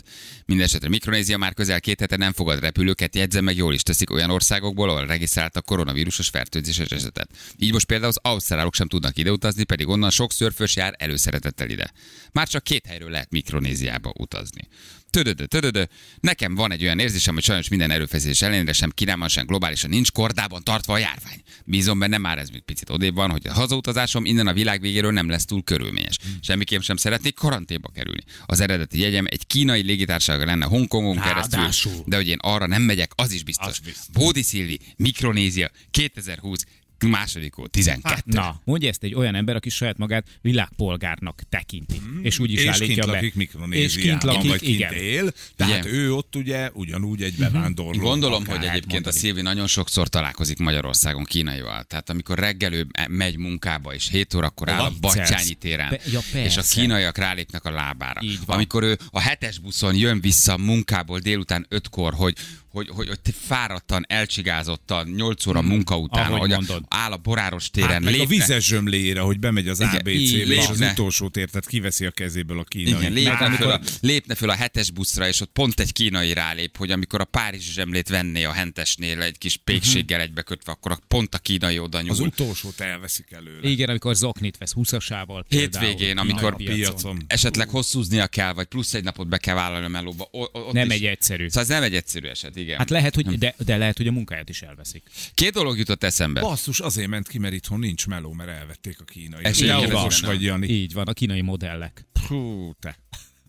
Mindenesetre 0.45 0.89
Mikronézia 0.89 1.38
már 1.38 1.54
közel 1.54 1.80
két 1.80 2.00
hete 2.00 2.17
nem 2.17 2.34
fogad 2.34 2.60
repülőket, 2.60 3.15
jegyzem 3.15 3.43
meg 3.43 3.56
jól 3.56 3.74
is 3.74 3.84
teszik 3.84 4.10
olyan 4.10 4.30
országokból, 4.30 4.89
ahol 4.89 5.06
regisztrált 5.06 5.56
a 5.56 5.62
koronavírusos 5.62 6.30
fertőzéses 6.30 6.89
esetet. 6.89 7.30
Így 7.58 7.74
most 7.74 7.86
például 7.86 8.10
az 8.10 8.19
ausztrálok 8.21 8.76
sem 8.76 8.88
tudnak 8.88 9.17
ideutazni, 9.17 9.63
pedig 9.63 9.88
onnan 9.88 10.10
sok 10.10 10.32
szörfös 10.32 10.76
jár 10.76 10.95
előszeretettel 10.97 11.69
ide. 11.69 11.91
Már 12.32 12.47
csak 12.47 12.63
két 12.63 12.86
helyről 12.86 13.10
lehet 13.10 13.32
Mikronéziába 13.32 14.13
utazni. 14.17 14.67
Tödödö, 15.12 15.45
tödödö. 15.45 15.84
Nekem 16.19 16.56
van 16.56 16.71
egy 16.71 16.84
olyan 16.84 17.00
érzésem, 17.00 17.34
hogy 17.34 17.43
sajnos 17.43 17.67
minden 17.67 17.91
erőfeszítés 17.91 18.41
ellenére 18.41 18.74
sem 18.74 18.89
Kínában, 18.89 19.28
sem 19.28 19.45
globálisan 19.45 19.89
nincs 19.89 20.12
kordában 20.12 20.63
tartva 20.63 20.93
a 20.93 20.97
járvány. 20.97 21.41
Bízom 21.65 22.00
benne, 22.00 22.17
már 22.17 22.38
ez 22.38 22.50
még 22.50 22.62
picit 22.62 22.89
odébb 22.89 23.15
van, 23.15 23.30
hogy 23.32 23.47
a 23.47 23.54
hazautazásom 23.54 24.26
innen 24.26 24.47
a 24.47 24.54
világ 24.54 24.82
végéről 24.82 25.12
nem 25.12 25.30
lesz 25.30 25.45
túl 25.45 25.63
körülményes. 25.63 26.17
Semmiképp 26.41 26.82
sem 26.82 26.95
szeretnék 26.95 27.36
karanténba 27.36 27.89
kerülni. 27.89 28.24
Az 28.45 28.60
eredeti 28.60 29.00
jegyem 29.00 29.26
egy 29.30 29.47
kínai 29.47 29.82
légitársaság 29.82 30.45
lenne 30.45 30.65
Hongkongon 30.65 31.19
keresztül, 31.19 31.60
Ráadásul. 31.60 32.04
de 32.06 32.15
hogy 32.15 32.28
én 32.28 32.39
arra 32.41 32.67
nem 32.67 32.82
megyek, 32.82 33.12
az 33.15 33.32
is 33.32 33.43
biztos. 33.43 33.67
Az 33.67 33.78
biztos. 33.78 34.06
Bódi 34.13 34.41
Szilvi, 34.41 34.80
Mikronézia, 34.95 35.71
2020, 35.91 36.65
második 37.08 37.58
ó, 37.58 37.66
12. 37.66 38.22
Na, 38.26 38.62
mondja 38.64 38.90
ezt 38.90 39.04
egy 39.04 39.14
olyan 39.14 39.36
ember, 39.36 39.56
aki 39.56 39.70
saját 39.70 39.98
magát 39.98 40.28
világpolgárnak 40.42 41.42
tekinti. 41.50 42.02
És 42.22 42.40
úgy 42.40 42.52
is 42.52 42.62
és 42.62 42.68
állítja 42.68 42.88
kint 42.88 43.06
be. 43.06 43.12
lakik 43.12 43.30
és 43.30 43.36
Mikronéziában, 43.36 44.20
kint 44.20 44.24
lakik, 44.24 44.50
vagy 44.50 44.60
kint 44.60 44.76
igen. 44.76 44.94
él, 44.94 45.32
tehát 45.56 45.86
Igen. 45.86 45.96
ő 45.96 46.14
ott 46.14 46.36
ugye 46.36 46.70
ugyanúgy 46.74 47.22
egy 47.22 47.36
bevándorló. 47.36 48.02
Gondolom, 48.02 48.46
hogy 48.46 48.64
egyébként 48.64 48.92
a 48.92 48.94
mondani. 48.94 49.18
Szilvi 49.18 49.42
nagyon 49.42 49.68
sokszor 49.68 50.08
találkozik 50.08 50.58
Magyarországon 50.58 51.24
kínaival. 51.24 51.84
Tehát 51.84 52.10
amikor 52.10 52.40
reggel 52.40 52.74
ő 52.74 52.88
megy 53.08 53.38
munkába, 53.38 53.94
és 53.94 54.10
7 54.10 54.34
órakor 54.34 54.70
áll 54.70 54.80
a. 54.80 54.92
Batyányi 55.02 55.54
téren, 55.54 55.90
Pe- 55.90 56.12
ja, 56.12 56.20
és 56.34 56.58
a 56.58 56.62
kínaiak 56.62 57.18
rálépnek 57.18 57.66
a 57.66 57.72
lábára. 57.72 58.22
Így 58.24 58.40
van. 58.46 58.56
Amikor 58.56 58.84
ő 58.84 58.98
a 59.10 59.20
hetes 59.20 59.60
buszon 59.60 59.96
jön 59.96 60.22
vissza 60.22 60.58
munkából 60.58 61.20
délután 61.20 61.66
5-kor, 61.70 62.14
hogy 62.14 62.36
hogy, 62.71 62.88
hogy, 62.89 63.07
hogy 63.07 63.19
te 63.19 63.31
fáradtan, 63.41 64.05
elcsigázottan, 64.07 65.07
8 65.10 65.45
óra 65.45 65.62
munka 65.62 65.97
után, 65.97 66.25
ahogy 66.25 66.39
hogy 66.39 66.49
mondod. 66.49 66.84
áll 66.88 67.12
a 67.12 67.17
boráros 67.17 67.69
téren, 67.69 68.03
Hát 68.03 68.19
a 68.19 68.25
vizes 68.25 68.65
zsömléjére, 68.65 69.19
hogy 69.19 69.39
bemegy 69.39 69.67
az 69.67 69.79
Igen, 69.79 69.91
ABC-be, 69.93 70.12
így 70.12 70.49
és 70.49 70.57
az 70.57 70.69
lépne. 70.69 70.91
utolsó 70.91 71.27
tértet 71.29 71.67
kiveszi 71.67 72.05
a 72.05 72.12
kezéből 72.12 72.60
a 72.60 72.63
kínai. 72.63 72.91
Igen, 72.99 73.12
lépne 73.13 73.47
Meg 73.47 73.57
föl, 73.60 73.69
a, 73.71 73.79
lépne 74.01 74.36
föl 74.36 74.49
a 74.49 74.53
hetes 74.53 74.91
buszra, 74.91 75.27
és 75.27 75.41
ott 75.41 75.49
pont 75.53 75.79
egy 75.79 75.93
kínai 75.93 76.34
rálép, 76.34 76.77
hogy 76.77 76.91
amikor 76.91 77.21
a 77.21 77.25
Párizsi 77.25 77.71
zsemlét 77.71 78.10
venné 78.10 78.43
a 78.43 78.51
hentesnél 78.51 79.21
egy 79.21 79.38
kis 79.38 79.57
pékséggel 79.57 80.21
egybekötve, 80.21 80.71
akkor 80.71 80.99
pont 81.07 81.36
a 81.36 81.38
kínai 81.38 81.79
oda 81.79 82.01
nyúl. 82.01 82.11
az 82.11 82.19
utolsót 82.19 82.80
elveszik 82.80 83.32
előle. 83.32 83.69
Igen, 83.69 83.89
amikor 83.89 84.15
zoknit 84.15 84.57
vesz 84.57 84.74
20-asával. 84.76 85.43
Hétvégén, 85.49 86.17
amikor 86.17 86.55
piacon. 86.55 87.24
esetleg 87.28 87.69
hosszúznia 87.69 88.28
kell, 88.28 88.53
vagy 88.53 88.65
plusz 88.65 88.93
egy 88.93 89.03
napot 89.03 89.28
be 89.28 89.38
kell 89.38 89.55
vállalni 89.55 89.86
a 89.86 89.89
melóba. 89.89 90.28
Ott 90.32 90.72
Nem 90.74 90.86
is- 90.88 90.93
egy 90.93 91.05
egyszerű. 91.05 91.47
Szóval 91.47 91.61
ez 91.63 91.67
nem 91.69 91.84
egy 91.84 91.95
egyszerű 91.95 92.28
eset, 92.28 92.55
igen. 92.62 92.78
Hát 92.78 92.89
lehet, 92.89 93.16
hogy, 93.16 93.38
de, 93.38 93.55
de 93.57 93.78
lehet, 93.78 93.97
hogy 93.97 94.07
a 94.07 94.12
munkáját 94.12 94.49
is 94.49 94.62
elveszik. 94.62 95.03
Két 95.34 95.51
dolog 95.51 95.78
jutott 95.78 96.03
eszembe. 96.03 96.41
Basszus, 96.41 96.80
azért 96.80 97.07
ment 97.07 97.28
ki, 97.28 97.38
mert 97.38 97.53
itthon 97.53 97.80
nincs 97.80 98.07
meló, 98.07 98.34
mert 98.34 98.49
elvették 98.49 98.99
a 98.99 99.03
kínai. 99.03 99.45
Ez 99.45 99.62
így 99.62 99.91
van. 99.91 100.09
vagy, 100.22 100.43
Jani. 100.43 100.68
Így 100.68 100.93
van, 100.93 101.07
a 101.07 101.14
kínai 101.14 101.41
modellek. 101.41 102.05
Hú, 102.28 102.72
te. 102.80 102.97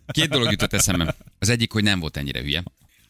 Két 0.07 0.29
dolog 0.29 0.51
jutott 0.51 0.73
eszembe. 0.73 1.17
Az 1.39 1.49
egyik, 1.49 1.73
hogy 1.73 1.83
nem 1.83 2.01
volt 2.01 2.17
ennyire 2.17 2.41
hülye. 2.41 2.63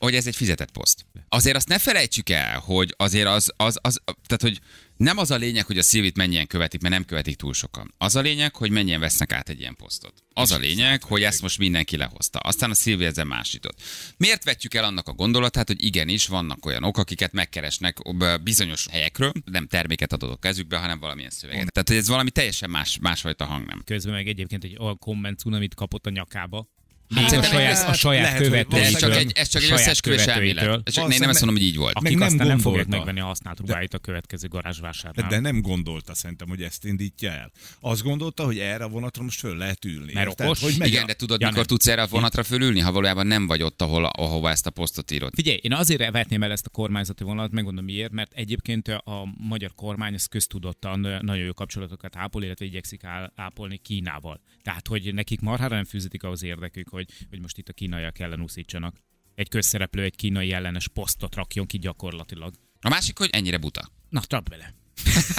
Hogy 0.03 0.15
ez 0.15 0.27
egy 0.27 0.37
fizetett 0.37 0.71
poszt. 0.71 1.07
Azért 1.29 1.57
azt 1.57 1.69
ne 1.69 1.79
felejtsük 1.79 2.29
el, 2.29 2.59
hogy 2.59 2.95
azért 2.97 3.27
az, 3.27 3.53
az, 3.57 3.79
az, 3.83 4.01
tehát 4.05 4.43
hogy 4.43 4.61
nem 4.97 5.19
az 5.19 5.31
a 5.31 5.37
lényeg, 5.37 5.67
hogy 5.67 5.79
a 5.79 5.83
Szilvit 5.83 6.17
mennyien 6.17 6.47
követik, 6.47 6.81
mert 6.81 6.95
nem 6.95 7.05
követik 7.05 7.37
túl 7.37 7.55
sokan. 7.55 7.95
Az 7.99 8.17
a 8.17 8.21
lényeg, 8.21 8.57
hogy 8.57 8.71
mennyien 8.71 9.01
vesznek 9.01 9.33
át 9.33 9.49
egy 9.49 9.61
ilyen 9.61 9.77
posztot. 9.77 10.15
Az 10.35 10.51
a 10.51 10.59
lényeg, 10.59 11.03
hogy 11.03 11.23
ezt 11.23 11.43
most 11.43 11.59
mindenki 11.59 11.97
lehozta. 11.97 12.39
Aztán 12.39 12.71
a 12.71 12.75
Szilvi 12.75 13.05
ezzel 13.05 13.25
másított. 13.25 13.83
Miért 14.17 14.45
vetjük 14.45 14.75
el 14.75 14.85
annak 14.85 15.09
a 15.09 15.13
gondolatát, 15.13 15.67
hogy 15.67 15.85
igenis 15.85 16.27
vannak 16.27 16.67
olyanok, 16.67 16.99
akiket 16.99 17.33
megkeresnek 17.33 17.99
bizonyos 18.43 18.87
helyekről, 18.91 19.33
nem 19.45 19.67
terméket 19.67 20.13
adott 20.13 20.33
a 20.33 20.37
kezükbe, 20.37 20.77
hanem 20.77 20.99
valamilyen 20.99 21.31
szöveget. 21.31 21.73
Tehát 21.73 21.89
hogy 21.89 21.99
ez 21.99 22.09
valami 22.09 22.31
teljesen 22.31 22.71
más, 22.71 22.99
másfajta 23.01 23.45
hang 23.45 23.67
nem. 23.67 23.83
Közben 23.85 24.15
meg 24.15 24.29
egyébként 24.29 24.65
egy 24.65 24.77
olyan 24.79 24.99
komment 24.99 25.39
cunamit 25.39 25.75
kapott 25.75 26.07
a 26.07 26.11
nyakába. 26.11 26.69
Még 27.15 27.25
Hát 27.25 27.33
a 27.33 27.43
saját, 27.43 27.71
ez- 27.73 27.89
a 27.89 27.93
saját 27.93 28.23
lehet, 28.23 28.43
követőitől. 28.43 28.81
ez 28.81 28.99
csak 28.99 29.15
egy, 29.17 29.33
ez 29.35 29.49
csak 29.49 29.63
egy 29.63 29.71
összesküvés 29.71 30.27
elmélet. 30.27 30.81
Ez 30.85 30.95
Csak 30.95 31.13
én 31.13 31.19
nem 31.21 31.29
ezt 31.29 31.41
mondom, 31.45 31.63
hogy 31.63 31.69
így 31.71 31.77
volt. 31.77 31.95
Akik 31.95 32.09
Meg 32.09 32.19
nem 32.19 32.29
aztán 32.29 32.47
nem 32.47 32.59
fogják 32.59 32.83
gondolta. 32.83 33.05
megvenni 33.05 33.21
a 33.27 33.29
használt 33.29 33.61
ruháit 33.61 33.95
a 33.95 33.99
következő 33.99 34.49
garázsvásárnál. 34.49 35.29
De 35.29 35.41
nem 35.41 35.61
gondolta 35.61 36.15
szerintem, 36.15 36.49
hogy 36.49 36.63
ezt 36.63 36.85
indítja 36.85 37.31
el. 37.31 37.51
Azt 37.81 38.03
gondolta, 38.03 38.45
hogy 38.45 38.59
erre 38.59 38.85
a 38.85 38.89
vonatra 38.89 39.23
most 39.23 39.39
föl 39.39 39.57
lehet 39.57 39.85
ülni. 39.85 40.13
Mert 40.13 40.41
okos? 40.41 40.61
Hogy 40.63 40.75
megy 40.79 40.89
Igen, 40.89 41.03
a- 41.03 41.07
de 41.07 41.13
tudod, 41.15 41.41
Ja, 41.41 41.47
mikor 41.47 41.59
nem. 41.67 41.77
tudsz 41.77 41.87
erre 41.87 42.03
a 42.03 42.07
vonatra 42.07 42.43
fölülni, 42.43 42.81
ha 42.81 42.93
valójában 42.93 43.27
nem 43.27 43.47
vagy 43.47 43.63
ott, 43.63 43.83
ahol, 43.83 44.05
ahova 44.05 44.51
ezt 44.51 44.67
a 44.67 44.71
posztot 44.71 45.11
írod. 45.11 45.33
Figyelj, 45.35 45.59
én 45.63 45.73
azért 45.73 46.11
vetném 46.11 46.43
el 46.43 46.51
ezt 46.51 46.67
a 46.67 46.71
kormányzati 46.71 47.25
vonalat, 47.25 47.51
megmondom 47.51 47.85
miért, 47.85 48.13
mert 48.13 48.33
egyébként 48.35 48.89
a 48.89 49.29
magyar 49.49 49.73
kormány 49.75 50.15
az 50.15 50.27
köztudottan 50.27 51.01
nagyon 51.01 51.45
jó 51.45 51.53
kapcsolatokat 51.53 52.17
ápol, 52.17 52.43
illetve 52.43 52.65
igyekszik 52.65 53.01
ápolni 53.35 53.77
Kínával. 53.77 54.41
Tehát, 54.63 54.87
hogy 54.89 55.15
nekik 55.15 55.41
marhára 55.41 55.75
nem 55.75 55.85
fűzítik 55.85 56.23
ahhoz 56.23 56.43
érdekük, 56.43 56.89
hogy, 56.89 57.02
hogy 57.31 57.41
most 57.41 57.59
itt 57.59 57.69
a 57.69 57.73
kínaiak 57.73 58.19
ellen 58.19 58.41
úszítsanak. 58.43 58.97
Egy 59.35 59.49
közszereplő 59.49 60.03
egy 60.03 60.17
kínai 60.17 60.53
ellenes 60.53 60.89
posztot 60.89 61.35
rakjon 61.35 61.67
ki 61.67 61.79
gyakorlatilag. 61.79 62.55
A 62.81 62.89
másik, 62.89 63.19
hogy 63.19 63.29
ennyire 63.33 63.57
buta. 63.59 63.91
Na, 64.09 64.21
csap 64.27 64.49
bele. 64.49 64.75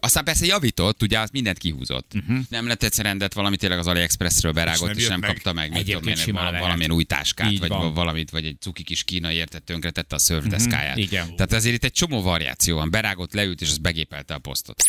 Aztán 0.00 0.24
persze 0.24 0.46
javított, 0.46 1.02
ugye 1.02 1.18
az 1.18 1.30
mindent 1.30 1.58
kihúzott. 1.58 2.12
Uh-huh. 2.14 2.38
Nem 2.48 2.66
lett 2.66 2.82
egyszer 2.82 3.04
rendet 3.04 3.32
valami 3.34 3.56
tényleg 3.56 3.78
az 3.78 3.86
AliExpressről 3.86 4.52
berágott, 4.52 4.88
nem 4.88 4.98
és 4.98 5.08
nem 5.08 5.20
meg. 5.20 5.30
kapta 5.30 5.52
meg. 5.52 5.70
Mit 5.72 5.84
tudom 5.84 6.06
én, 6.06 6.16
val- 6.32 6.58
valamilyen 6.58 6.90
új 6.92 7.04
táskát, 7.04 7.50
Így 7.50 7.58
vagy 7.58 7.68
van. 7.68 7.94
valamit, 7.94 8.30
vagy 8.30 8.44
egy 8.46 8.56
cuki 8.60 8.82
kis 8.82 9.04
kínai 9.04 9.34
értett 9.34 9.64
tönkretette 9.64 10.14
a 10.14 10.18
szörvdeszkáját. 10.18 10.96
igen. 10.96 11.36
Tehát 11.36 11.52
azért 11.52 11.74
itt 11.74 11.84
egy 11.84 11.92
csomó 11.92 12.22
variáció 12.22 12.76
van. 12.76 12.90
Berágott, 12.90 13.32
leült, 13.32 13.60
és 13.60 13.68
az 13.68 13.78
begépelte 13.78 14.34
a 14.34 14.38
posztot. 14.38 14.82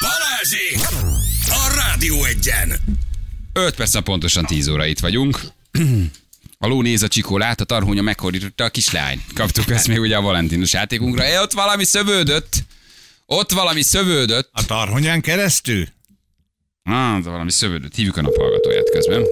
Balázsék! 0.00 0.78
A 1.48 1.74
Rádió 1.74 2.24
egyen! 2.24 2.72
5 3.64 3.74
perc 3.74 4.02
pontosan 4.02 4.46
10 4.46 4.68
óra 4.68 4.86
itt 4.86 4.98
vagyunk. 4.98 5.40
A 6.58 6.66
ló 6.66 6.82
néz 6.82 7.02
a 7.02 7.08
csikolát, 7.08 7.60
a 7.60 7.64
tarhónya 7.64 8.02
meghorította 8.02 8.64
a 8.64 8.68
kislány. 8.68 9.24
Kaptuk 9.34 9.70
ezt 9.70 9.88
még 9.88 10.00
ugye 10.00 10.16
a 10.16 10.20
Valentinus 10.20 10.72
játékunkra. 10.72 11.26
É, 11.26 11.38
ott 11.38 11.52
valami 11.52 11.84
szövődött. 11.84 12.56
Ott 13.26 13.52
valami 13.52 13.82
szövődött. 13.82 14.48
A 14.52 14.64
tarhonyán 14.64 15.20
keresztül? 15.20 15.86
Ah, 16.82 17.22
valami 17.22 17.50
szövődött. 17.50 17.94
Hívjuk 17.94 18.16
a 18.16 18.20
naphallgatóját 18.20 18.90
közben. 18.90 19.24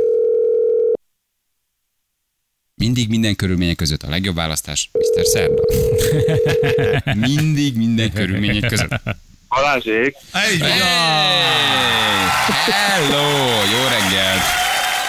Mindig 2.74 3.09
minden 3.09 3.37
körülmények 3.37 3.77
között 3.77 4.03
a 4.03 4.09
legjobb 4.09 4.35
választás, 4.35 4.91
Mr. 4.93 5.24
Szerda. 5.24 5.62
Mindig 7.29 7.77
minden 7.77 8.12
körülmények 8.12 8.68
között. 8.68 9.01
Balázsék, 9.57 10.17
Egy 10.33 10.59
Hey! 10.59 10.59
Hello! 12.59 13.49
Jó 13.73 13.83
reggelt! 13.89 14.43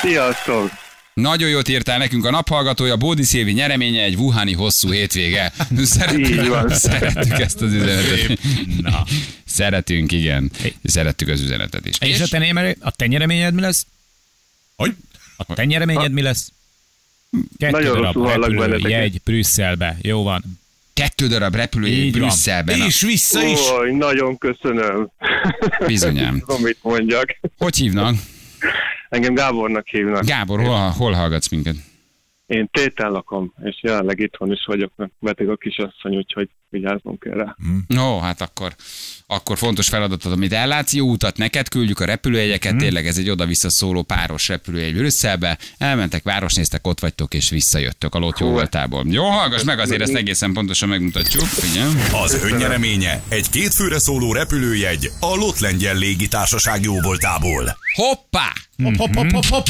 sziasztok! 0.02 0.72
Nagyon 1.14 1.50
jót 1.50 1.68
írtál 1.68 1.98
nekünk 1.98 2.26
a 2.26 2.32
naphallgatója, 2.32 2.96
Bódi 2.96 3.24
Szilvi 3.24 3.52
nyereménye 3.52 4.04
egy 4.04 4.16
wuhani 4.16 4.54
hosszú 4.54 4.92
hétvége. 4.92 5.54
Szeretjük, 5.84 6.72
szeretjük 6.72 7.40
ezt 7.40 7.62
az 7.62 7.74
üzenetet. 7.74 8.40
Na. 8.82 9.04
Szeretünk, 9.46 10.12
igen. 10.12 10.52
Szerettük 10.84 11.28
az 11.28 11.42
üzenetet 11.42 11.86
is. 11.86 11.98
És, 12.00 12.20
a, 12.20 12.28
te 12.28 12.76
a 12.80 12.92
te 12.92 13.06
nyereményed 13.08 13.54
mi 13.54 13.62
lesz? 13.62 13.86
Hogy? 14.76 14.96
A 15.38 15.54
te 15.54 15.66
nyereményed 15.66 16.12
mi 16.12 16.22
lesz? 16.22 16.52
Kettő 17.58 17.72
Nagyon 17.72 18.02
darab 18.02 18.28
repülő, 18.28 18.90
jegy 18.90 19.22
Brüsszelbe. 19.24 19.98
Jó 20.02 20.24
van. 20.24 20.44
Kettő 20.98 21.28
darab 21.28 21.56
van. 21.56 22.12
Brüsszelben. 22.12 22.82
És 22.82 23.02
vissza 23.02 23.44
is. 23.44 23.60
Ó, 23.60 23.96
nagyon 23.98 24.38
köszönöm. 24.38 25.10
Bizonyám. 25.86 26.40
Tudom, 26.46 26.62
mit 26.62 26.78
mondjak. 26.82 27.40
Hogy 27.58 27.76
hívnak? 27.76 28.16
Engem 29.10 29.34
Gábornak 29.34 29.88
hívnak. 29.88 30.26
Gábor, 30.26 30.60
hol, 30.62 30.90
hol 30.90 31.12
hallgatsz 31.14 31.50
minket? 31.50 31.76
Én 32.48 32.70
tétel 32.72 33.10
lakom, 33.10 33.54
és 33.64 33.80
jelenleg 33.82 34.20
itthon 34.20 34.52
is 34.52 34.66
vagyok, 34.66 34.92
mert 34.96 35.12
beteg 35.20 35.50
a 35.50 35.56
kisasszony, 35.56 36.16
úgyhogy 36.16 36.50
vigyáznom 36.70 37.18
kell 37.18 37.34
rá. 37.34 37.56
No, 37.88 38.20
hát 38.20 38.42
akkor, 38.42 38.76
akkor 39.28 39.58
fontos 39.58 39.88
feladatod, 39.88 40.32
amit 40.32 40.54
ellátsz. 40.54 40.94
Jó 40.94 41.10
utat 41.10 41.38
neked, 41.38 41.68
küldjük 41.70 42.00
a 42.00 42.06
repülőjegyeket. 42.06 42.72
Mhm. 42.72 42.82
Tényleg 42.82 43.08
ez 43.08 43.18
egy 43.18 43.30
oda-vissza 43.30 43.70
szóló 43.70 44.02
páros 44.02 44.48
repülőjegy 44.48 44.96
Brüsszelbe. 44.96 45.58
Elmentek, 45.78 46.24
városnéztek, 46.24 46.88
ott 46.88 47.00
vagytok, 47.00 47.34
és 47.34 47.50
visszajöttök 47.50 48.16
a 48.16 48.20
lót 48.20 48.40
jó 48.40 48.50
voltából. 48.50 49.06
Jó, 49.08 49.24
hallgass 49.24 49.64
meg, 49.64 49.80
azért 49.80 50.02
ezt 50.02 50.16
egészen 50.16 50.54
pontosan 50.54 50.90
megmutatjuk. 50.90 51.44
Figyelj. 51.44 51.92
Az 52.24 52.44
önnyereménye 52.44 53.22
egy 53.30 53.50
kétfőre 53.50 54.00
szóló 54.00 54.34
repülőjegy 54.34 55.12
a 55.20 55.36
Lot 55.36 55.60
Lengyel 55.60 55.96
Légitársaság 55.96 56.82
jóvoltából. 56.82 57.78
Hoppá! 57.94 58.54
Hopp, 58.84 58.96
hopp, 58.96 59.14
hopp, 59.14 59.32
hopp, 59.32 59.44
hopp. 59.44 59.66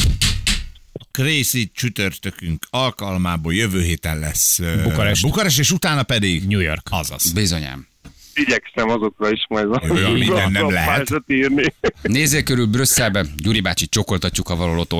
Crazy 1.17 1.71
csütörtökünk 1.73 2.65
alkalmából 2.69 3.53
jövő 3.53 3.81
héten 3.81 4.19
lesz 4.19 4.59
Bukarest. 4.83 5.21
Bukarest, 5.21 5.59
és 5.59 5.71
utána 5.71 6.03
pedig 6.03 6.47
New 6.47 6.59
York. 6.59 6.87
azaz. 6.89 7.31
Bizonyám. 7.31 7.87
Igyekszem 8.33 8.89
azokra 8.89 9.31
is 9.31 9.45
majd 9.49 9.67
Olyan 9.89 10.11
minden 10.11 10.51
nem 10.51 10.69
lehet. 10.71 11.07
írni. 11.27 11.73
Nézzél 12.01 12.43
körül 12.43 12.65
Brüsszelbe, 12.65 13.25
Gyuri 13.35 13.61
bácsi 13.61 13.87
csokoltatjuk, 13.87 14.47
ha 14.47 14.55
valahol 14.55 14.79
ott. 14.79 14.93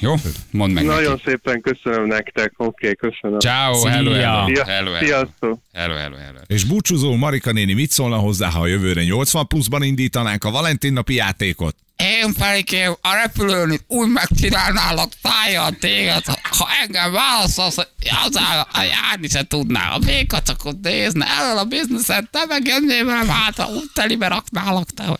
Jó? 0.00 0.14
Mondd 0.50 0.72
meg 0.72 0.84
Nagyon 0.84 1.10
neki. 1.10 1.22
szépen 1.24 1.60
köszönöm 1.60 2.06
nektek. 2.06 2.52
Oké, 2.56 2.88
okay, 2.90 3.10
köszönöm. 3.10 3.38
Ciao, 3.38 3.74
Szia. 3.74 3.90
hello, 3.90 4.12
hello, 4.12 4.46
hello, 4.46 4.62
hello, 4.64 4.98
Sziasztok! 4.98 5.58
hello, 5.72 5.94
hello, 5.94 6.16
hello. 6.16 6.38
És 6.46 6.64
búcsúzó 6.64 7.14
Marika 7.14 7.52
néni 7.52 7.72
mit 7.72 7.90
szólna 7.90 8.16
hozzá, 8.16 8.48
ha 8.50 8.60
a 8.60 8.66
jövőre 8.66 9.02
80 9.04 9.46
pluszban 9.46 9.82
indítanánk 9.82 10.44
a 10.44 10.50
Valentin 10.50 10.92
napi 10.92 11.14
játékot? 11.14 11.76
Én 11.96 12.34
Ferikém, 12.34 12.96
a 13.00 13.14
repülőn 13.14 13.80
úgy 13.86 14.08
megcsinálnálak 14.08 15.12
tájjal 15.22 15.76
téged, 15.80 16.24
ha 16.42 16.68
engem 16.82 17.12
válaszolsz, 17.12 17.74
hogy 17.74 17.88
hozzá 18.08 18.66
járni 18.72 19.28
se 19.28 19.46
tudnál. 19.46 19.92
A 19.92 19.98
békacakot 19.98 20.80
nézne, 20.82 21.26
elől 21.26 21.58
a 21.58 21.64
bizniszet, 21.64 22.30
te 22.30 22.44
meg 22.48 22.66
jönnél 22.66 23.04
velem 23.04 23.28
hátra, 23.28 23.66
úgy 23.66 23.90
telibe 23.94 24.28
raknálak 24.28 24.90
te, 24.90 25.04
hogy... 25.04 25.18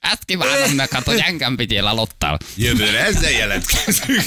Ezt 0.00 0.24
kívánom 0.24 0.74
neked, 0.74 1.04
hogy 1.04 1.18
engem 1.18 1.56
vigyél 1.56 1.86
el 1.86 1.98
ottal. 1.98 2.38
Jövőre 2.56 3.04
ezzel 3.04 3.30
jelentkezünk. 3.30 4.22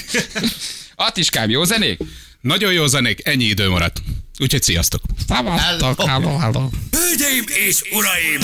Atiskám, 0.96 1.50
jó 1.50 1.64
zenék? 1.64 2.00
Nagyon 2.42 2.74
jó 2.74 2.88
zenék, 2.88 3.28
ennyi 3.28 3.44
idő 3.44 3.70
maradt. 3.70 4.02
Úgyhogy 4.40 4.64
sziasztok! 4.64 5.02
Szavaztok, 5.28 6.10
hello, 6.10 6.38
hello. 6.38 6.70
Hölgyeim 6.92 7.44
és 7.48 7.82
uraim! 7.92 8.40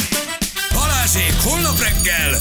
Balázsék 0.84 1.34
holnap 1.41 1.79
reggel 1.79 2.39